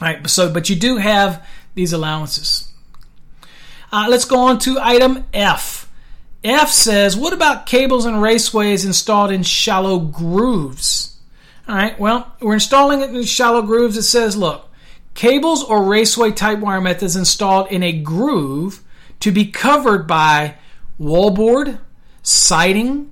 All 0.00 0.08
right, 0.08 0.28
so 0.28 0.52
but 0.52 0.68
you 0.68 0.76
do 0.76 0.98
have 0.98 1.46
these 1.74 1.94
allowances. 1.94 2.70
Uh, 3.90 4.08
let's 4.10 4.26
go 4.26 4.40
on 4.40 4.58
to 4.58 4.78
item 4.78 5.24
F. 5.32 5.90
F 6.44 6.68
says, 6.68 7.16
what 7.16 7.32
about 7.32 7.66
cables 7.66 8.04
and 8.04 8.16
raceways 8.16 8.84
installed 8.84 9.30
in 9.30 9.42
shallow 9.42 9.98
grooves? 9.98 11.18
All 11.66 11.74
right, 11.74 11.98
well, 11.98 12.34
we're 12.40 12.54
installing 12.54 13.00
it 13.00 13.10
in 13.10 13.22
shallow 13.24 13.62
grooves. 13.62 13.96
It 13.96 14.02
says, 14.02 14.36
look, 14.36 14.68
cables 15.14 15.64
or 15.64 15.84
raceway 15.84 16.32
type 16.32 16.58
wire 16.58 16.80
methods 16.80 17.16
installed 17.16 17.72
in 17.72 17.82
a 17.82 17.92
groove 17.92 18.82
to 19.20 19.32
be 19.32 19.46
covered 19.46 20.06
by 20.06 20.56
wallboard, 21.00 21.78
siding, 22.22 23.10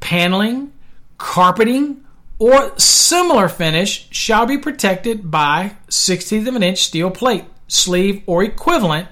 paneling, 0.00 0.72
carpeting, 1.16 2.04
or 2.38 2.78
similar 2.78 3.48
finish 3.48 4.08
shall 4.10 4.46
be 4.46 4.58
protected 4.58 5.30
by 5.30 5.76
16th 5.88 6.48
of 6.48 6.56
an 6.56 6.62
inch 6.62 6.82
steel 6.82 7.10
plate, 7.10 7.44
sleeve, 7.68 8.22
or 8.26 8.42
equivalent, 8.42 9.08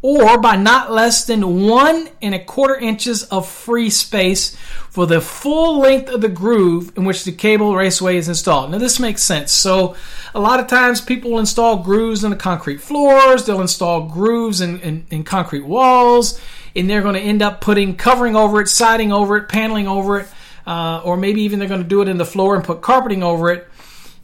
or 0.00 0.38
by 0.38 0.54
not 0.54 0.92
less 0.92 1.24
than 1.24 1.66
one 1.66 2.08
and 2.22 2.32
a 2.32 2.44
quarter 2.44 2.76
inches 2.76 3.24
of 3.24 3.48
free 3.48 3.90
space 3.90 4.56
for 4.90 5.06
the 5.06 5.20
full 5.20 5.80
length 5.80 6.08
of 6.08 6.20
the 6.20 6.28
groove 6.28 6.92
in 6.96 7.04
which 7.04 7.24
the 7.24 7.32
cable 7.32 7.74
raceway 7.74 8.16
is 8.16 8.28
installed. 8.28 8.70
Now, 8.70 8.78
this 8.78 9.00
makes 9.00 9.22
sense. 9.22 9.50
So, 9.50 9.96
a 10.34 10.40
lot 10.40 10.60
of 10.60 10.68
times 10.68 11.00
people 11.00 11.32
will 11.32 11.40
install 11.40 11.82
grooves 11.82 12.22
in 12.22 12.30
the 12.30 12.36
concrete 12.36 12.78
floors, 12.78 13.44
they'll 13.44 13.60
install 13.60 14.02
grooves 14.02 14.60
in, 14.60 14.78
in, 14.80 15.06
in 15.10 15.24
concrete 15.24 15.64
walls 15.64 16.40
and 16.78 16.88
they're 16.88 17.02
going 17.02 17.14
to 17.14 17.20
end 17.20 17.42
up 17.42 17.60
putting 17.60 17.96
covering 17.96 18.36
over 18.36 18.60
it, 18.60 18.68
siding 18.68 19.12
over 19.12 19.36
it, 19.36 19.48
paneling 19.48 19.88
over 19.88 20.20
it, 20.20 20.28
uh, 20.66 21.02
or 21.04 21.16
maybe 21.16 21.42
even 21.42 21.58
they're 21.58 21.68
going 21.68 21.82
to 21.82 21.88
do 21.88 22.02
it 22.02 22.08
in 22.08 22.18
the 22.18 22.24
floor 22.24 22.54
and 22.54 22.64
put 22.64 22.80
carpeting 22.80 23.22
over 23.22 23.50
it. 23.50 23.68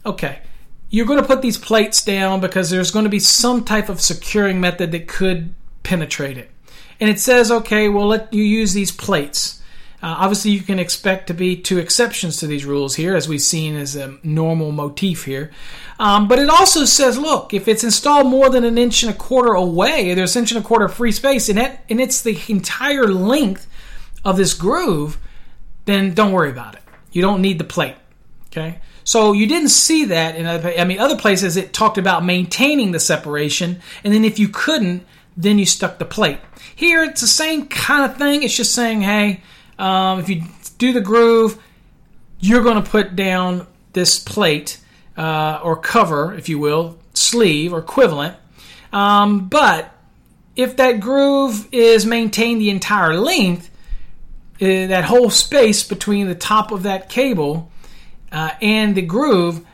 Okay, 0.05 0.39
you're 0.89 1.05
going 1.05 1.19
to 1.19 1.27
put 1.27 1.41
these 1.41 1.57
plates 1.57 2.03
down 2.03 2.39
because 2.39 2.69
there's 2.69 2.91
going 2.91 3.05
to 3.05 3.09
be 3.09 3.19
some 3.19 3.63
type 3.63 3.89
of 3.89 3.99
securing 3.99 4.61
method 4.61 4.91
that 4.91 5.07
could 5.07 5.53
penetrate 5.83 6.37
it. 6.37 6.51
And 6.99 7.09
it 7.09 7.19
says, 7.19 7.51
okay, 7.51 7.89
well, 7.89 8.07
let 8.07 8.33
you 8.33 8.43
use 8.43 8.73
these 8.73 8.91
plates. 8.91 9.61
Uh, 10.05 10.17
obviously, 10.19 10.51
you 10.51 10.61
can 10.61 10.77
expect 10.77 11.25
to 11.25 11.33
be 11.33 11.55
two 11.55 11.79
exceptions 11.79 12.37
to 12.37 12.45
these 12.45 12.63
rules 12.63 12.93
here, 12.93 13.15
as 13.15 13.27
we've 13.27 13.41
seen 13.41 13.75
as 13.75 13.95
a 13.95 14.15
normal 14.21 14.71
motif 14.71 15.25
here. 15.25 15.49
Um, 15.97 16.27
but 16.27 16.37
it 16.37 16.47
also 16.47 16.85
says, 16.85 17.17
look, 17.17 17.55
if 17.55 17.67
it's 17.67 17.83
installed 17.83 18.27
more 18.27 18.51
than 18.51 18.63
an 18.65 18.77
inch 18.77 19.01
and 19.01 19.11
a 19.11 19.17
quarter 19.17 19.53
away, 19.53 20.13
there's 20.13 20.35
an 20.35 20.43
inch 20.43 20.51
and 20.51 20.63
a 20.63 20.67
quarter 20.67 20.87
free 20.89 21.11
space, 21.11 21.49
and, 21.49 21.57
it, 21.57 21.79
and 21.89 21.99
it's 21.99 22.21
the 22.21 22.39
entire 22.49 23.07
length 23.07 23.67
of 24.23 24.37
this 24.37 24.53
groove, 24.53 25.17
then 25.85 26.13
don't 26.13 26.33
worry 26.33 26.51
about 26.51 26.75
it. 26.75 26.83
You 27.11 27.23
don't 27.23 27.41
need 27.41 27.57
the 27.57 27.63
plate. 27.63 27.95
Okay? 28.51 28.81
So 29.05 29.31
you 29.31 29.47
didn't 29.47 29.69
see 29.69 30.05
that 30.05 30.35
in 30.35 30.45
other, 30.45 30.71
I 30.77 30.83
mean, 30.83 30.99
other 30.99 31.17
places 31.17 31.57
it 31.57 31.73
talked 31.73 31.97
about 31.97 32.23
maintaining 32.23 32.91
the 32.91 32.99
separation, 32.99 33.81
and 34.03 34.13
then 34.13 34.23
if 34.23 34.37
you 34.37 34.49
couldn't, 34.49 35.03
then 35.35 35.57
you 35.57 35.65
stuck 35.65 35.97
the 35.97 36.05
plate. 36.05 36.37
Here 36.75 37.03
it's 37.03 37.21
the 37.21 37.27
same 37.27 37.65
kind 37.65 38.11
of 38.11 38.19
thing. 38.19 38.43
It's 38.43 38.55
just 38.55 38.75
saying, 38.75 39.01
hey, 39.01 39.41
um, 39.77 40.19
if 40.19 40.29
you 40.29 40.43
do 40.77 40.93
the 40.93 41.01
groove, 41.01 41.61
you're 42.39 42.63
going 42.63 42.81
to 42.81 42.89
put 42.89 43.15
down 43.15 43.67
this 43.93 44.19
plate 44.19 44.79
uh, 45.17 45.59
or 45.63 45.75
cover, 45.75 46.33
if 46.33 46.49
you 46.49 46.59
will, 46.59 46.97
sleeve 47.13 47.73
or 47.73 47.79
equivalent. 47.79 48.35
Um, 48.91 49.47
but 49.47 49.91
if 50.55 50.77
that 50.77 50.99
groove 50.99 51.67
is 51.71 52.05
maintained 52.05 52.61
the 52.61 52.69
entire 52.69 53.15
length, 53.15 53.69
uh, 54.61 54.87
that 54.87 55.03
whole 55.05 55.29
space 55.29 55.83
between 55.83 56.27
the 56.27 56.35
top 56.35 56.71
of 56.71 56.83
that 56.83 57.09
cable 57.09 57.71
uh, 58.31 58.51
and 58.61 58.95
the 58.95 59.01
groove, 59.01 59.65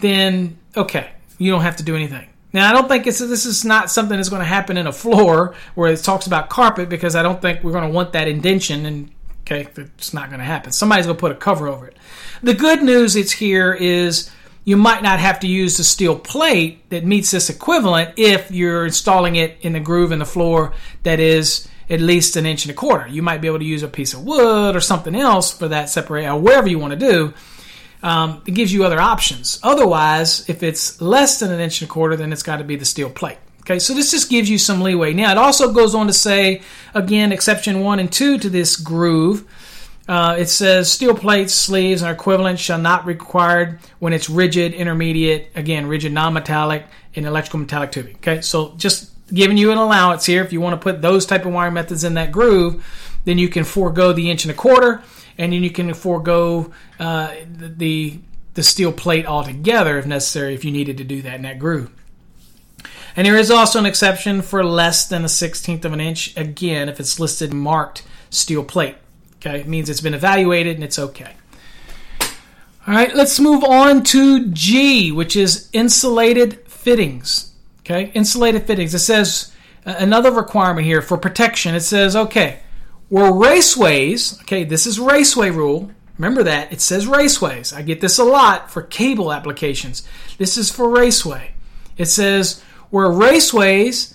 then 0.00 0.56
okay, 0.76 1.10
you 1.38 1.50
don't 1.50 1.62
have 1.62 1.76
to 1.76 1.82
do 1.82 1.96
anything. 1.96 2.28
Now, 2.52 2.68
I 2.68 2.72
don't 2.72 2.86
think 2.86 3.08
it's 3.08 3.18
this 3.18 3.46
is 3.46 3.64
not 3.64 3.90
something 3.90 4.16
that's 4.16 4.28
going 4.28 4.40
to 4.40 4.46
happen 4.46 4.76
in 4.76 4.86
a 4.86 4.92
floor 4.92 5.54
where 5.74 5.90
it 5.90 5.96
talks 6.04 6.26
about 6.28 6.48
carpet 6.48 6.88
because 6.88 7.16
I 7.16 7.22
don't 7.24 7.42
think 7.42 7.64
we're 7.64 7.72
going 7.72 7.90
to 7.90 7.94
want 7.94 8.12
that 8.12 8.28
indention 8.28 8.86
and 8.86 9.10
okay, 9.44 9.68
it's 9.76 10.14
not 10.14 10.28
going 10.28 10.40
to 10.40 10.44
happen. 10.44 10.72
Somebody's 10.72 11.06
going 11.06 11.16
to 11.16 11.20
put 11.20 11.32
a 11.32 11.36
cover 11.36 11.68
over 11.68 11.86
it. 11.86 11.96
The 12.42 12.54
good 12.54 12.82
news 12.82 13.14
it's 13.14 13.32
here 13.32 13.72
is 13.72 14.30
you 14.64 14.76
might 14.76 15.02
not 15.02 15.20
have 15.20 15.40
to 15.40 15.46
use 15.46 15.76
the 15.76 15.84
steel 15.84 16.18
plate 16.18 16.88
that 16.90 17.04
meets 17.04 17.30
this 17.30 17.50
equivalent 17.50 18.14
if 18.16 18.50
you're 18.50 18.86
installing 18.86 19.36
it 19.36 19.58
in 19.60 19.74
the 19.74 19.80
groove 19.80 20.12
in 20.12 20.18
the 20.18 20.24
floor 20.24 20.72
that 21.02 21.20
is 21.20 21.68
at 21.90 22.00
least 22.00 22.36
an 22.36 22.46
inch 22.46 22.64
and 22.64 22.72
a 22.72 22.74
quarter. 22.74 23.06
You 23.06 23.20
might 23.22 23.42
be 23.42 23.46
able 23.46 23.58
to 23.58 23.64
use 23.64 23.82
a 23.82 23.88
piece 23.88 24.14
of 24.14 24.24
wood 24.24 24.74
or 24.74 24.80
something 24.80 25.14
else 25.14 25.52
for 25.52 25.68
that 25.68 25.90
separate, 25.90 26.26
or 26.26 26.40
whatever 26.40 26.68
you 26.68 26.78
want 26.78 26.98
to 26.98 26.98
do. 26.98 27.34
Um, 28.02 28.42
it 28.46 28.52
gives 28.52 28.72
you 28.72 28.84
other 28.84 29.00
options. 29.00 29.58
Otherwise, 29.62 30.48
if 30.48 30.62
it's 30.62 31.00
less 31.00 31.40
than 31.40 31.50
an 31.50 31.60
inch 31.60 31.82
and 31.82 31.90
a 31.90 31.92
quarter, 31.92 32.16
then 32.16 32.32
it's 32.32 32.42
got 32.42 32.56
to 32.56 32.64
be 32.64 32.76
the 32.76 32.84
steel 32.84 33.10
plate. 33.10 33.38
Okay, 33.64 33.78
so 33.78 33.94
this 33.94 34.10
just 34.10 34.30
gives 34.30 34.48
you 34.48 34.58
some 34.58 34.80
leeway. 34.80 35.14
Now, 35.14 35.32
it 35.32 35.38
also 35.38 35.72
goes 35.72 35.94
on 35.94 36.06
to 36.06 36.12
say, 36.12 36.62
again, 36.94 37.32
exception 37.32 37.80
one 37.80 37.98
and 37.98 38.12
two 38.12 38.38
to 38.38 38.50
this 38.50 38.76
groove 38.76 39.46
uh, 40.06 40.36
it 40.38 40.48
says 40.48 40.92
steel 40.92 41.14
plates, 41.14 41.54
sleeves, 41.54 42.02
and 42.02 42.10
equivalent 42.10 42.58
shall 42.58 42.78
not 42.78 43.06
be 43.06 43.12
required 43.12 43.80
when 44.00 44.12
it's 44.12 44.28
rigid, 44.28 44.74
intermediate, 44.74 45.50
again, 45.54 45.86
rigid 45.86 46.12
non-metallic, 46.12 46.84
and 47.16 47.26
electrical 47.26 47.60
metallic 47.60 47.90
tubing. 47.90 48.16
Okay, 48.16 48.42
so 48.42 48.74
just 48.76 49.10
giving 49.32 49.56
you 49.56 49.72
an 49.72 49.78
allowance 49.78 50.26
here. 50.26 50.42
If 50.44 50.52
you 50.52 50.60
want 50.60 50.78
to 50.78 50.82
put 50.82 51.00
those 51.00 51.24
type 51.24 51.46
of 51.46 51.52
wiring 51.52 51.74
methods 51.74 52.04
in 52.04 52.14
that 52.14 52.32
groove, 52.32 52.84
then 53.24 53.38
you 53.38 53.48
can 53.48 53.64
forego 53.64 54.12
the 54.12 54.30
inch 54.30 54.44
and 54.44 54.50
a 54.50 54.54
quarter, 54.54 55.02
and 55.38 55.52
then 55.52 55.62
you 55.62 55.70
can 55.70 55.94
forego 55.94 56.70
uh, 56.98 57.34
the 57.48 58.18
the 58.52 58.62
steel 58.62 58.92
plate 58.92 59.26
altogether 59.26 59.98
if 59.98 60.06
necessary 60.06 60.54
if 60.54 60.64
you 60.64 60.70
needed 60.70 60.98
to 60.98 61.02
do 61.02 61.22
that 61.22 61.34
in 61.34 61.42
that 61.42 61.58
groove. 61.58 61.90
And 63.16 63.26
there 63.26 63.36
is 63.36 63.50
also 63.50 63.78
an 63.78 63.86
exception 63.86 64.42
for 64.42 64.64
less 64.64 65.06
than 65.06 65.24
a 65.24 65.28
sixteenth 65.28 65.84
of 65.84 65.92
an 65.92 66.00
inch, 66.00 66.36
again, 66.36 66.88
if 66.88 66.98
it's 66.98 67.20
listed 67.20 67.52
marked 67.52 68.02
steel 68.30 68.64
plate. 68.64 68.96
Okay, 69.36 69.60
it 69.60 69.68
means 69.68 69.88
it's 69.88 70.00
been 70.00 70.14
evaluated 70.14 70.74
and 70.76 70.84
it's 70.84 70.98
okay. 70.98 71.34
All 72.86 72.94
right, 72.94 73.14
let's 73.14 73.38
move 73.38 73.62
on 73.62 74.02
to 74.04 74.48
G, 74.48 75.12
which 75.12 75.36
is 75.36 75.68
insulated 75.72 76.66
fittings. 76.66 77.52
Okay, 77.80 78.10
insulated 78.14 78.66
fittings. 78.66 78.94
It 78.94 78.98
says 78.98 79.52
uh, 79.86 79.94
another 79.98 80.32
requirement 80.32 80.86
here 80.86 81.00
for 81.00 81.16
protection. 81.16 81.74
It 81.74 81.80
says, 81.80 82.16
okay, 82.16 82.60
where 83.10 83.30
raceways, 83.30 84.40
okay, 84.42 84.64
this 84.64 84.86
is 84.86 84.98
raceway 84.98 85.50
rule. 85.50 85.90
Remember 86.18 86.42
that. 86.42 86.72
It 86.72 86.80
says 86.80 87.06
raceways. 87.06 87.74
I 87.76 87.82
get 87.82 88.00
this 88.00 88.18
a 88.18 88.24
lot 88.24 88.70
for 88.70 88.82
cable 88.82 89.32
applications. 89.32 90.06
This 90.38 90.56
is 90.56 90.70
for 90.70 90.88
raceway. 90.88 91.52
It 91.96 92.06
says, 92.06 92.62
where 92.94 93.08
raceways 93.08 94.14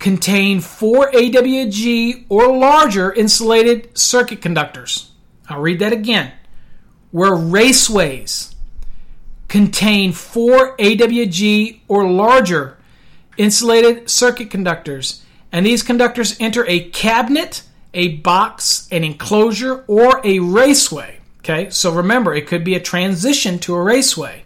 contain 0.00 0.60
4 0.60 1.12
AWG 1.12 2.24
or 2.28 2.52
larger 2.52 3.12
insulated 3.12 3.96
circuit 3.96 4.42
conductors. 4.42 5.12
I'll 5.48 5.60
read 5.60 5.78
that 5.78 5.92
again. 5.92 6.32
Where 7.12 7.30
raceways 7.30 8.56
contain 9.46 10.10
4 10.10 10.78
AWG 10.78 11.82
or 11.86 12.10
larger 12.10 12.76
insulated 13.36 14.10
circuit 14.10 14.50
conductors, 14.50 15.24
and 15.52 15.64
these 15.64 15.84
conductors 15.84 16.36
enter 16.40 16.66
a 16.66 16.90
cabinet, 16.90 17.62
a 17.94 18.16
box, 18.16 18.88
an 18.90 19.04
enclosure, 19.04 19.84
or 19.86 20.20
a 20.24 20.40
raceway. 20.40 21.20
Okay, 21.38 21.70
so 21.70 21.92
remember, 21.92 22.34
it 22.34 22.48
could 22.48 22.64
be 22.64 22.74
a 22.74 22.80
transition 22.80 23.60
to 23.60 23.76
a 23.76 23.80
raceway. 23.80 24.42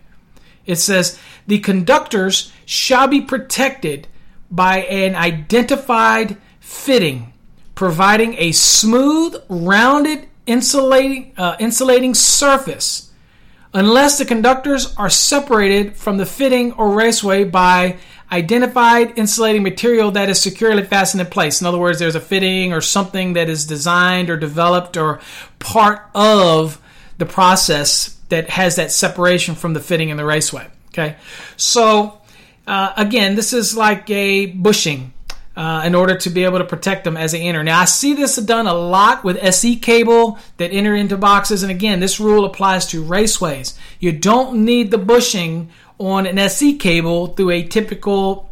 It 0.67 0.77
says 0.77 1.19
the 1.47 1.59
conductors 1.59 2.53
shall 2.64 3.07
be 3.07 3.20
protected 3.20 4.09
by 4.51 4.78
an 4.78 5.14
identified 5.14 6.36
fitting, 6.61 7.32
providing 7.74 8.34
a 8.38 8.53
smooth, 8.53 9.36
rounded, 9.49 10.28
insulating, 10.47 11.32
uh, 11.36 11.57
insulating 11.59 12.14
surface, 12.14 13.12
unless 13.72 14.18
the 14.18 14.24
conductors 14.24 14.94
are 14.97 15.11
separated 15.11 15.97
from 15.97 16.16
the 16.16 16.26
fitting 16.26 16.72
or 16.72 16.92
raceway 16.92 17.44
by 17.44 17.99
identified 18.30 19.16
insulating 19.18 19.62
material 19.62 20.11
that 20.11 20.28
is 20.28 20.40
securely 20.40 20.84
fastened 20.84 21.20
in 21.20 21.26
place. 21.26 21.61
In 21.61 21.66
other 21.66 21.78
words, 21.78 21.99
there's 21.99 22.14
a 22.14 22.20
fitting 22.20 22.72
or 22.72 22.80
something 22.80 23.34
that 23.34 23.49
is 23.49 23.66
designed 23.66 24.30
or 24.30 24.36
developed 24.36 24.97
or 24.97 25.20
part 25.59 26.09
of 26.14 26.80
the 27.18 27.26
process 27.26 28.16
that 28.28 28.51
has 28.51 28.76
that 28.76 28.90
separation 28.90 29.55
from 29.55 29.74
the 29.74 29.80
fitting 29.80 30.11
and 30.11 30.18
the 30.18 30.24
raceway. 30.24 30.66
Okay, 30.97 31.16
so 31.59 32.20
uh, 32.66 32.94
again, 32.97 33.34
this 33.34 33.53
is 33.53 33.76
like 33.76 34.09
a 34.09 34.47
bushing. 34.47 35.12
Uh, 35.55 35.84
in 35.86 35.94
order 35.94 36.14
to 36.14 36.28
be 36.28 36.44
able 36.44 36.59
to 36.59 36.66
protect 36.66 37.05
them 37.05 37.16
as 37.16 37.32
they 37.32 37.40
enter. 37.40 37.64
Now, 37.64 37.80
I 37.80 37.86
see 37.86 38.12
this 38.12 38.36
done 38.36 38.66
a 38.66 38.74
lot 38.74 39.24
with 39.24 39.42
SE 39.42 39.76
cable 39.76 40.38
that 40.59 40.70
enter 40.70 40.94
into 40.94 41.16
boxes, 41.16 41.62
and 41.62 41.72
again, 41.72 41.99
this 41.99 42.20
rule 42.20 42.44
applies 42.44 42.84
to 42.88 43.03
raceways. 43.03 43.72
You 43.99 44.12
don't 44.12 44.66
need 44.66 44.90
the 44.90 44.99
bushing 44.99 45.70
on 45.97 46.26
an 46.26 46.36
SE 46.36 46.76
cable 46.76 47.28
through 47.28 47.53
a 47.53 47.62
typical 47.62 48.51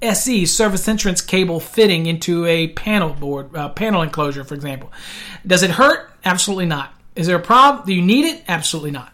SE 0.00 0.46
service 0.46 0.88
entrance 0.88 1.20
cable 1.20 1.60
fitting 1.60 2.06
into 2.06 2.46
a 2.46 2.68
panel 2.68 3.10
board, 3.10 3.54
uh, 3.54 3.68
panel 3.68 4.00
enclosure, 4.00 4.42
for 4.42 4.54
example. 4.54 4.90
Does 5.46 5.62
it 5.62 5.72
hurt? 5.72 6.10
Absolutely 6.24 6.64
not. 6.64 6.94
Is 7.14 7.26
there 7.26 7.36
a 7.36 7.42
problem? 7.42 7.84
Do 7.86 7.92
you 7.92 8.00
need 8.00 8.24
it? 8.24 8.44
Absolutely 8.48 8.92
not. 8.92 9.12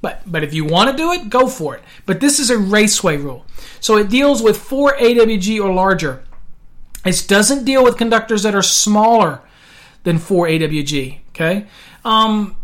But 0.00 0.22
but 0.26 0.44
if 0.44 0.54
you 0.54 0.64
want 0.64 0.90
to 0.90 0.96
do 0.96 1.12
it, 1.12 1.28
go 1.28 1.48
for 1.48 1.74
it. 1.76 1.82
But 2.06 2.20
this 2.20 2.38
is 2.38 2.50
a 2.50 2.58
raceway 2.58 3.16
rule. 3.16 3.44
So 3.80 3.96
it 3.96 4.08
deals 4.08 4.42
with 4.42 4.56
4 4.56 4.96
AWG 4.96 5.62
or 5.62 5.72
larger. 5.72 6.22
It 7.04 7.24
doesn't 7.26 7.64
deal 7.64 7.82
with 7.84 7.96
conductors 7.96 8.42
that 8.42 8.54
are 8.54 8.62
smaller 8.62 9.40
than 10.04 10.18
4 10.18 10.46
AWG. 10.46 11.18
Okay? 11.30 11.66
Um, 12.04 12.56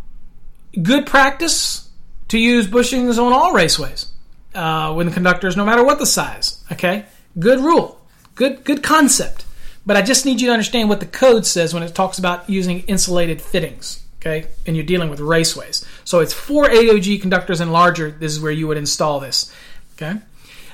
good 0.80 1.06
practice 1.06 1.88
to 2.28 2.38
use 2.38 2.66
bushings 2.66 3.18
on 3.18 3.32
all 3.32 3.52
raceways 3.52 4.08
uh, 4.54 4.92
with 4.96 5.08
the 5.08 5.12
conductors, 5.12 5.56
no 5.56 5.64
matter 5.64 5.84
what 5.84 5.98
the 5.98 6.06
size. 6.06 6.64
Okay? 6.70 7.06
Good 7.38 7.60
rule. 7.60 8.00
Good 8.36 8.64
good 8.64 8.82
concept. 8.82 9.44
But 9.86 9.96
I 9.96 10.02
just 10.02 10.24
need 10.24 10.40
you 10.40 10.46
to 10.46 10.52
understand 10.52 10.88
what 10.88 11.00
the 11.00 11.06
code 11.06 11.46
says 11.46 11.74
when 11.74 11.82
it 11.82 11.94
talks 11.94 12.18
about 12.18 12.48
using 12.48 12.80
insulated 12.80 13.42
fittings 13.42 14.03
okay? 14.24 14.48
And 14.66 14.76
you're 14.76 14.86
dealing 14.86 15.10
with 15.10 15.20
raceways. 15.20 15.86
So 16.04 16.20
it's 16.20 16.32
four 16.32 16.64
AWG 16.66 17.20
conductors 17.20 17.60
and 17.60 17.72
larger. 17.72 18.10
This 18.10 18.32
is 18.32 18.40
where 18.40 18.52
you 18.52 18.66
would 18.68 18.78
install 18.78 19.20
this, 19.20 19.52
okay? 19.94 20.20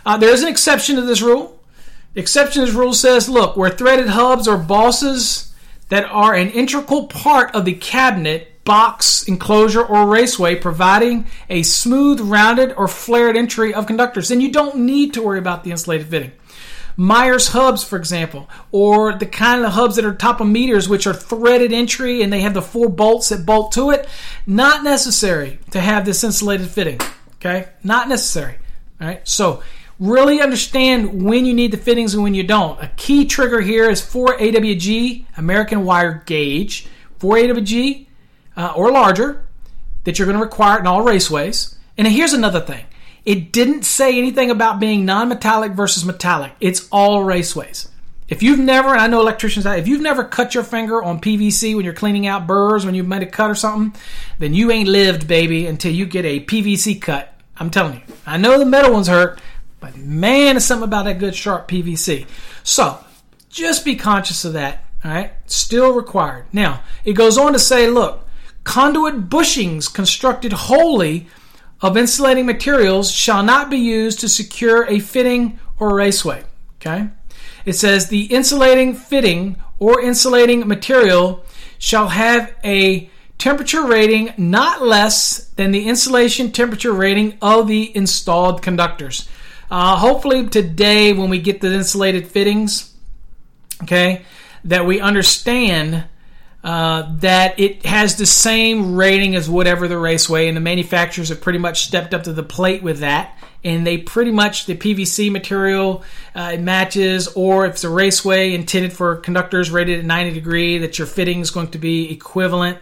Uh, 0.07 0.17
there 0.17 0.31
is 0.31 0.43
an 0.43 0.49
exception 0.49 0.97
to 0.97 1.03
this 1.03 1.21
rule. 1.21 1.59
Exception 2.15 2.61
to 2.61 2.67
this 2.67 2.75
rule 2.75 2.95
says, 2.95 3.29
look, 3.29 3.57
where 3.57 3.71
threaded 3.71 4.09
hubs 4.09 4.49
or 4.49 4.57
bosses 4.57 5.53
that 5.89 6.05
are 6.05 6.35
an 6.35 6.51
integral 6.51 7.07
part 7.07 7.55
of 7.55 7.65
the 7.65 7.75
cabinet, 7.75 8.65
box, 8.65 9.25
enclosure, 9.25 9.85
or 9.85 10.07
raceway, 10.07 10.55
providing 10.55 11.27
a 11.49 11.63
smooth, 11.63 12.21
rounded, 12.21 12.73
or 12.77 12.89
flared 12.89 13.37
entry 13.37 13.75
of 13.75 13.87
conductors, 13.87 14.29
then 14.29 14.41
you 14.41 14.53
don't 14.53 14.77
need 14.77 15.15
to 15.15 15.23
worry 15.23 15.39
about 15.39 15.65
the 15.65 15.71
insulated 15.71 16.07
fitting. 16.07 16.33
Myers 17.01 17.49
hubs, 17.49 17.83
for 17.83 17.97
example, 17.97 18.47
or 18.73 19.15
the 19.15 19.25
kind 19.25 19.65
of 19.65 19.73
hubs 19.73 19.97
that 19.97 20.05
are 20.05 20.15
top 20.15 20.39
of 20.39 20.47
meters, 20.47 20.87
which 20.87 21.07
are 21.07 21.15
threaded 21.15 21.73
entry 21.73 22.21
and 22.21 22.31
they 22.31 22.41
have 22.41 22.53
the 22.53 22.61
four 22.61 22.91
bolts 22.91 23.31
that 23.31 23.47
bolt 23.47 23.73
to 23.73 23.89
it. 23.89 24.07
Not 24.47 24.85
necessary 24.85 25.61
to 25.71 25.81
have 25.81 26.05
this 26.05 26.23
insulated 26.23 26.69
fitting. 26.69 27.01
Okay, 27.37 27.71
not 27.83 28.11
necessary. 28.11 28.59
All 29.01 29.07
right, 29.07 29.27
so 29.27 29.63
really 29.99 30.43
understand 30.43 31.25
when 31.25 31.47
you 31.47 31.55
need 31.55 31.71
the 31.71 31.79
fittings 31.79 32.13
and 32.13 32.23
when 32.23 32.35
you 32.35 32.43
don't. 32.43 32.79
A 32.83 32.89
key 32.99 33.25
trigger 33.25 33.63
here 33.63 33.89
is 33.89 34.03
4 34.03 34.37
AWG 34.37 35.25
American 35.39 35.87
wire 35.87 36.23
gauge, 36.27 36.87
4 37.19 37.37
AWG 37.37 38.09
uh, 38.59 38.75
or 38.77 38.93
larger 38.93 39.47
that 40.05 40.19
you're 40.19 40.27
going 40.27 40.37
to 40.37 40.45
require 40.45 40.79
in 40.79 40.87
all 40.87 41.03
raceways. 41.03 41.77
And 41.97 42.07
here's 42.07 42.35
another 42.35 42.61
thing 42.61 42.85
it 43.25 43.53
didn't 43.53 43.85
say 43.85 44.17
anything 44.17 44.51
about 44.51 44.81
being 44.81 45.05
non 45.05 45.29
metallic 45.29 45.73
versus 45.73 46.05
metallic. 46.05 46.53
It's 46.61 46.89
all 46.91 47.25
raceways. 47.25 47.89
If 48.29 48.45
you've 48.45 48.61
never, 48.61 48.91
and 48.91 49.01
I 49.01 49.09
know 49.09 49.21
electricians, 49.21 49.67
if 49.67 49.89
you've 49.89 50.01
never 50.01 50.23
cut 50.23 50.55
your 50.55 50.63
finger 50.63 51.03
on 51.03 51.21
PVC 51.21 51.75
when 51.75 51.85
you're 51.85 51.95
cleaning 51.95 52.29
out 52.29 52.47
burrs, 52.47 52.87
when 52.87 52.95
you've 52.95 53.09
made 53.09 53.25
a 53.25 53.27
cut 53.27 53.51
or 53.51 53.57
something, 53.57 54.01
then 54.39 54.55
you 54.55 54.71
ain't 54.71 54.89
lived, 54.89 55.27
baby, 55.27 55.67
until 55.67 55.93
you 55.93 56.07
get 56.07 56.25
a 56.25 56.39
PVC 56.45 57.01
cut. 57.03 57.35
I'm 57.57 57.71
telling 57.71 57.95
you. 57.95 58.01
I 58.25 58.37
know 58.37 58.57
the 58.57 58.65
metal 58.65 58.93
ones 58.93 59.09
hurt, 59.09 59.41
but 59.81 59.97
man, 59.97 60.57
it's 60.57 60.65
something 60.65 60.85
about 60.85 61.07
that 61.07 61.19
good 61.19 61.35
sharp 61.35 61.69
PVC. 61.69 62.27
So 62.63 63.05
just 63.49 63.85
be 63.85 63.97
conscious 63.97 64.45
of 64.45 64.53
that. 64.53 64.85
All 65.05 65.11
right, 65.11 65.33
still 65.47 65.93
required. 65.93 66.47
Now 66.53 66.83
it 67.05 67.15
goes 67.15 67.37
on 67.37 67.53
to 67.53 67.59
say, 67.59 67.89
look, 67.89 68.29
conduit 68.63 69.29
bushings 69.29 69.93
constructed 69.93 70.53
wholly 70.53 71.27
of 71.83 71.97
insulating 71.97 72.47
materials 72.47 73.11
shall 73.11 73.43
not 73.43 73.71
be 73.71 73.79
used 73.79 74.21
to 74.21 74.29
secure 74.29 74.85
a 74.87 74.99
fitting 74.99 75.59
or 75.79 75.95
raceway. 75.95 76.45
Okay? 76.77 77.09
It 77.65 77.75
says 77.75 78.09
the 78.09 78.25
insulating 78.25 78.95
fitting 78.95 79.57
or 79.79 80.01
insulating 80.01 80.67
material 80.67 81.45
shall 81.79 82.09
have 82.09 82.55
a 82.63 83.11
temperature 83.39 83.85
rating 83.87 84.35
not 84.37 84.83
less 84.83 85.47
than 85.57 85.71
the 85.71 85.89
insulation 85.89 86.53
temperature 86.53 86.93
rating 86.93 87.39
of 87.41 87.67
the 87.67 87.95
installed 87.97 88.63
conductors. 88.63 89.29
Uh, 89.71 89.97
hopefully, 89.97 90.47
today, 90.49 91.13
when 91.13 91.31
we 91.31 91.39
get 91.41 91.61
the 91.61 91.73
insulated 91.73 92.27
fittings, 92.27 92.93
okay, 93.83 94.23
that 94.65 94.85
we 94.85 95.01
understand 95.01 96.05
uh, 96.63 97.15
that 97.17 97.59
it 97.59 97.87
has 97.87 98.17
the 98.17 98.27
same 98.27 98.95
rating 98.95 99.35
as 99.35 99.49
whatever 99.49 99.89
the 99.89 99.99
raceway, 99.99 100.47
and 100.47 100.57
the 100.57 100.61
manufacturers 100.61 101.31
have 101.31 101.41
pretty 101.41 101.59
much 101.59 101.87
stepped 101.87 102.13
up 102.13 102.25
to 102.25 102.33
the 102.33 102.43
plate 102.43 102.83
with 102.83 102.99
that. 102.99 103.37
And 103.63 103.87
they 103.87 103.99
pretty 103.99 104.31
much 104.31 104.67
the 104.67 104.75
PVC 104.75 105.31
material 105.31 106.03
uh, 106.35 106.57
matches, 106.57 107.29
or 107.29 107.67
if 107.67 107.75
it's 107.75 107.85
a 107.85 107.91
raceway 107.91 108.55
intended 108.55 108.93
for 108.93 109.17
conductors 109.17 109.71
rated 109.71 109.99
at 110.01 110.05
90 110.05 110.33
degree, 110.33 110.79
that 110.79 110.99
your 110.99 111.07
fitting 111.07 111.41
is 111.41 111.51
going 111.51 111.69
to 111.69 111.79
be 111.79 112.11
equivalent 112.11 112.79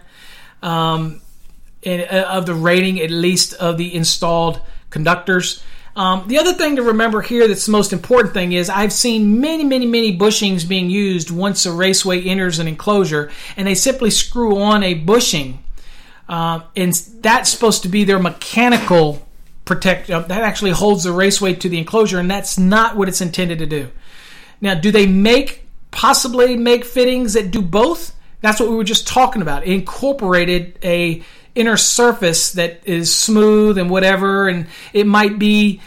um, 0.62 1.20
in, 1.82 2.00
uh, 2.00 2.26
of 2.28 2.46
the 2.46 2.54
rating 2.54 3.00
at 3.00 3.10
least 3.10 3.54
of 3.54 3.76
the 3.76 3.94
installed 3.94 4.60
conductors. 4.90 5.62
Um, 5.98 6.28
the 6.28 6.38
other 6.38 6.52
thing 6.52 6.76
to 6.76 6.82
remember 6.84 7.20
here 7.20 7.48
that's 7.48 7.66
the 7.66 7.72
most 7.72 7.92
important 7.92 8.32
thing 8.32 8.52
is 8.52 8.70
I've 8.70 8.92
seen 8.92 9.40
many, 9.40 9.64
many, 9.64 9.84
many 9.84 10.16
bushings 10.16 10.66
being 10.66 10.90
used 10.90 11.28
once 11.28 11.66
a 11.66 11.72
raceway 11.72 12.22
enters 12.22 12.60
an 12.60 12.68
enclosure, 12.68 13.32
and 13.56 13.66
they 13.66 13.74
simply 13.74 14.10
screw 14.10 14.60
on 14.62 14.84
a 14.84 14.94
bushing. 14.94 15.58
Uh, 16.28 16.60
and 16.76 16.92
that's 17.20 17.50
supposed 17.50 17.82
to 17.82 17.88
be 17.88 18.04
their 18.04 18.20
mechanical 18.20 19.26
protect. 19.64 20.08
Uh, 20.08 20.20
that 20.20 20.42
actually 20.42 20.70
holds 20.70 21.02
the 21.02 21.10
raceway 21.10 21.54
to 21.54 21.68
the 21.68 21.78
enclosure, 21.78 22.20
and 22.20 22.30
that's 22.30 22.56
not 22.56 22.96
what 22.96 23.08
it's 23.08 23.20
intended 23.20 23.58
to 23.58 23.66
do. 23.66 23.90
Now, 24.60 24.74
do 24.74 24.92
they 24.92 25.06
make 25.06 25.66
possibly 25.90 26.56
make 26.56 26.84
fittings 26.84 27.32
that 27.32 27.50
do 27.50 27.60
both? 27.60 28.14
That's 28.40 28.60
what 28.60 28.70
we 28.70 28.76
were 28.76 28.84
just 28.84 29.08
talking 29.08 29.42
about. 29.42 29.64
It 29.64 29.72
incorporated 29.72 30.78
a 30.84 31.24
inner 31.58 31.76
surface 31.76 32.52
that 32.52 32.80
is 32.84 33.14
smooth 33.14 33.78
and 33.78 33.90
whatever, 33.90 34.48
and 34.48 34.66
it 34.92 35.06
might 35.06 35.38
be, 35.38 35.80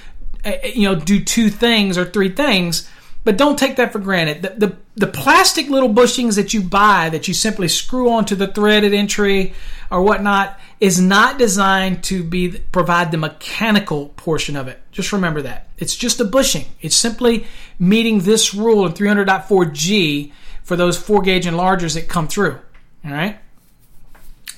uh, 0.45 0.51
you 0.73 0.83
know, 0.83 0.95
do 0.95 1.23
two 1.23 1.49
things 1.49 1.97
or 1.97 2.05
three 2.05 2.29
things. 2.29 2.89
But 3.23 3.37
don't 3.37 3.57
take 3.57 3.75
that 3.75 3.91
for 3.91 3.99
granted. 3.99 4.41
The, 4.41 4.67
the, 4.67 4.77
the 4.95 5.07
plastic 5.07 5.69
little 5.69 5.93
bushings 5.93 6.35
that 6.37 6.53
you 6.55 6.61
buy 6.61 7.09
that 7.09 7.27
you 7.27 7.35
simply 7.35 7.67
screw 7.67 8.09
onto 8.09 8.35
the 8.35 8.47
threaded 8.47 8.93
entry 8.93 9.53
or 9.91 10.01
whatnot 10.01 10.59
is 10.79 10.99
not 10.99 11.37
designed 11.37 12.03
to 12.05 12.23
be 12.23 12.57
provide 12.71 13.11
the 13.11 13.17
mechanical 13.17 14.07
portion 14.09 14.55
of 14.55 14.67
it. 14.67 14.81
Just 14.91 15.13
remember 15.13 15.43
that. 15.43 15.67
It's 15.77 15.95
just 15.95 16.19
a 16.19 16.25
bushing. 16.25 16.65
It's 16.81 16.95
simply 16.95 17.45
meeting 17.77 18.19
this 18.19 18.55
rule 18.55 18.87
in 18.87 18.93
300.4G 18.93 20.31
for 20.63 20.75
those 20.75 20.97
4 20.97 21.21
gauge 21.21 21.45
enlargers 21.45 21.93
that 21.93 22.07
come 22.07 22.27
through. 22.27 22.57
All 23.05 23.11
right? 23.11 23.39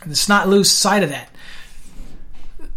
Let's 0.05 0.29
not 0.29 0.49
lose 0.49 0.71
sight 0.71 1.03
of 1.03 1.09
that. 1.09 1.29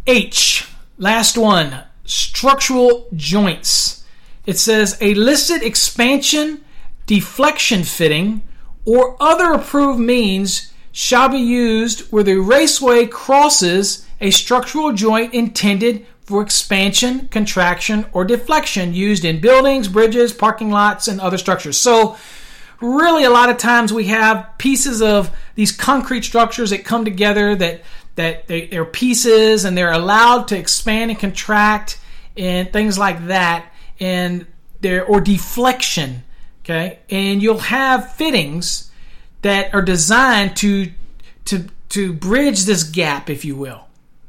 H, 0.07 0.69
last 0.99 1.37
one, 1.37 1.85
structural 2.05 3.09
joints. 3.15 4.05
It 4.47 4.59
says 4.59 4.97
a 5.01 5.15
listed 5.15 5.63
expansion, 5.63 6.65
deflection 7.07 7.83
fitting, 7.83 8.43
or 8.85 9.17
other 9.21 9.53
approved 9.53 10.01
means 10.01 10.73
shall 10.93 11.29
be 11.29 11.39
used 11.39 12.01
where 12.13 12.23
the 12.23 12.37
raceway 12.37 13.07
crosses 13.07 14.07
a 14.21 14.31
structural 14.31 14.93
joint 14.93 15.35
intended 15.35 16.07
for 16.23 16.43
expansion, 16.43 17.29
contraction, 17.29 18.07
or 18.13 18.25
deflection 18.25 18.95
used 18.95 19.25
in 19.25 19.41
buildings, 19.41 19.89
bridges, 19.89 20.33
parking 20.33 20.71
lots, 20.71 21.07
and 21.07 21.21
other 21.21 21.39
structures. 21.39 21.77
So, 21.79 22.17
really, 22.81 23.25
a 23.25 23.31
lot 23.31 23.51
of 23.51 23.59
times 23.59 23.93
we 23.93 24.07
have 24.07 24.55
pieces 24.59 25.03
of 25.03 25.35
these 25.55 25.73
concrete 25.73 26.25
structures 26.25 26.71
that 26.71 26.85
come 26.85 27.05
together 27.05 27.55
that 27.57 27.83
that 28.17 28.47
they, 28.49 28.67
they're 28.67 28.87
pieces 28.87 29.65
and 29.65 29.77
they're 29.77 29.93
allowed 29.93 30.49
to 30.49 30.59
expand 30.59 31.11
and 31.11 31.21
contract 31.21 31.99
and 32.37 32.73
things 32.73 32.99
like 32.99 33.27
that, 33.27 33.71
and 34.01 34.47
there 34.81 35.05
or 35.05 35.21
deflection. 35.21 36.23
Okay, 36.65 36.99
and 37.11 37.43
you'll 37.43 37.59
have 37.59 38.15
fittings 38.15 38.91
that 39.43 39.75
are 39.75 39.83
designed 39.83 40.57
to 40.57 40.91
to 41.47 41.67
to 41.91 42.13
bridge 42.13 42.65
this 42.65 42.83
gap, 42.83 43.31
if 43.31 43.45
you 43.45 43.57
will. 43.57 43.83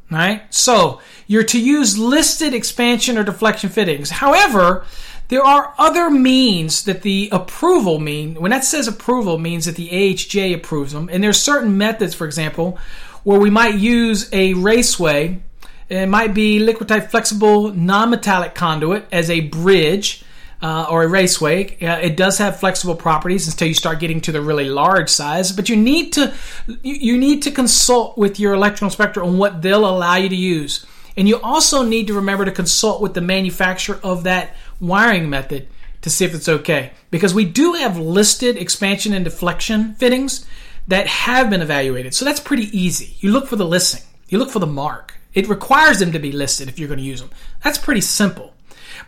Right? 0.09 0.43
So 0.53 1.01
you're 1.25 1.43
to 1.43 1.59
use 1.59 1.97
listed 1.97 2.53
expansion 2.53 3.17
or 3.17 3.23
deflection 3.23 3.69
fittings. 3.69 4.09
However, 4.09 4.85
there 5.29 5.43
are 5.43 5.73
other 5.77 6.09
means 6.09 6.85
that 6.85 7.01
the 7.01 7.29
approval 7.31 7.99
mean. 7.99 8.35
When 8.35 8.51
that 8.51 8.63
says 8.63 8.87
approval 8.87 9.37
means 9.37 9.65
that 9.65 9.75
the 9.75 9.89
AHJ 9.89 10.55
approves 10.55 10.93
them. 10.93 11.09
And 11.11 11.23
there's 11.23 11.39
certain 11.39 11.77
methods, 11.77 12.15
for 12.15 12.25
example, 12.25 12.77
where 13.23 13.39
we 13.39 13.49
might 13.49 13.75
use 13.75 14.29
a 14.31 14.53
raceway. 14.53 15.41
It 15.89 16.07
might 16.07 16.33
be 16.33 16.59
liquid 16.59 16.89
tight 16.89 17.11
flexible 17.11 17.73
non-metallic 17.73 18.55
conduit 18.55 19.05
as 19.11 19.29
a 19.29 19.41
bridge 19.41 20.23
uh, 20.61 20.87
or 20.89 21.03
a 21.03 21.07
raceway. 21.07 21.77
Uh, 21.81 21.99
it 21.99 22.17
does 22.17 22.37
have 22.37 22.59
flexible 22.59 22.95
properties 22.95 23.47
until 23.47 23.67
you 23.67 23.73
start 23.73 23.99
getting 23.99 24.21
to 24.21 24.31
the 24.31 24.41
really 24.41 24.69
large 24.69 25.09
size. 25.09 25.51
But 25.51 25.69
you 25.69 25.75
need 25.75 26.13
to 26.13 26.33
you, 26.67 26.93
you 26.93 27.17
need 27.17 27.43
to 27.43 27.51
consult 27.51 28.17
with 28.17 28.39
your 28.39 28.53
electrical 28.53 28.87
inspector 28.87 29.21
on 29.21 29.37
what 29.37 29.61
they'll 29.61 29.87
allow 29.87 30.15
you 30.15 30.29
to 30.29 30.35
use. 30.35 30.85
And 31.17 31.27
you 31.27 31.41
also 31.41 31.83
need 31.83 32.07
to 32.07 32.13
remember 32.13 32.45
to 32.45 32.51
consult 32.51 33.01
with 33.01 33.15
the 33.15 33.21
manufacturer 33.21 33.99
of 34.03 34.23
that 34.23 34.55
wiring 34.79 35.29
method 35.29 35.67
to 36.01 36.09
see 36.09 36.25
if 36.25 36.33
it's 36.33 36.49
okay. 36.49 36.91
Because 37.11 37.33
we 37.33 37.45
do 37.45 37.73
have 37.73 37.97
listed 37.97 38.57
expansion 38.57 39.13
and 39.13 39.25
deflection 39.25 39.95
fittings 39.95 40.45
that 40.87 41.07
have 41.07 41.49
been 41.49 41.61
evaluated. 41.61 42.13
So 42.13 42.25
that's 42.25 42.39
pretty 42.39 42.77
easy. 42.77 43.15
You 43.19 43.31
look 43.31 43.47
for 43.47 43.55
the 43.55 43.65
listing, 43.65 44.03
you 44.29 44.37
look 44.37 44.49
for 44.49 44.59
the 44.59 44.67
mark. 44.67 45.15
It 45.33 45.49
requires 45.49 45.99
them 45.99 46.11
to 46.13 46.19
be 46.19 46.31
listed 46.31 46.67
if 46.67 46.79
you're 46.79 46.87
going 46.87 46.99
to 46.99 47.05
use 47.05 47.21
them. 47.21 47.29
That's 47.63 47.77
pretty 47.77 48.01
simple. 48.01 48.53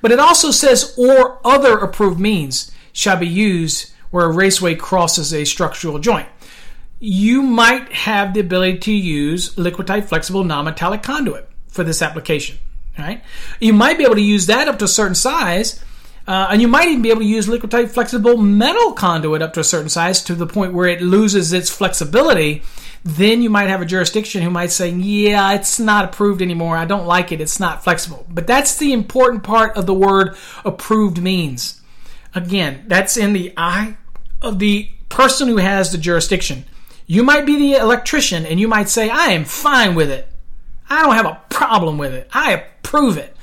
But 0.01 0.11
it 0.11 0.20
also 0.20 0.51
says, 0.51 0.93
or 0.97 1.39
other 1.45 1.78
approved 1.78 2.20
means 2.20 2.72
shall 2.91 3.17
be 3.17 3.28
used 3.28 3.91
where 4.11 4.26
a 4.26 4.32
raceway 4.32 4.76
crosses 4.76 5.34
a 5.34 5.45
structural 5.45 5.99
joint. 5.99 6.28
You 6.99 7.41
might 7.41 7.93
have 7.93 8.34
the 8.34 8.41
ability 8.41 8.80
to 8.80 8.91
use 8.91 9.57
liquid 9.57 9.88
tight 9.88 10.05
flexible 10.05 10.43
non 10.43 10.65
metallic 10.65 11.01
conduit 11.01 11.49
for 11.67 11.84
this 11.84 12.01
application. 12.01 12.59
Right? 12.99 13.23
You 13.59 13.73
might 13.73 13.97
be 13.97 14.03
able 14.03 14.15
to 14.15 14.21
use 14.21 14.47
that 14.47 14.67
up 14.67 14.79
to 14.79 14.85
a 14.85 14.89
certain 14.89 15.15
size, 15.15 15.83
uh, 16.27 16.47
and 16.51 16.61
you 16.61 16.67
might 16.67 16.89
even 16.89 17.01
be 17.01 17.09
able 17.09 17.21
to 17.21 17.27
use 17.27 17.47
liquid 17.47 17.71
tight 17.71 17.91
flexible 17.91 18.37
metal 18.37 18.93
conduit 18.93 19.41
up 19.41 19.53
to 19.53 19.61
a 19.61 19.63
certain 19.63 19.89
size 19.89 20.21
to 20.23 20.35
the 20.35 20.47
point 20.47 20.73
where 20.73 20.87
it 20.87 21.01
loses 21.01 21.53
its 21.53 21.69
flexibility 21.69 22.63
then 23.03 23.41
you 23.41 23.49
might 23.49 23.69
have 23.69 23.81
a 23.81 23.85
jurisdiction 23.85 24.41
who 24.41 24.49
might 24.49 24.71
say, 24.71 24.89
yeah, 24.89 25.53
it's 25.53 25.79
not 25.79 26.05
approved 26.05 26.41
anymore. 26.41 26.75
I 26.75 26.85
don't 26.85 27.07
like 27.07 27.31
it. 27.31 27.41
It's 27.41 27.59
not 27.59 27.83
flexible. 27.83 28.25
But 28.29 28.45
that's 28.45 28.77
the 28.77 28.93
important 28.93 29.43
part 29.43 29.77
of 29.77 29.85
the 29.85 29.93
word 29.93 30.35
approved 30.65 31.21
means. 31.21 31.81
Again, 32.35 32.83
that's 32.87 33.17
in 33.17 33.33
the 33.33 33.53
eye 33.55 33.97
of 34.41 34.59
the 34.59 34.89
person 35.07 35.47
who 35.47 35.57
has 35.57 35.91
the 35.91 35.97
jurisdiction. 35.97 36.65
You 37.07 37.23
might 37.23 37.45
be 37.45 37.55
the 37.55 37.73
electrician 37.79 38.45
and 38.45 38.59
you 38.59 38.67
might 38.67 38.89
say, 38.89 39.09
I 39.09 39.27
am 39.27 39.45
fine 39.45 39.95
with 39.95 40.11
it. 40.11 40.27
I 40.89 41.03
don't 41.03 41.15
have 41.15 41.25
a 41.25 41.41
problem 41.49 41.97
with 41.97 42.13
it. 42.13 42.29
I 42.33 42.53
approve 42.53 43.17
it. 43.17 43.35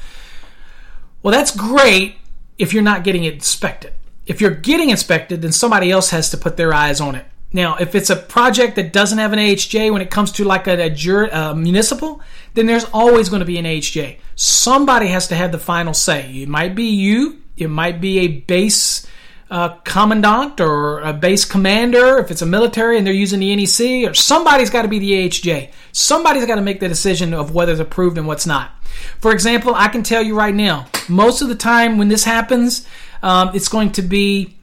Well, 1.23 1.33
that's 1.33 1.55
great 1.55 2.17
if 2.59 2.73
you're 2.73 2.83
not 2.83 3.05
getting 3.05 3.25
inspected. 3.25 3.93
If 4.27 4.41
you're 4.41 4.51
getting 4.51 4.91
inspected, 4.91 5.43
then 5.43 5.53
somebody 5.53 5.91
else 5.91 6.11
has 6.11 6.31
to 6.31 6.37
put 6.37 6.57
their 6.57 6.75
eyes 6.75 7.01
on 7.01 7.15
it. 7.15 7.27
Now, 7.53 7.77
if 7.77 7.95
it's 7.95 8.11
a 8.11 8.17
project 8.17 8.77
that 8.77 8.93
doesn't 8.93 9.19
have 9.19 9.33
an 9.33 9.39
AHJ 9.39 9.93
when 9.93 10.03
it 10.03 10.11
comes 10.11 10.33
to 10.33 10.45
like 10.45 10.67
a, 10.67 10.91
a, 10.91 11.51
a 11.51 11.55
municipal, 11.55 12.21
then 12.55 12.67
there's 12.67 12.85
always 12.93 13.29
going 13.29 13.41
to 13.41 13.47
be 13.47 13.59
an 13.59 13.65
AHJ. 13.65 14.19
Somebody 14.35 15.07
has 15.09 15.29
to 15.29 15.37
have 15.37 15.53
the 15.53 15.59
final 15.59 15.95
say. 15.95 16.43
It 16.43 16.49
might 16.49 16.75
be 16.75 16.85
you, 16.85 17.43
it 17.57 17.71
might 17.71 18.01
be 18.01 18.19
a 18.19 18.29
base 18.29 19.07
uh, 19.51 19.71
commandant 19.85 20.61
or 20.61 21.01
a 21.01 21.13
base 21.13 21.45
commander 21.45 22.19
if 22.19 22.31
it's 22.31 22.43
a 22.43 22.47
military 22.47 22.99
and 22.99 23.07
they're 23.07 23.15
using 23.15 23.41
the 23.41 23.55
NEC, 23.55 24.11
or 24.11 24.15
somebody's 24.15 24.71
got 24.71 24.83
to 24.83 24.89
be 24.89 24.99
the 24.99 25.13
AHJ. 25.13 25.71
Somebody's 25.93 26.47
got 26.47 26.57
to 26.57 26.63
make 26.63 26.81
the 26.81 26.89
decision 26.89 27.33
of 27.33 27.55
whether 27.55 27.73
it's 27.73 27.81
approved 27.81 28.19
and 28.19 28.27
what's 28.27 28.47
not. 28.47 28.73
For 29.21 29.33
example, 29.33 29.75
I 29.75 29.89
can 29.89 30.03
tell 30.03 30.23
you 30.23 30.37
right 30.37 30.55
now, 30.55 30.87
most 31.09 31.43
of 31.43 31.49
the 31.49 31.55
time 31.55 31.99
when 31.99 32.09
this 32.09 32.25
happens, 32.25 32.87
um, 33.23 33.51
it's 33.55 33.69
going 33.69 33.93
to 33.93 34.03
be 34.03 34.57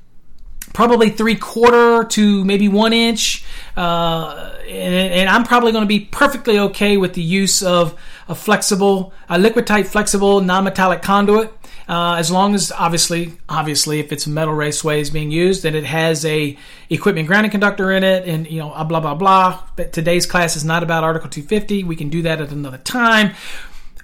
probably 0.74 1.10
three 1.10 1.36
quarter 1.36 2.04
to 2.04 2.44
maybe 2.44 2.68
one 2.68 2.94
inch. 2.94 3.46
Uh, 3.78 4.54
and, 4.68 5.14
and, 5.14 5.30
I'm 5.30 5.44
probably 5.44 5.72
going 5.72 5.84
to 5.84 5.88
be 5.88 6.02
perfectly 6.02 6.60
okay 6.60 6.98
with 6.98 7.14
the 7.14 7.22
use 7.22 7.64
of 7.64 8.00
a 8.28 8.36
flexible, 8.36 9.14
a 9.30 9.38
liquid 9.38 9.68
tight 9.68 9.88
flexible 9.88 10.42
non-metallic 10.42 11.02
conduit. 11.02 11.52
Uh, 11.88 12.16
as 12.16 12.32
long 12.32 12.56
as 12.56 12.72
obviously, 12.72 13.34
obviously, 13.50 14.00
if 14.00 14.12
it's 14.12 14.26
metal 14.26 14.54
raceways 14.54 15.12
being 15.12 15.32
used, 15.32 15.66
and 15.66 15.76
it 15.76 15.84
has 15.84 16.26
a 16.26 16.58
equipment 16.90 17.28
grounding 17.28 17.52
conductor 17.52 17.92
in 17.92 18.04
it, 18.04 18.28
and 18.28 18.50
you 18.50 18.60
know, 18.60 18.70
blah 18.88 19.00
blah 19.00 19.16
blah. 19.16 19.64
But 19.76 19.92
today's 19.92 20.26
class 20.26 20.56
is 20.56 20.64
not 20.64 20.84
about 20.84 21.04
Article 21.04 21.30
250. 21.30 21.84
We 21.84 21.96
can 21.96 22.10
do 22.10 22.22
that 22.22 22.40
at 22.40 22.52
another 22.52 22.78
time. 22.78 23.34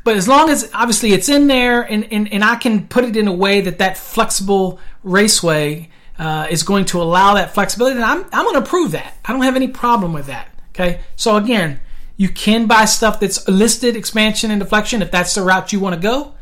But 0.03 0.17
as 0.17 0.27
long 0.27 0.49
as 0.49 0.69
obviously 0.73 1.11
it's 1.11 1.29
in 1.29 1.47
there, 1.47 1.81
and, 1.81 2.11
and, 2.11 2.31
and 2.33 2.43
I 2.43 2.55
can 2.55 2.87
put 2.87 3.03
it 3.03 3.15
in 3.15 3.27
a 3.27 3.33
way 3.33 3.61
that 3.61 3.79
that 3.79 3.97
flexible 3.97 4.79
raceway 5.03 5.89
uh, 6.17 6.47
is 6.49 6.63
going 6.63 6.85
to 6.85 7.01
allow 7.01 7.35
that 7.35 7.53
flexibility, 7.53 7.95
and 7.95 8.05
I'm, 8.05 8.25
I'm 8.31 8.45
going 8.45 8.55
to 8.55 8.61
approve 8.61 8.91
that. 8.91 9.17
I 9.25 9.33
don't 9.33 9.43
have 9.43 9.55
any 9.55 9.67
problem 9.67 10.13
with 10.13 10.27
that. 10.27 10.49
Okay. 10.69 11.01
So 11.15 11.35
again, 11.35 11.79
you 12.17 12.29
can 12.29 12.67
buy 12.67 12.85
stuff 12.85 13.19
that's 13.19 13.47
listed 13.47 13.95
expansion 13.95 14.51
and 14.51 14.59
deflection 14.59 15.01
if 15.01 15.11
that's 15.11 15.35
the 15.35 15.41
route 15.41 15.71
you 15.71 15.79
want 15.79 15.95
to 15.95 16.01
go. 16.01 16.33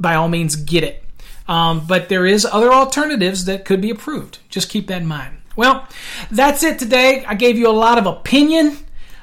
By 0.00 0.14
all 0.14 0.28
means, 0.28 0.56
get 0.56 0.82
it. 0.82 1.04
Um, 1.46 1.86
but 1.86 2.08
there 2.08 2.26
is 2.26 2.44
other 2.44 2.72
alternatives 2.72 3.44
that 3.44 3.64
could 3.64 3.80
be 3.80 3.90
approved. 3.90 4.38
Just 4.48 4.70
keep 4.70 4.86
that 4.86 5.02
in 5.02 5.06
mind. 5.06 5.36
Well, 5.56 5.86
that's 6.30 6.62
it 6.62 6.78
today. 6.78 7.24
I 7.24 7.34
gave 7.34 7.58
you 7.58 7.68
a 7.68 7.72
lot 7.72 7.98
of 7.98 8.06
opinion, 8.06 8.78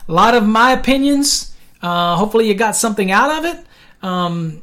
a 0.07 0.13
lot 0.13 0.35
of 0.35 0.45
my 0.45 0.71
opinions. 0.71 1.55
Uh, 1.81 2.15
hopefully, 2.15 2.47
you 2.47 2.53
got 2.53 2.75
something 2.75 3.11
out 3.11 3.39
of 3.39 3.45
it. 3.45 3.65
Um, 4.03 4.61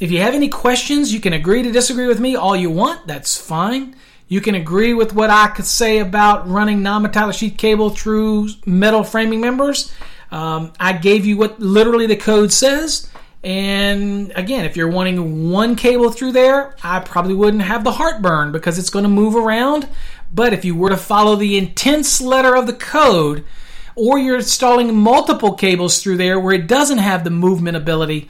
if 0.00 0.10
you 0.10 0.20
have 0.20 0.34
any 0.34 0.48
questions, 0.48 1.12
you 1.12 1.20
can 1.20 1.32
agree 1.32 1.62
to 1.62 1.70
disagree 1.70 2.06
with 2.06 2.18
me 2.18 2.34
all 2.34 2.56
you 2.56 2.70
want. 2.70 3.06
That's 3.06 3.36
fine. 3.36 3.94
You 4.26 4.40
can 4.40 4.54
agree 4.54 4.94
with 4.94 5.14
what 5.14 5.30
I 5.30 5.48
could 5.48 5.66
say 5.66 5.98
about 5.98 6.48
running 6.48 6.82
non-metallic 6.82 7.36
sheath 7.36 7.56
cable 7.56 7.90
through 7.90 8.48
metal 8.66 9.04
framing 9.04 9.40
members. 9.40 9.92
Um, 10.30 10.72
I 10.80 10.94
gave 10.94 11.26
you 11.26 11.36
what 11.36 11.60
literally 11.60 12.06
the 12.06 12.16
code 12.16 12.52
says. 12.52 13.08
And 13.44 14.32
again, 14.34 14.64
if 14.64 14.74
you're 14.74 14.88
wanting 14.88 15.50
one 15.50 15.76
cable 15.76 16.10
through 16.10 16.32
there, 16.32 16.74
I 16.82 17.00
probably 17.00 17.34
wouldn't 17.34 17.62
have 17.62 17.84
the 17.84 17.92
heartburn 17.92 18.52
because 18.52 18.78
it's 18.78 18.88
going 18.88 19.02
to 19.02 19.08
move 19.10 19.36
around. 19.36 19.86
But 20.32 20.54
if 20.54 20.64
you 20.64 20.74
were 20.74 20.88
to 20.88 20.96
follow 20.96 21.36
the 21.36 21.58
intense 21.58 22.22
letter 22.22 22.56
of 22.56 22.66
the 22.66 22.72
code, 22.72 23.44
or 23.94 24.18
you're 24.18 24.38
installing 24.38 24.96
multiple 24.96 25.54
cables 25.54 26.02
through 26.02 26.16
there 26.16 26.40
where 26.40 26.54
it 26.54 26.66
doesn't 26.66 26.98
have 26.98 27.22
the 27.22 27.30
movement 27.30 27.76
ability, 27.76 28.28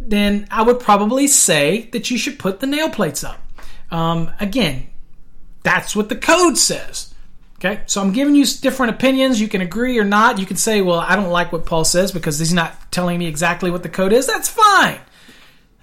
then 0.00 0.46
I 0.50 0.62
would 0.62 0.80
probably 0.80 1.28
say 1.28 1.88
that 1.92 2.10
you 2.10 2.18
should 2.18 2.38
put 2.38 2.60
the 2.60 2.66
nail 2.66 2.90
plates 2.90 3.22
up. 3.24 3.40
Um, 3.90 4.32
again, 4.40 4.90
that's 5.62 5.96
what 5.96 6.08
the 6.08 6.16
code 6.16 6.58
says. 6.58 7.07
Okay, 7.58 7.80
so 7.86 8.00
I'm 8.00 8.12
giving 8.12 8.36
you 8.36 8.44
different 8.44 8.94
opinions. 8.94 9.40
You 9.40 9.48
can 9.48 9.60
agree 9.60 9.98
or 9.98 10.04
not. 10.04 10.38
You 10.38 10.46
can 10.46 10.56
say, 10.56 10.80
well, 10.80 11.00
I 11.00 11.16
don't 11.16 11.30
like 11.30 11.52
what 11.52 11.66
Paul 11.66 11.84
says 11.84 12.12
because 12.12 12.38
he's 12.38 12.52
not 12.52 12.92
telling 12.92 13.18
me 13.18 13.26
exactly 13.26 13.68
what 13.68 13.82
the 13.82 13.88
code 13.88 14.12
is. 14.12 14.28
That's 14.28 14.48
fine. 14.48 15.00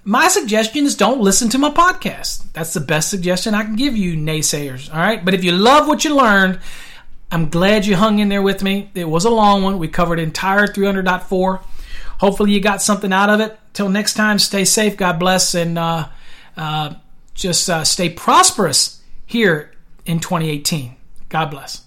My 0.02 0.28
suggestion 0.28 0.86
is 0.86 0.96
don't 0.96 1.20
listen 1.20 1.50
to 1.50 1.58
my 1.58 1.70
podcast. 1.70 2.50
That's 2.54 2.72
the 2.72 2.80
best 2.80 3.10
suggestion 3.10 3.54
I 3.54 3.64
can 3.64 3.76
give 3.76 3.94
you, 3.94 4.16
naysayers. 4.16 4.90
All 4.90 5.00
right, 5.00 5.22
but 5.22 5.34
if 5.34 5.44
you 5.44 5.52
love 5.52 5.86
what 5.86 6.02
you 6.02 6.16
learned, 6.16 6.60
I'm 7.30 7.50
glad 7.50 7.84
you 7.84 7.96
hung 7.96 8.20
in 8.20 8.30
there 8.30 8.40
with 8.40 8.62
me. 8.62 8.90
It 8.94 9.08
was 9.08 9.26
a 9.26 9.30
long 9.30 9.62
one. 9.62 9.78
We 9.78 9.88
covered 9.88 10.18
entire 10.18 10.66
300.4. 10.66 11.60
Hopefully, 12.20 12.52
you 12.52 12.60
got 12.60 12.80
something 12.80 13.12
out 13.12 13.28
of 13.28 13.40
it. 13.40 13.58
Till 13.74 13.90
next 13.90 14.14
time, 14.14 14.38
stay 14.38 14.64
safe. 14.64 14.96
God 14.96 15.18
bless, 15.18 15.54
and 15.54 15.76
uh, 15.76 16.08
uh, 16.56 16.94
just 17.34 17.68
uh, 17.68 17.84
stay 17.84 18.08
prosperous 18.08 19.02
here 19.26 19.72
in 20.06 20.20
2018. 20.20 20.95
God 21.36 21.50
bless. 21.50 21.82